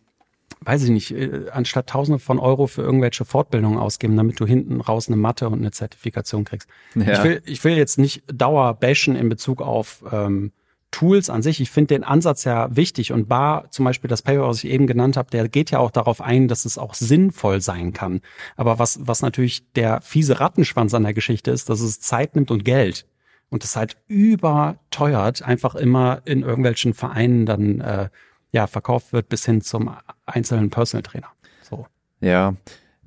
[0.62, 4.80] weiß ich nicht, äh, anstatt Tausende von Euro für irgendwelche Fortbildungen ausgeben, damit du hinten
[4.80, 6.70] raus eine Matte und eine Zertifikation kriegst.
[6.96, 7.12] ja.
[7.12, 10.54] Ich, will, ich will jetzt nicht Dauer bashen in Bezug auf ähm,
[10.92, 11.60] Tools an sich.
[11.60, 14.88] Ich finde den Ansatz ja wichtig und Bar, zum Beispiel das Paper, was ich eben
[14.88, 18.22] genannt habe, der geht ja auch darauf ein, dass es auch sinnvoll sein kann.
[18.56, 22.52] Aber was, was natürlich der fiese Rattenschwanz an der Geschichte ist, dass es Zeit nimmt
[22.52, 23.06] und Geld.
[23.50, 28.10] Und es halt überteuert einfach immer in irgendwelchen Vereinen dann äh,
[28.52, 29.96] ja verkauft wird bis hin zum
[30.26, 31.28] einzelnen Personal Trainer.
[31.62, 31.86] So.
[32.22, 32.56] Ja,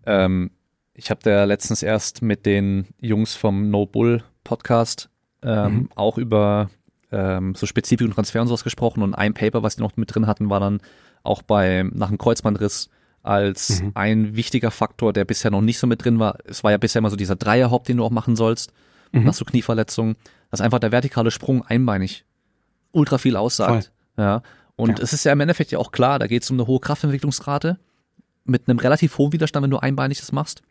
[0.07, 0.51] ähm,
[0.94, 5.11] ich habe da letztens erst mit den Jungs vom No Bull Podcast
[5.43, 5.89] ähm, Mhm.
[5.94, 6.69] auch über
[7.12, 10.15] ähm, so Spezifik und Transfer und sowas gesprochen und ein Paper, was die noch mit
[10.15, 10.81] drin hatten, war dann
[11.23, 12.89] auch bei nach einem Kreuzbandriss
[13.23, 13.91] als Mhm.
[13.95, 16.39] ein wichtiger Faktor, der bisher noch nicht so mit drin war.
[16.45, 18.73] Es war ja bisher immer so dieser Dreierhop, den du auch machen sollst
[19.12, 19.24] Mhm.
[19.24, 20.16] nach so Knieverletzungen,
[20.51, 22.24] dass einfach der vertikale Sprung einbeinig
[22.93, 23.93] ultra viel aussagt.
[24.16, 24.43] Ja.
[24.77, 25.05] Und Ja.
[25.05, 27.78] es ist ja im Endeffekt ja auch klar, da geht es um eine hohe Kraftentwicklungsrate
[28.45, 30.62] mit einem relativ hohen Widerstand, wenn du einbeinig das machst.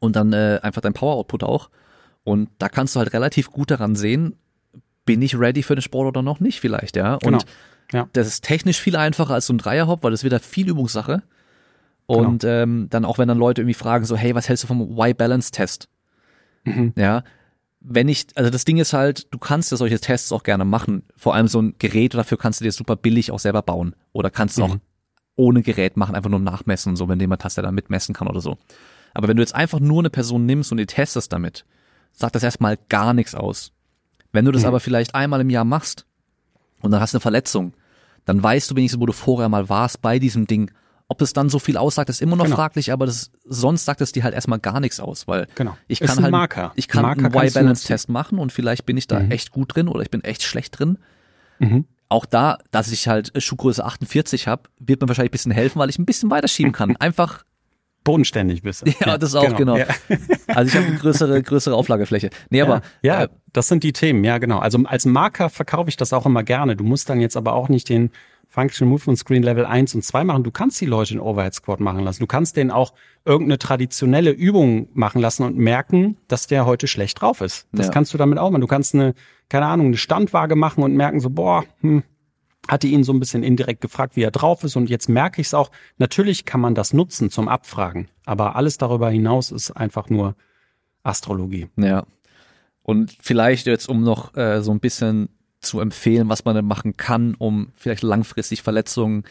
[0.00, 1.70] Und dann äh, einfach dein Power-Output auch.
[2.24, 4.36] Und da kannst du halt relativ gut daran sehen,
[5.08, 7.14] bin ich ready für den Sport oder noch nicht vielleicht, ja.
[7.14, 7.38] Und Genau.
[7.92, 8.08] Ja.
[8.12, 11.22] das ist technisch viel einfacher als so ein Dreierhop, weil das wieder viel Übungssache.
[12.06, 12.52] Und Genau.
[12.52, 15.88] ähm, dann auch wenn dann Leute irgendwie fragen so, hey, was hältst du vom Y-Balance-Test?
[16.64, 16.92] Mhm.
[16.96, 17.22] Ja,
[17.80, 21.02] wenn ich, also das Ding ist halt, du kannst ja solche Tests auch gerne machen.
[21.16, 23.94] Vor allem so ein Gerät dafür kannst du dir super billig auch selber bauen.
[24.12, 24.70] Oder kannst du Mhm.
[24.72, 24.76] auch
[25.36, 28.26] ohne Gerät machen, einfach nur nachmessen und so, wenn jemand hast, der da mitmessen kann
[28.28, 28.58] oder so.
[29.14, 31.64] Aber wenn du jetzt einfach nur eine Person nimmst und die testest damit,
[32.12, 33.72] sagt das erstmal gar nichts aus.
[34.32, 34.68] Wenn du das Mhm.
[34.68, 36.04] aber vielleicht einmal im Jahr machst
[36.82, 37.72] und dann hast du eine Verletzung,
[38.24, 40.70] dann weißt du wenigstens, wo du vorher mal warst bei diesem Ding.
[41.10, 42.56] Ob es dann so viel aussagt, ist immer noch Genau.
[42.56, 45.74] fraglich, aber das, sonst sagt es dir halt erstmal gar nichts aus, weil Genau.
[45.86, 46.72] ich kann halt, Marker.
[46.74, 49.30] ich kann Marker einen Y-Balance-Test machen und vielleicht bin ich da Mhm.
[49.30, 50.98] echt gut drin oder ich bin echt schlecht drin.
[51.58, 51.86] Mhm.
[52.10, 55.88] Auch da, dass ich halt Schuhgröße 48 habe, wird mir wahrscheinlich ein bisschen helfen, weil
[55.88, 56.94] ich ein bisschen weiter schieben kann.
[57.00, 57.44] Einfach,
[58.04, 58.90] Bodenständig bist du.
[59.04, 59.76] ja, das auch, genau.
[59.76, 59.86] Ja.
[60.46, 62.30] Also ich habe eine größere, größere Auflagefläche.
[62.48, 64.58] Nee, aber ja, äh, das sind die Themen, ja genau.
[64.58, 66.74] Also als Marker verkaufe ich das auch immer gerne.
[66.74, 68.10] Du musst dann jetzt aber auch nicht den
[68.48, 70.42] Functional Movement Screen Level 1 und 2 machen.
[70.42, 72.20] Du kannst die Leute in Overhead Squat machen lassen.
[72.20, 72.94] Du kannst denen auch
[73.26, 77.66] irgendeine traditionelle Übung machen lassen und merken, dass der heute schlecht drauf ist.
[77.72, 77.92] Das Ja.
[77.92, 78.62] kannst du damit auch machen.
[78.62, 79.14] Du kannst eine,
[79.50, 82.02] keine Ahnung, eine Standwaage machen und merken so, boah, hm,
[82.68, 85.48] hatte ihn so ein bisschen indirekt gefragt, wie er drauf ist und jetzt merke ich
[85.48, 85.70] es auch.
[85.96, 90.36] Natürlich kann man das nutzen zum Abfragen, aber alles darüber hinaus ist einfach nur
[91.02, 91.68] Astrologie.
[91.76, 92.04] Ja.
[92.82, 95.30] Und vielleicht jetzt, um noch äh, so ein bisschen
[95.60, 99.24] zu empfehlen, was man denn machen kann, um vielleicht langfristig Verletzungen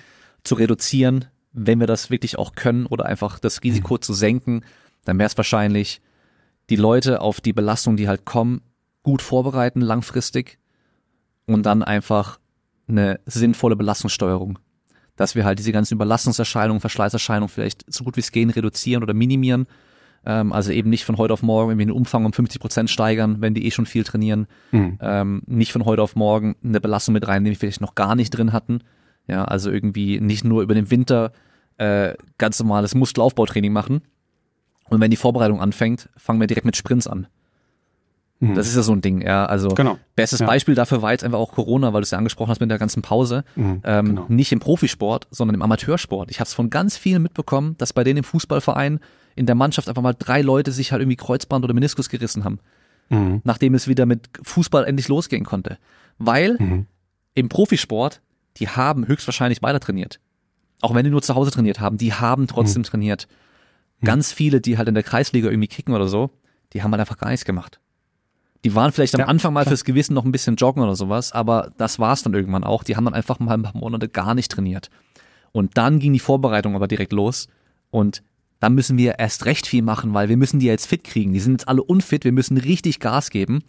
[0.43, 4.63] zu reduzieren, wenn wir das wirklich auch können oder einfach das Risiko zu senken,
[5.05, 6.01] dann wäre es wahrscheinlich,
[6.69, 8.61] die Leute auf die Belastung, die halt kommen,
[9.03, 10.59] gut vorbereiten langfristig
[11.45, 12.39] und dann einfach
[12.87, 14.59] eine sinnvolle Belastungssteuerung.
[15.15, 19.13] Dass wir halt diese ganzen Überlastungserscheinungen, Verschleißerscheinungen vielleicht so gut wie es gehen reduzieren oder
[19.13, 19.67] minimieren.
[20.25, 23.41] Ähm, also eben nicht von heute auf morgen irgendwie den Umfang um 50 Prozent steigern,
[23.41, 24.47] wenn die eh schon viel trainieren.
[24.71, 24.97] Mhm.
[25.01, 28.15] Ähm, nicht von heute auf morgen eine Belastung mit reinnehmen, die wir vielleicht noch gar
[28.15, 28.81] nicht drin hatten.
[29.27, 31.31] Ja, also irgendwie nicht nur über den Winter
[31.77, 34.01] äh, ganz normales Muskelaufbautraining machen.
[34.89, 37.27] Und wenn die Vorbereitung anfängt, fangen wir direkt mit Sprints an.
[38.39, 38.53] Mhm.
[38.55, 39.45] Das ist ja so ein Ding, ja.
[39.47, 39.97] Also Genau.
[40.15, 40.45] bestes Ja.
[40.47, 42.77] Beispiel dafür war jetzt einfach auch Corona, weil du es ja angesprochen hast mit der
[42.77, 43.43] ganzen Pause.
[43.55, 44.25] Mhm, Ähm, genau.
[44.29, 46.29] Nicht im Profisport, sondern im Amateursport.
[46.29, 48.99] Ich habe es von ganz vielen mitbekommen, dass bei denen im Fußballverein
[49.35, 52.59] in der Mannschaft einfach mal drei Leute sich halt irgendwie Kreuzband oder Meniskus gerissen haben,
[53.09, 53.41] Mhm.
[53.43, 55.77] nachdem es wieder mit Fußball endlich losgehen konnte.
[56.19, 56.85] Weil Mhm.
[57.33, 58.21] im Profisport,
[58.57, 60.19] die haben höchstwahrscheinlich weiter trainiert.
[60.81, 63.27] Auch wenn die nur zu Hause trainiert haben, die haben trotzdem trainiert.
[64.03, 66.29] Ganz viele, die halt in der Kreisliga irgendwie kicken oder so,
[66.73, 67.79] die haben halt einfach gar nichts gemacht.
[68.65, 69.71] Die waren vielleicht am Ja, Anfang mal klar.
[69.71, 72.83] fürs Gewissen noch ein bisschen joggen oder sowas, aber das war's dann irgendwann auch.
[72.83, 74.89] Die haben dann einfach mal ein paar Monate gar nicht trainiert.
[75.51, 77.47] Und dann ging die Vorbereitung aber direkt los
[77.91, 78.23] und
[78.59, 81.33] dann müssen wir erst recht viel machen, weil wir müssen die jetzt fit kriegen.
[81.33, 83.61] Die sind jetzt alle unfit, wir müssen richtig Gas geben.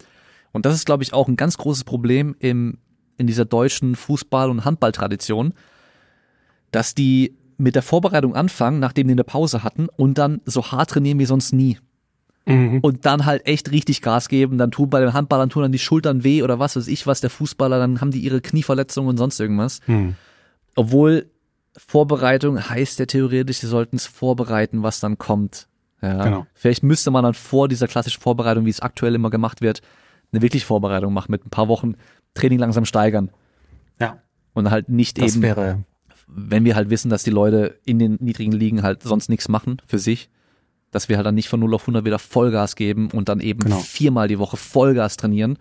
[0.51, 2.79] Und das ist, glaube ich, auch ein ganz großes Problem im,
[3.17, 5.53] in dieser deutschen Fußball- und Handballtradition,
[6.71, 10.89] dass die mit der Vorbereitung anfangen, nachdem die eine Pause hatten und dann so hart
[10.91, 11.77] trainieren wie sonst nie.
[12.49, 12.79] Mhm.
[12.79, 14.57] Und dann halt echt richtig Gas geben.
[14.57, 17.21] Dann tun bei den Handballern tun dann die Schultern weh oder was weiß ich was,
[17.21, 19.81] der Fußballer, dann haben die ihre Knieverletzungen und sonst irgendwas.
[19.87, 20.15] Mhm.
[20.75, 21.27] Obwohl
[21.77, 25.67] Vorbereitung heißt ja theoretisch, sie sollten es vorbereiten, was dann kommt.
[26.01, 26.23] Ja.
[26.23, 26.47] Genau.
[26.53, 29.81] Vielleicht müsste man dann vor dieser klassischen Vorbereitung, wie es aktuell immer gemacht wird,
[30.31, 31.95] eine wirkliche Vorbereitung machen, mit ein paar Wochen
[32.33, 33.31] Training langsam steigern.
[33.99, 34.21] Ja,
[34.53, 35.83] Und halt nicht das eben, wäre
[36.29, 39.81] wenn wir halt wissen, dass die Leute in den niedrigen Ligen halt sonst nichts machen
[39.87, 40.29] für sich,
[40.91, 43.59] dass wir halt dann nicht von 0 auf 100 wieder Vollgas geben und dann eben
[43.61, 43.79] Genau.
[43.79, 45.57] viermal die Woche Vollgas trainieren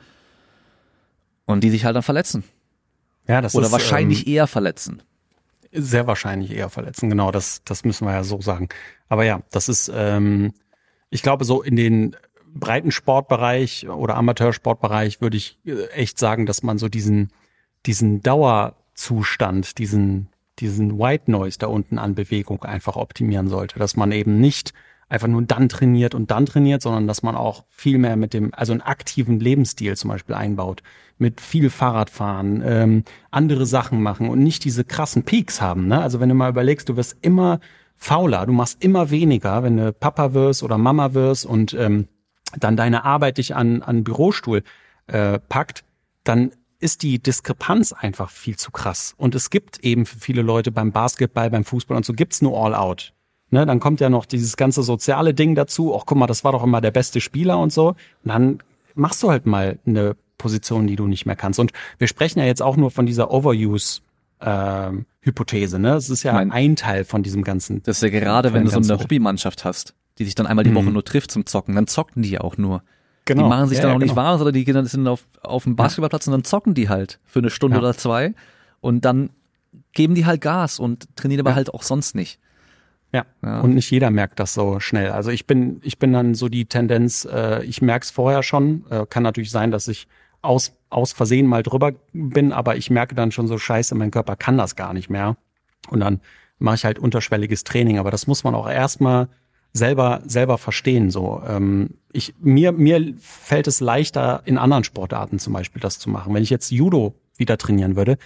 [1.46, 2.44] und die sich halt dann verletzen.
[3.26, 5.02] ja, das Oder ist, wahrscheinlich eher verletzen.
[5.72, 7.10] ähm, sehr wahrscheinlich eher verletzen.
[7.10, 8.68] Genau, das das müssen wir ja so sagen.
[9.08, 10.52] Aber ja, das ist, ähm,
[11.10, 12.16] ich glaube, so in den
[12.54, 17.30] breiten Sportbereich oder Amateursportbereich würde ich äh, echt sagen, dass man so diesen
[17.86, 20.28] diesen Dauerzustand, diesen
[20.58, 24.72] diesen White Noise da unten an Bewegung einfach optimieren sollte, dass man eben nicht
[25.08, 28.52] einfach nur dann trainiert und dann trainiert, sondern dass man auch viel mehr mit dem,
[28.52, 30.82] also einen aktiven Lebensstil zum Beispiel einbaut,
[31.16, 35.88] mit viel Fahrradfahren, ähm, andere Sachen machen und nicht diese krassen Peaks haben.
[35.88, 36.00] Ne?
[36.00, 37.60] Also wenn du mal überlegst, du wirst immer
[37.96, 42.08] fauler, du machst immer weniger, wenn du Papa wirst oder Mama wirst und ähm,
[42.58, 44.62] dann deine Arbeit dich an, an Bürostuhl
[45.06, 45.84] äh, packt,
[46.24, 49.14] dann ist die Diskrepanz einfach viel zu krass.
[49.16, 52.56] Und es gibt eben für viele Leute beim Basketball, beim Fußball und so gibt's nur
[52.56, 53.12] All-Out.
[53.50, 55.94] Ne, dann kommt ja noch dieses ganze soziale Ding dazu.
[55.98, 57.88] Ach, guck mal, das war doch immer der beste Spieler und so.
[57.88, 58.58] Und dann
[58.94, 61.58] machst du halt mal eine Position, die du nicht mehr kannst.
[61.58, 64.00] Und wir sprechen ja jetzt auch nur von dieser Overuse.
[64.40, 65.94] Ähm, Hypothese, ne?
[65.94, 67.82] Es ist ja Mein- ein Teil von diesem ganzen.
[67.82, 70.74] Das ist ja gerade, wenn du so eine Hobbymannschaft hast, die sich dann einmal die
[70.74, 70.92] Woche Mhm.
[70.92, 72.82] nur trifft zum Zocken, dann zocken die ja auch nur.
[73.24, 73.42] Genau.
[73.44, 74.22] Die machen sich Ja, dann ja, auch nicht genau.
[74.22, 77.18] warm, sondern die gehen dann sind auf, auf dem Basketballplatz und dann zocken die halt
[77.24, 77.80] für eine Stunde Ja.
[77.82, 78.32] oder zwei
[78.80, 79.30] und dann
[79.92, 81.56] geben die halt Gas und trainieren aber Ja.
[81.56, 82.38] halt auch sonst nicht.
[83.12, 83.24] Ja.
[83.42, 83.60] ja.
[83.60, 85.10] Und nicht jeder merkt das so schnell.
[85.10, 88.84] Also ich bin, ich bin dann so die Tendenz, äh, ich merke es vorher schon.
[88.90, 90.08] Äh, kann natürlich sein, dass ich
[90.42, 94.36] aus, aus Versehen mal drüber bin, aber ich merke dann schon so scheiße, mein Körper
[94.36, 95.36] kann das gar nicht mehr.
[95.88, 96.20] Und dann
[96.58, 97.98] mache ich halt unterschwelliges Training.
[97.98, 99.28] Aber das muss man auch erstmal
[99.72, 101.10] selber, selber verstehen.
[101.10, 106.10] So, ähm, ich, mir, mir fällt es leichter, in anderen Sportarten zum Beispiel das zu
[106.10, 106.34] machen.
[106.34, 108.18] Wenn ich jetzt Judo wieder trainieren würde,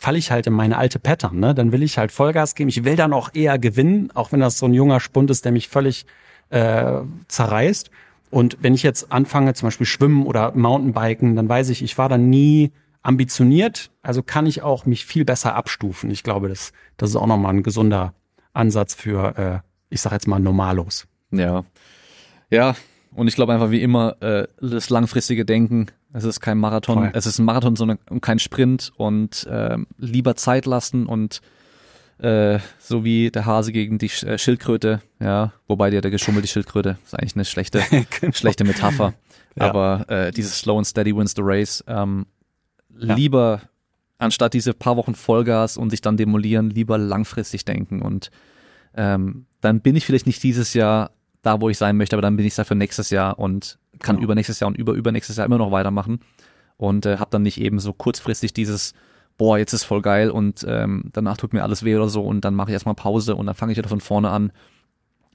[0.00, 1.38] falle ich halt in meine alte Pattern.
[1.38, 1.54] Ne?
[1.54, 2.70] Dann will ich halt Vollgas geben.
[2.70, 5.52] Ich will dann auch eher gewinnen, auch wenn das so ein junger Spund ist, der
[5.52, 6.06] mich völlig
[6.48, 7.90] äh, zerreißt.
[8.30, 12.08] Und wenn ich jetzt anfange, zum Beispiel Schwimmen oder Mountainbiken, dann weiß ich, ich war
[12.08, 12.72] dann nie
[13.02, 16.10] ambitioniert, also kann ich auch mich viel besser abstufen.
[16.10, 18.14] Ich glaube, das, das ist auch nochmal ein gesunder
[18.54, 19.58] Ansatz für, äh,
[19.90, 21.06] ich sag jetzt mal, Normalos.
[21.30, 21.64] Ja.
[22.48, 22.74] Ja,
[23.14, 27.10] und ich glaube einfach wie immer, äh, das langfristige Denken, es ist kein Marathon, Voll.
[27.14, 31.40] es ist ein Marathon, sondern kein Sprint und äh, lieber Zeit lassen und
[32.18, 36.98] äh, so wie der Hase gegen die äh, Schildkröte, ja, wobei der, der geschummelte Schildkröte
[37.04, 37.82] ist eigentlich eine schlechte,
[38.20, 38.32] genau.
[38.32, 39.14] schlechte Metapher.
[39.56, 39.68] Ja.
[39.68, 41.82] Aber äh, dieses Slow and Steady wins the race.
[41.86, 42.26] Ähm,
[42.98, 43.14] ja.
[43.14, 43.62] Lieber
[44.18, 48.30] anstatt diese paar Wochen Vollgas und sich dann demolieren, lieber langfristig denken und
[48.94, 51.12] ähm, dann bin ich vielleicht nicht dieses Jahr
[51.42, 54.24] da, wo ich sein möchte, aber dann bin ich dafür nächstes Jahr und kann genau.
[54.24, 56.20] übernächstes Jahr und über übernächstes Jahr immer noch weitermachen
[56.76, 58.94] und äh, habe dann nicht eben so kurzfristig dieses
[59.40, 62.44] boah, jetzt ist voll geil und ähm, danach tut mir alles weh oder so und
[62.44, 64.52] dann mache ich erstmal Pause und dann fange ich wieder von vorne an.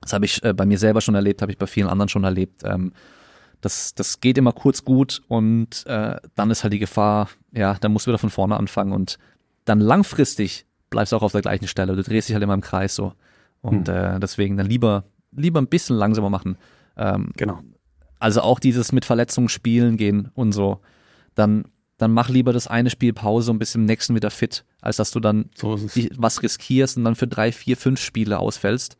[0.01, 2.23] Das habe ich äh, bei mir selber schon erlebt, habe ich bei vielen anderen schon
[2.23, 2.61] erlebt.
[2.63, 2.93] Ähm,
[3.61, 7.93] das, das geht immer kurz gut und äh, dann ist halt die Gefahr, ja, dann
[7.93, 9.17] musst du wieder von vorne anfangen und
[9.65, 11.95] dann langfristig bleibst du auch auf der gleichen Stelle.
[11.95, 13.13] Du drehst dich halt immer im Kreis so.
[13.61, 13.95] Und hm.
[13.95, 16.59] äh, deswegen dann lieber, lieber ein bisschen langsamer machen.
[16.95, 17.61] Ähm, genau.
[18.25, 20.79] Also auch dieses mit Verletzungen spielen gehen und so.
[21.35, 21.65] Dann
[21.99, 25.11] dann mach lieber das eine Spiel Pause und bist im nächsten wieder fit, als dass
[25.11, 25.77] du dann so
[26.17, 28.97] was riskierst und dann für drei, vier, fünf Spiele ausfällst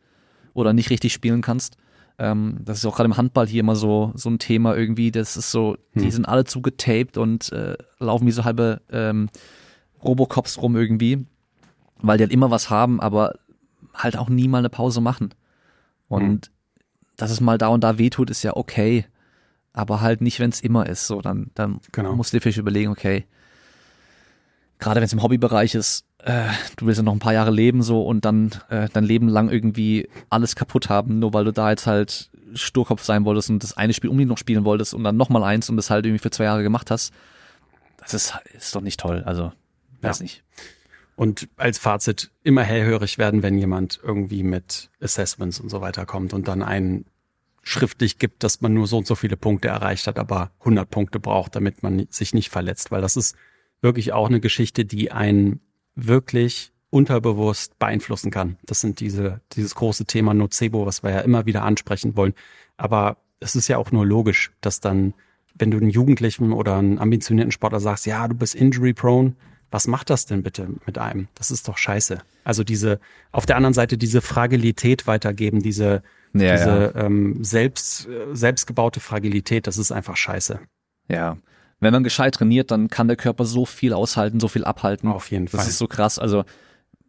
[0.54, 1.76] oder nicht richtig spielen kannst.
[2.20, 5.10] Ähm, das ist auch gerade im Handball hier immer so, so ein Thema irgendwie.
[5.10, 6.02] Das ist so, hm.
[6.04, 9.28] die sind alle zugetaped und äh, laufen wie so halbe ähm,
[10.04, 11.26] Robocops rum irgendwie,
[12.00, 13.34] weil die halt immer was haben, aber
[13.92, 15.34] halt auch nie mal eine Pause machen.
[16.06, 16.52] Und hm.
[17.16, 19.04] dass es mal da und da wehtut, ist ja okay
[19.76, 21.06] aber halt nicht, wenn es immer ist.
[21.06, 22.16] So, dann, dann genau.
[22.16, 23.26] musst du dir vielleicht überlegen, okay,
[24.78, 27.82] gerade wenn es im Hobbybereich ist, äh, du willst ja noch ein paar Jahre leben
[27.82, 31.70] so und dann äh, dein Leben lang irgendwie alles kaputt haben, nur weil du da
[31.70, 35.16] jetzt halt Sturkopf sein wolltest und das eine Spiel unbedingt noch spielen wolltest und dann
[35.16, 37.12] nochmal eins und das halt irgendwie für zwei Jahre gemacht hast.
[37.98, 39.24] Das ist, ist doch nicht toll.
[39.26, 39.52] Also,
[40.00, 40.22] weiß ja.
[40.22, 40.42] nicht.
[41.16, 46.32] Und als Fazit immer hellhörig werden, wenn jemand irgendwie mit Assessments und so weiter kommt
[46.32, 47.04] und dann einen
[47.66, 51.18] schriftlich gibt, dass man nur so und so viele Punkte erreicht hat, aber 100 Punkte
[51.18, 53.34] braucht, damit man sich nicht verletzt, weil das ist
[53.82, 55.58] wirklich auch eine Geschichte, die einen
[55.96, 58.56] wirklich unterbewusst beeinflussen kann.
[58.64, 62.34] Das sind diese, dieses große Thema Nocebo, was wir ja immer wieder ansprechen wollen.
[62.76, 65.12] Aber es ist ja auch nur logisch, dass dann,
[65.56, 69.34] wenn du einen Jugendlichen oder einen ambitionierten Sportler sagst, ja, du bist injury prone,
[69.72, 71.26] was macht das denn bitte mit einem?
[71.34, 72.22] Das ist doch scheiße.
[72.44, 73.00] Also diese,
[73.32, 76.04] auf der anderen Seite diese Fragilität weitergeben, diese,
[76.40, 77.04] ja, diese ja.
[77.04, 80.60] Ähm, selbst, selbstgebaute Fragilität, das ist einfach scheiße.
[81.08, 81.36] Ja.
[81.80, 85.10] Wenn man gescheit trainiert, dann kann der Körper so viel aushalten, so viel abhalten.
[85.10, 85.58] Auf jeden Fall.
[85.58, 86.18] Das ist so krass.
[86.18, 86.44] Also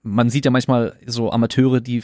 [0.04, 2.04] man sieht ja manchmal so Amateure, die,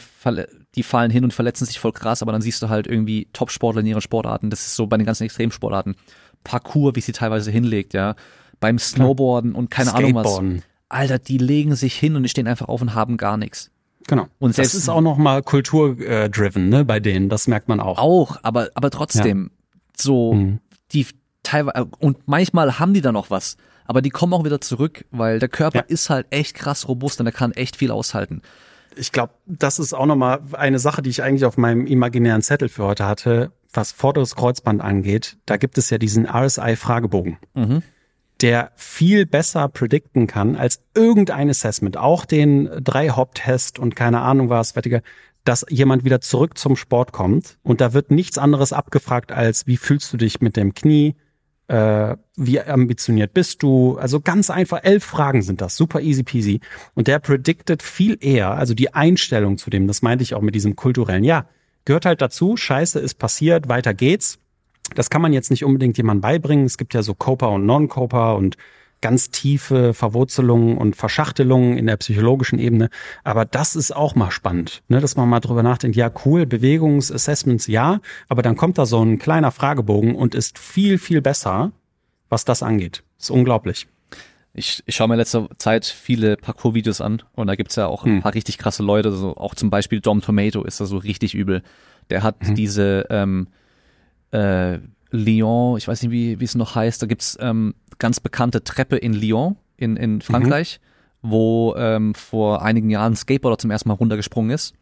[0.74, 3.80] die fallen hin und verletzen sich voll krass, aber dann siehst du halt irgendwie Top-Sportler
[3.80, 4.50] in ihren Sportarten.
[4.50, 5.96] Das ist so bei den ganzen Extremsportarten.
[6.42, 8.14] Parcours, wie sie teilweise hinlegt, ja.
[8.60, 10.40] Beim Snowboarden und keine Ahnung was.
[10.88, 13.70] Alter, die legen sich hin und die stehen einfach auf und haben gar nichts.
[14.06, 14.26] Genau.
[14.38, 17.98] Und das ist auch nochmal kulturdriven, ne, bei denen, das merkt man auch.
[17.98, 19.80] Auch, aber, aber trotzdem, ja.
[19.96, 20.60] so, mhm.
[20.92, 21.06] die
[21.42, 23.56] teilweise, und manchmal haben die da noch was,
[23.86, 25.84] aber die kommen auch wieder zurück, weil der Körper ja.
[25.88, 28.42] ist halt echt krass robust und er kann echt viel aushalten.
[28.96, 32.68] Ich glaube, das ist auch nochmal eine Sache, die ich eigentlich auf meinem imaginären Zettel
[32.68, 35.36] für heute hatte, was vorderes Kreuzband angeht.
[35.46, 37.38] Da gibt es ja diesen RSI-Fragebogen.
[37.54, 37.82] Mhm
[38.44, 44.50] der viel besser predikten kann als irgendein Assessment, auch den drei Hop-Test und keine Ahnung
[44.50, 45.00] was, fertiger,
[45.44, 47.56] dass jemand wieder zurück zum Sport kommt.
[47.62, 51.14] Und da wird nichts anderes abgefragt als wie fühlst du dich mit dem Knie,
[51.68, 56.60] äh, wie ambitioniert bist du, also ganz einfach, elf Fragen sind das, super easy peasy.
[56.92, 60.54] Und der predicted viel eher, also die Einstellung zu dem, das meinte ich auch mit
[60.54, 61.46] diesem kulturellen, ja,
[61.86, 64.38] gehört halt dazu, scheiße ist passiert, weiter geht's,
[64.94, 66.64] das kann man jetzt nicht unbedingt jemandem beibringen.
[66.66, 68.56] Es gibt ja so Copa und Non-Copa und
[69.00, 72.88] ganz tiefe Verwurzelungen und Verschachtelungen in der psychologischen Ebene.
[73.22, 75.00] Aber das ist auch mal spannend, ne?
[75.00, 79.18] dass man mal drüber nachdenkt, ja cool, Bewegungsassessments ja, aber dann kommt da so ein
[79.18, 81.72] kleiner Fragebogen und ist viel, viel besser,
[82.30, 83.02] was das angeht.
[83.18, 83.86] ist unglaublich.
[84.54, 88.16] Ich, ich schaue mir letzter Zeit viele Parkour-Videos an und da gibt's ja auch ein
[88.16, 88.22] Hm.
[88.22, 91.62] paar richtig krasse Leute, so auch zum Beispiel Dom Tomato ist da so richtig übel.
[92.08, 92.54] Der hat Mhm.
[92.54, 93.48] diese ähm,
[94.34, 94.78] äh,
[95.10, 98.96] Lyon, ich weiß nicht, wie, wie es noch heißt, da gibt's ähm, ganz bekannte Treppe
[98.96, 100.80] in Lyon in, in Frankreich,
[101.22, 104.74] wo ähm, vor einigen Jahren ein Skateboarder zum ersten Mal runtergesprungen ist.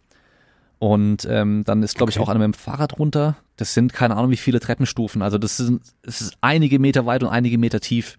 [0.78, 2.24] Und ähm, dann ist, glaube ich, Okay.
[2.24, 3.36] auch einer mit dem Fahrrad runter.
[3.56, 5.22] Das sind keine Ahnung, wie viele Treppenstufen.
[5.22, 8.18] Also das sind, es ist einige Meter weit und einige Meter tief.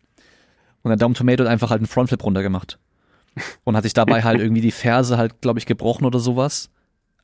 [0.81, 2.79] Und der Dom Tomato hat einfach halt einen Frontflip runtergemacht.
[3.63, 6.69] Und hat sich dabei halt irgendwie die Ferse halt, glaube ich, gebrochen oder sowas.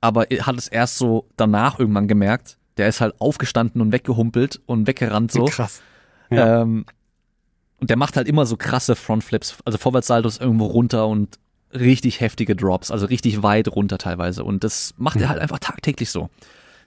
[0.02, 2.58] Aber er hat es erst so danach irgendwann gemerkt.
[2.80, 5.44] Der ist halt aufgestanden und weggehumpelt und weggerannt so.
[5.46, 5.82] Krass.
[6.30, 6.62] Ja.
[6.62, 6.86] Ähm,
[7.82, 11.38] und der macht halt immer so krasse Frontflips, also Vorwärtssaltos irgendwo runter und
[11.74, 14.46] richtig heftige Drops, also richtig weit runter teilweise.
[14.46, 16.30] Und das macht er halt einfach tagtäglich so.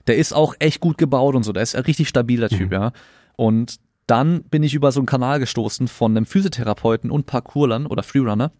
[0.07, 2.91] Der ist auch echt gut gebaut und so, der ist ein richtig stabiler Typ, ja.
[3.35, 8.01] Und dann bin ich über so einen Kanal gestoßen von einem Physiotherapeuten und Parkourlern oder
[8.01, 8.51] Freerunner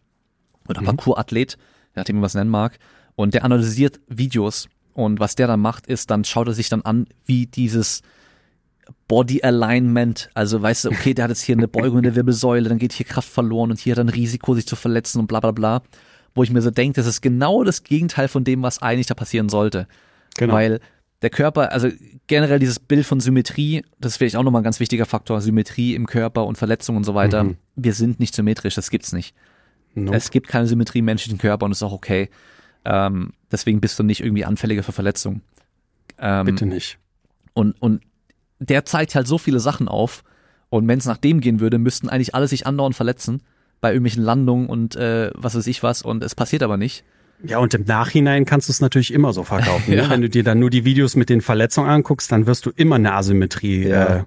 [0.70, 2.78] oder Parkourathlet, je nachdem, man es nennen mag.
[3.16, 4.70] Und der analysiert Videos.
[4.94, 8.02] Und was der dann macht, ist, dann schaut er sich dann an, wie dieses
[9.08, 12.70] Body Alignment, also weißt du, okay, der hat jetzt hier eine Beugung in der Wirbelsäule,
[12.70, 15.28] dann geht hier Kraft verloren und hier hat er ein Risiko, sich zu verletzen und
[15.28, 15.82] bla bla bla.
[16.36, 19.14] Wo ich mir so denke, das ist genau das Gegenteil von dem, was eigentlich da
[19.14, 19.88] passieren sollte.
[20.36, 20.54] Genau.
[20.54, 20.80] Weil
[21.22, 21.90] der Körper, also
[22.28, 25.96] generell dieses Bild von Symmetrie, das ist vielleicht auch nochmal ein ganz wichtiger Faktor, Symmetrie
[25.96, 27.44] im Körper und Verletzungen und so weiter.
[27.44, 27.58] Mhm.
[27.76, 29.36] Wir sind nicht symmetrisch, das gibt's nicht.
[29.96, 30.18] Nope.
[30.18, 32.30] Es gibt keine Symmetrie im menschlichen Körper und ist auch okay.
[32.84, 35.42] Ähm, deswegen bist du nicht irgendwie anfälliger für Verletzungen.
[36.18, 36.98] Ähm, Bitte nicht.
[37.54, 38.02] und, und
[38.60, 40.24] der zeigt halt so viele Sachen auf.
[40.70, 43.44] Und wenn es nach dem gehen würde, müssten eigentlich alle sich andauernd verletzen
[43.82, 46.02] bei irgendwelchen Landungen und äh, was weiß ich was.
[46.02, 47.04] Und es passiert aber nicht.
[47.44, 49.94] Ja, und im Nachhinein kannst du es natürlich immer so verkaufen.
[49.94, 50.04] Ja.
[50.04, 50.10] ne?
[50.10, 52.96] Wenn du dir dann nur die Videos mit den Verletzungen anguckst, dann wirst du immer
[52.96, 53.88] eine Asymmetrie.
[53.88, 54.20] Ja.
[54.20, 54.24] Äh,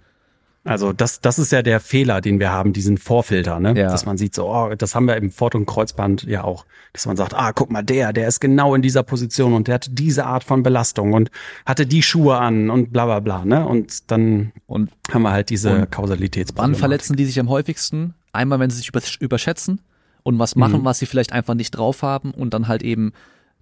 [0.67, 3.75] also das, das ist ja der Fehler, den wir haben, diesen Vorfilter, ne?
[3.77, 3.91] Ja.
[3.91, 7.07] Dass man sieht, so, oh, das haben wir im Fort- und Kreuzband ja auch, dass
[7.07, 9.89] man sagt, ah, guck mal, der, der ist genau in dieser Position und der hat
[9.91, 11.31] diese Art von Belastung und
[11.65, 13.67] hatte die Schuhe an und bla bla bla, ne?
[13.67, 16.75] Und dann Und haben wir halt diese Kausalitätsproblematik.
[16.75, 18.15] wann verletzen die sich am häufigsten?
[18.33, 19.81] Einmal, wenn sie sich übersch- überschätzen
[20.23, 23.13] und was machen, was sie vielleicht einfach nicht drauf haben und dann halt eben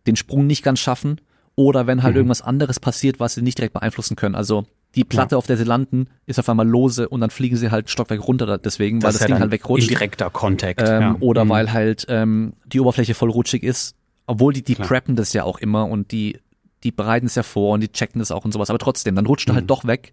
[0.07, 1.21] den Sprung nicht ganz schaffen.
[1.57, 4.35] Oder wenn halt irgendwas anderes passiert, was sie nicht direkt beeinflussen können.
[4.35, 4.65] Also
[4.95, 7.91] die Platte, auf der sie landen, ist auf einmal lose und dann fliegen sie halt
[7.91, 9.89] Stockwerk runter deswegen, weil Das das, ist ja Ding halt wegrutscht.
[9.89, 10.81] Indirekter Kontakt.
[10.85, 11.17] Ähm, ja.
[11.21, 11.49] Oder Mhm.
[11.51, 13.97] weil halt ähm, die Oberfläche voll rutschig ist.
[14.27, 14.89] Obwohl die, die Klar.
[14.89, 16.39] preppen das ja auch immer und die,
[16.83, 18.71] die bereiten es ja vor und die checken das auch und sowas.
[18.71, 19.57] Aber trotzdem, dann rutscht er Mhm.
[19.57, 20.13] halt doch weg.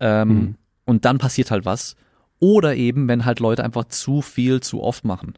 [0.00, 1.96] Ähm, Und dann passiert halt was.
[2.38, 5.34] Oder eben, wenn halt Leute einfach zu viel zu oft machen.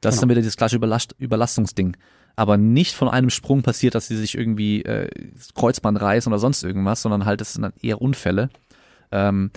[0.00, 0.36] Das ist dann Genau.
[0.36, 1.96] wieder dieses klassische Überlast Überlastungsding.
[2.36, 5.08] Aber nicht von einem Sprung passiert, dass sie sich irgendwie äh,
[5.54, 8.48] Kreuzband reißen oder sonst irgendwas, sondern halt, das sind dann eher Unfälle.
[9.10, 9.50] Ähm,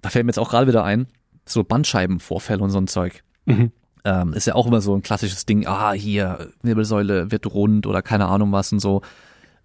[0.00, 1.06] da fällt mir jetzt auch gerade wieder ein,
[1.44, 3.22] so Bandscheibenvorfälle und so ein Zeug.
[3.44, 3.70] Mhm.
[4.04, 8.00] Ähm, ist ja auch immer so ein klassisches Ding, ah, hier, Wirbelsäule wird rund oder
[8.00, 9.02] keine Ahnung was und so.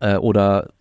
[0.02, 0.72] Äh, oder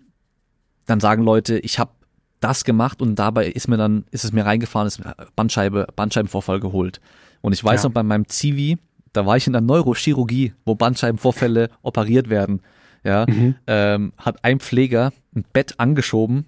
[0.87, 1.93] dann sagen Leute, ich habe
[2.41, 5.01] das gemacht und dabei ist mir dann, ist es mir reingefahren, ist
[5.37, 7.01] Bandscheibe, Bandscheibenvorfall geholt.
[7.43, 7.89] Und ich weiß Ja.
[7.89, 8.77] noch, bei meinem Zivi,
[9.15, 12.61] da war ich in der Neurochirurgie, wo Bandscheibenvorfälle operiert werden.
[13.03, 13.55] Ja, Mhm.
[13.67, 16.47] ähm, hat ein Pfleger ein Bett angeschoben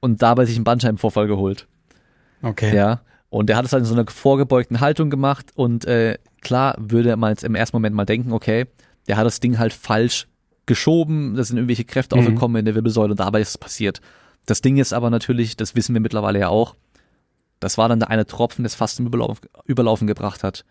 [0.00, 1.66] und dabei sich einen Bandscheibenvorfall geholt.
[2.42, 2.74] Okay.
[2.74, 3.00] Ja.
[3.30, 7.16] Und der hat es halt in so einer vorgebeugten Haltung gemacht und äh, klar würde
[7.16, 8.66] man jetzt im ersten Moment mal denken, okay,
[9.08, 10.26] der hat das Ding halt falsch
[10.66, 12.20] geschoben, da sind irgendwelche Kräfte Mhm.
[12.22, 14.00] aufgekommen in der Wirbelsäule und dabei ist es passiert.
[14.46, 16.74] Das Ding ist aber natürlich, das wissen wir mittlerweile ja auch,
[17.60, 20.64] das war dann der eine Tropfen, der es fast zum Überlauf, Überlaufen gebracht hat.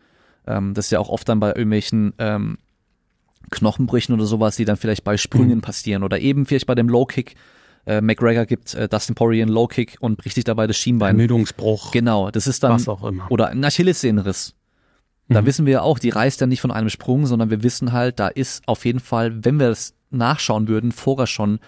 [0.48, 2.58] Ähm, das ist ja auch oft dann bei irgendwelchen ähm,
[3.52, 7.06] Knochenbrüchen oder sowas, die dann vielleicht bei Sprüngen passieren oder eben vielleicht bei dem Low
[7.06, 7.36] Kick.
[7.86, 11.10] Äh, McGregor gibt äh, Dustin Poirier einen Low Kick und bricht sich dabei das Schienbein.
[11.10, 11.92] Ermüdungsbruch.
[11.92, 13.30] Genau, das ist dann Was auch immer.
[13.32, 14.56] oder ein Achillessehnenriss.
[15.30, 15.46] Da Mhm.
[15.46, 18.20] wissen wir ja auch, die reißt ja nicht von einem Sprung, sondern wir wissen halt,
[18.20, 21.60] da ist auf jeden Fall, wenn wir das nachschauen würden, vorher schon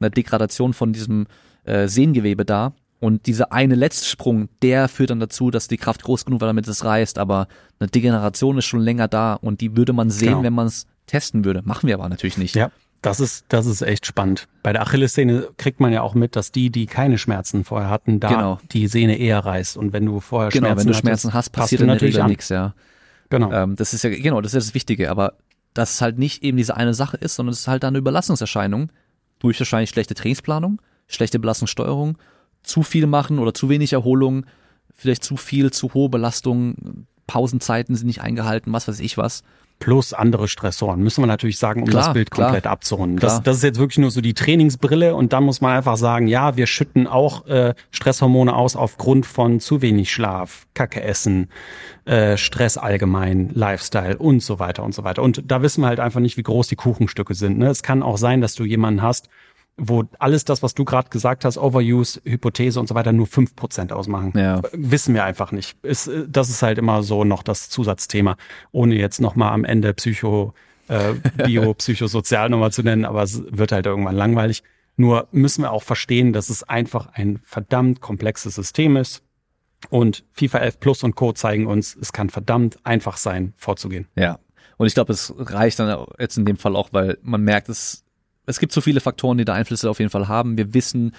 [0.00, 1.26] eine Degradation von diesem
[1.64, 2.72] äh, Sehngewebe da.
[2.98, 6.48] Und dieser eine letzte Sprung, der führt dann dazu, dass die Kraft groß genug war,
[6.48, 7.18] damit es reißt.
[7.18, 7.46] Aber
[7.78, 10.42] eine Degeneration ist schon länger da und die würde man sehen, Genau.
[10.44, 11.60] wenn man es testen würde.
[11.64, 12.54] Machen wir aber natürlich nicht.
[12.54, 12.70] Ja,
[13.02, 14.48] das ist, das ist echt spannend.
[14.62, 18.18] Bei der Achillessehne kriegt man ja auch mit, dass die, die keine Schmerzen vorher hatten,
[18.18, 18.58] da Genau.
[18.72, 19.76] die Sehne eher reißt.
[19.76, 21.94] Und wenn du vorher Genau, Schmerzen wenn du hattest, Schmerzen hast, passt passiert in der
[21.96, 22.30] natürlich Regel an.
[22.30, 22.74] nichts, ja.
[23.28, 23.52] Genau.
[23.52, 25.34] Ähm, das ist ja, genau, das ist das Wichtige, aber
[25.74, 28.90] dass es halt nicht eben diese eine Sache ist, sondern es ist halt eine Überlastungserscheinung
[29.38, 32.16] durch wahrscheinlich schlechte Trainingsplanung, schlechte Belastungssteuerung,
[32.66, 34.46] zu viel machen oder zu wenig Erholung,
[34.94, 39.42] vielleicht zu viel, zu hohe Belastung, Pausenzeiten sind nicht eingehalten, was weiß ich was.
[39.78, 42.48] Plus andere Stressoren, müssen wir natürlich sagen, um Klar, das Bild klar.
[42.48, 43.18] komplett abzurunden.
[43.18, 43.30] Klar.
[43.30, 46.28] Das, das ist jetzt wirklich nur so die Trainingsbrille und dann muss man einfach sagen,
[46.28, 51.50] ja, wir schütten auch äh, Stresshormone aus aufgrund von zu wenig Schlaf, Kacke essen,
[52.06, 55.22] äh, Stress allgemein, Lifestyle und so weiter und so weiter.
[55.22, 57.58] Und da wissen wir halt einfach nicht, wie groß die Kuchenstücke sind.
[57.58, 57.68] Ne?
[57.68, 59.28] Es kann auch sein, dass du jemanden hast,
[59.76, 63.54] wo alles das, was du gerade gesagt hast, Overuse, Hypothese und so weiter, nur fünf
[63.54, 64.32] Prozent ausmachen.
[64.34, 64.62] Ja.
[64.72, 65.76] Wissen wir einfach nicht.
[65.84, 68.36] Ist, das ist halt immer so noch das Zusatzthema,
[68.72, 70.54] ohne jetzt nochmal am Ende Psycho,
[70.88, 74.62] äh, Bio, Psychosozial nochmal zu nennen, aber es wird halt irgendwann langweilig.
[74.96, 79.22] Nur müssen wir auch verstehen, dass es einfach ein verdammt komplexes System ist.
[79.90, 81.32] Und FIFA 11 Plus und Co.
[81.32, 84.08] zeigen uns, es kann verdammt einfach sein, vorzugehen.
[84.16, 84.38] Ja.
[84.78, 88.05] Und ich glaube, es reicht dann jetzt in dem Fall auch, weil man merkt, es,
[88.46, 90.56] es gibt so viele Faktoren, die da Einflüsse auf jeden Fall haben.
[90.56, 91.12] Wir wissen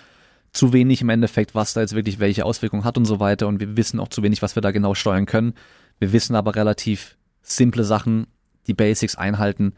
[0.54, 3.48] zu wenig im Endeffekt, was da jetzt wirklich welche Auswirkungen hat und so weiter.
[3.48, 5.54] Und wir wissen auch zu wenig, was wir da genau steuern können.
[6.00, 8.28] Wir wissen aber relativ simple Sachen,
[8.68, 9.74] die Basics einhalten,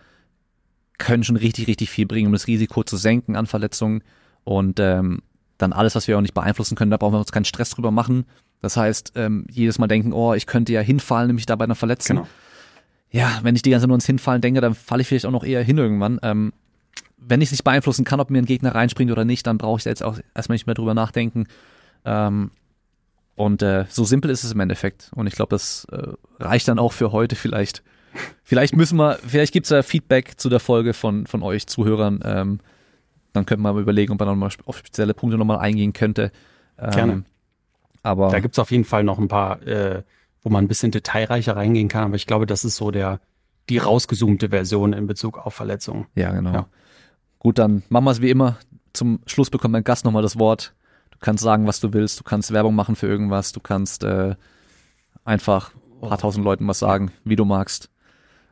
[0.98, 4.04] können schon richtig, richtig viel bringen, um das Risiko zu senken an Verletzungen.
[4.44, 5.22] Und ähm,
[5.58, 7.92] dann alles, was wir auch nicht beeinflussen können, da brauchen wir uns keinen Stress drüber
[7.92, 8.26] machen.
[8.62, 12.18] Das heißt, ähm, jedes Mal denken, oh, ich könnte ja hinfallen, nämlich dabei noch verletzen.
[12.18, 12.28] Genau.
[13.12, 15.32] Ja, wenn ich die ganze Zeit nur ins Hinfallen denke, dann falle ich vielleicht auch
[15.32, 16.20] noch eher hin irgendwann.
[16.22, 16.54] Ähm,
[17.18, 19.78] wenn ich es nicht beeinflussen kann, ob mir ein Gegner reinspringt oder nicht, dann brauche
[19.78, 21.48] ich da jetzt auch erstmal nicht mehr drüber nachdenken.
[22.06, 22.52] Ähm,
[23.36, 25.12] und äh, so simpel ist es im Endeffekt.
[25.16, 27.84] Und ich glaube, das äh, reicht dann auch für heute vielleicht.
[28.44, 32.20] Vielleicht müssen wir, vielleicht gibt's ja Feedback zu der Folge von, von euch Zuhörern.
[32.24, 32.60] Ähm,
[33.34, 36.32] dann könnten wir mal überlegen, ob man nochmal auf spezielle Punkte nochmal eingehen könnte.
[36.78, 37.24] Ähm, Gerne.
[38.02, 40.04] Aber Da gibt's auf jeden Fall noch ein paar, äh,
[40.42, 43.20] wo man ein bisschen detailreicher reingehen kann, aber ich glaube, das ist so der
[43.70, 46.08] die rausgezoomte Version in Bezug auf Verletzungen.
[46.16, 46.54] Ja, genau.
[46.54, 46.68] Ja.
[47.40, 48.58] Gut, dann machen wir es wie immer.
[48.94, 50.74] Zum Schluss bekommt mein Gast nochmal das Wort.
[51.12, 52.20] Du kannst sagen, was du willst.
[52.20, 53.52] Du kannst Werbung machen für irgendwas.
[53.52, 54.36] Du kannst äh,
[55.24, 57.90] einfach ein paar tausend Leuten was sagen, wie du magst.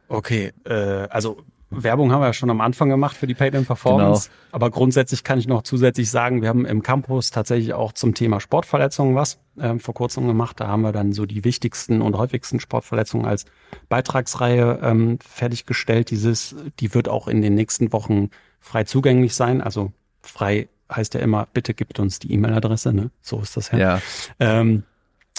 [0.10, 3.66] Okay, äh, also Werbung haben wir ja schon am Anfang gemacht für die Paid in
[3.66, 4.30] Performance.
[4.30, 4.56] Genau.
[4.56, 8.40] Aber grundsätzlich kann ich noch zusätzlich sagen, wir haben im Campus tatsächlich auch zum Thema
[8.40, 10.60] Sportverletzungen was ähm, vor kurzem gemacht.
[10.60, 13.46] Da haben wir dann so die wichtigsten und häufigsten Sportverletzungen als
[13.90, 16.10] Beitragsreihe ähm, fertiggestellt.
[16.10, 19.62] Dieses, die wird auch in den nächsten Wochen frei zugänglich sein.
[19.62, 23.12] Also frei heißt ja immer, bitte gibt uns die E-Mail-Adresse, ne?
[23.22, 23.78] So ist das ja.
[23.78, 24.02] Ja,
[24.40, 24.84] Ähm,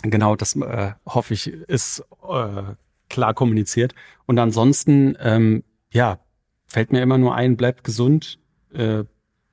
[0.02, 2.62] genau, das äh, hoffe ich, ist äh,
[3.08, 3.94] klar kommuniziert.
[4.26, 6.18] Und ansonsten, ähm, ja,
[6.66, 8.38] fällt mir immer nur ein, bleibt gesund,
[8.74, 9.04] äh,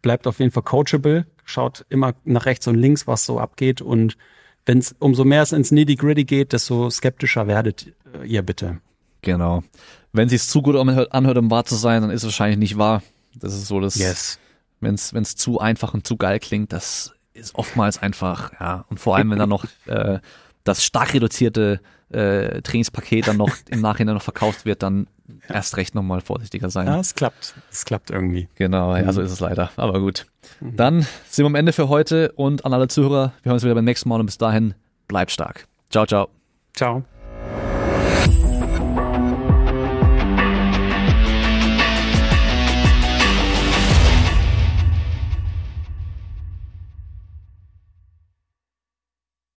[0.01, 3.81] bleibt auf jeden Fall coachable, schaut immer nach rechts und links, was so abgeht.
[3.81, 4.17] Und
[4.65, 8.79] wenn es umso mehr es ins Nitty-Gritty geht, desto skeptischer werdet äh, ihr bitte.
[9.21, 9.63] genau.
[10.11, 12.77] Wenn sich's zu gut anhört, anhört, um wahr zu sein, dann ist es wahrscheinlich nicht
[12.77, 13.03] wahr.
[13.35, 14.39] Das ist so das, Yes.
[14.79, 18.85] wenn's wenn's zu einfach und zu geil klingt, das ist oftmals einfach, ja.
[18.89, 20.19] Und vor allem, wenn dann noch äh,
[20.63, 25.07] das stark reduzierte äh, Trainingspaket dann noch im Nachhinein noch verkauft wird, dann
[25.49, 26.87] erst recht nochmal vorsichtiger sein.
[26.87, 27.55] Ja, es klappt.
[27.71, 28.47] Es klappt irgendwie.
[28.55, 29.71] Genau, ja, so ist es leider.
[29.75, 30.27] Aber gut.
[30.61, 33.75] Dann sind wir am Ende für heute und an alle Zuhörer, wir hören uns wieder
[33.75, 34.75] beim nächsten Mal und bis dahin,
[35.07, 35.67] bleibt stark.
[35.89, 36.29] Ciao, ciao.
[36.73, 37.03] Ciao.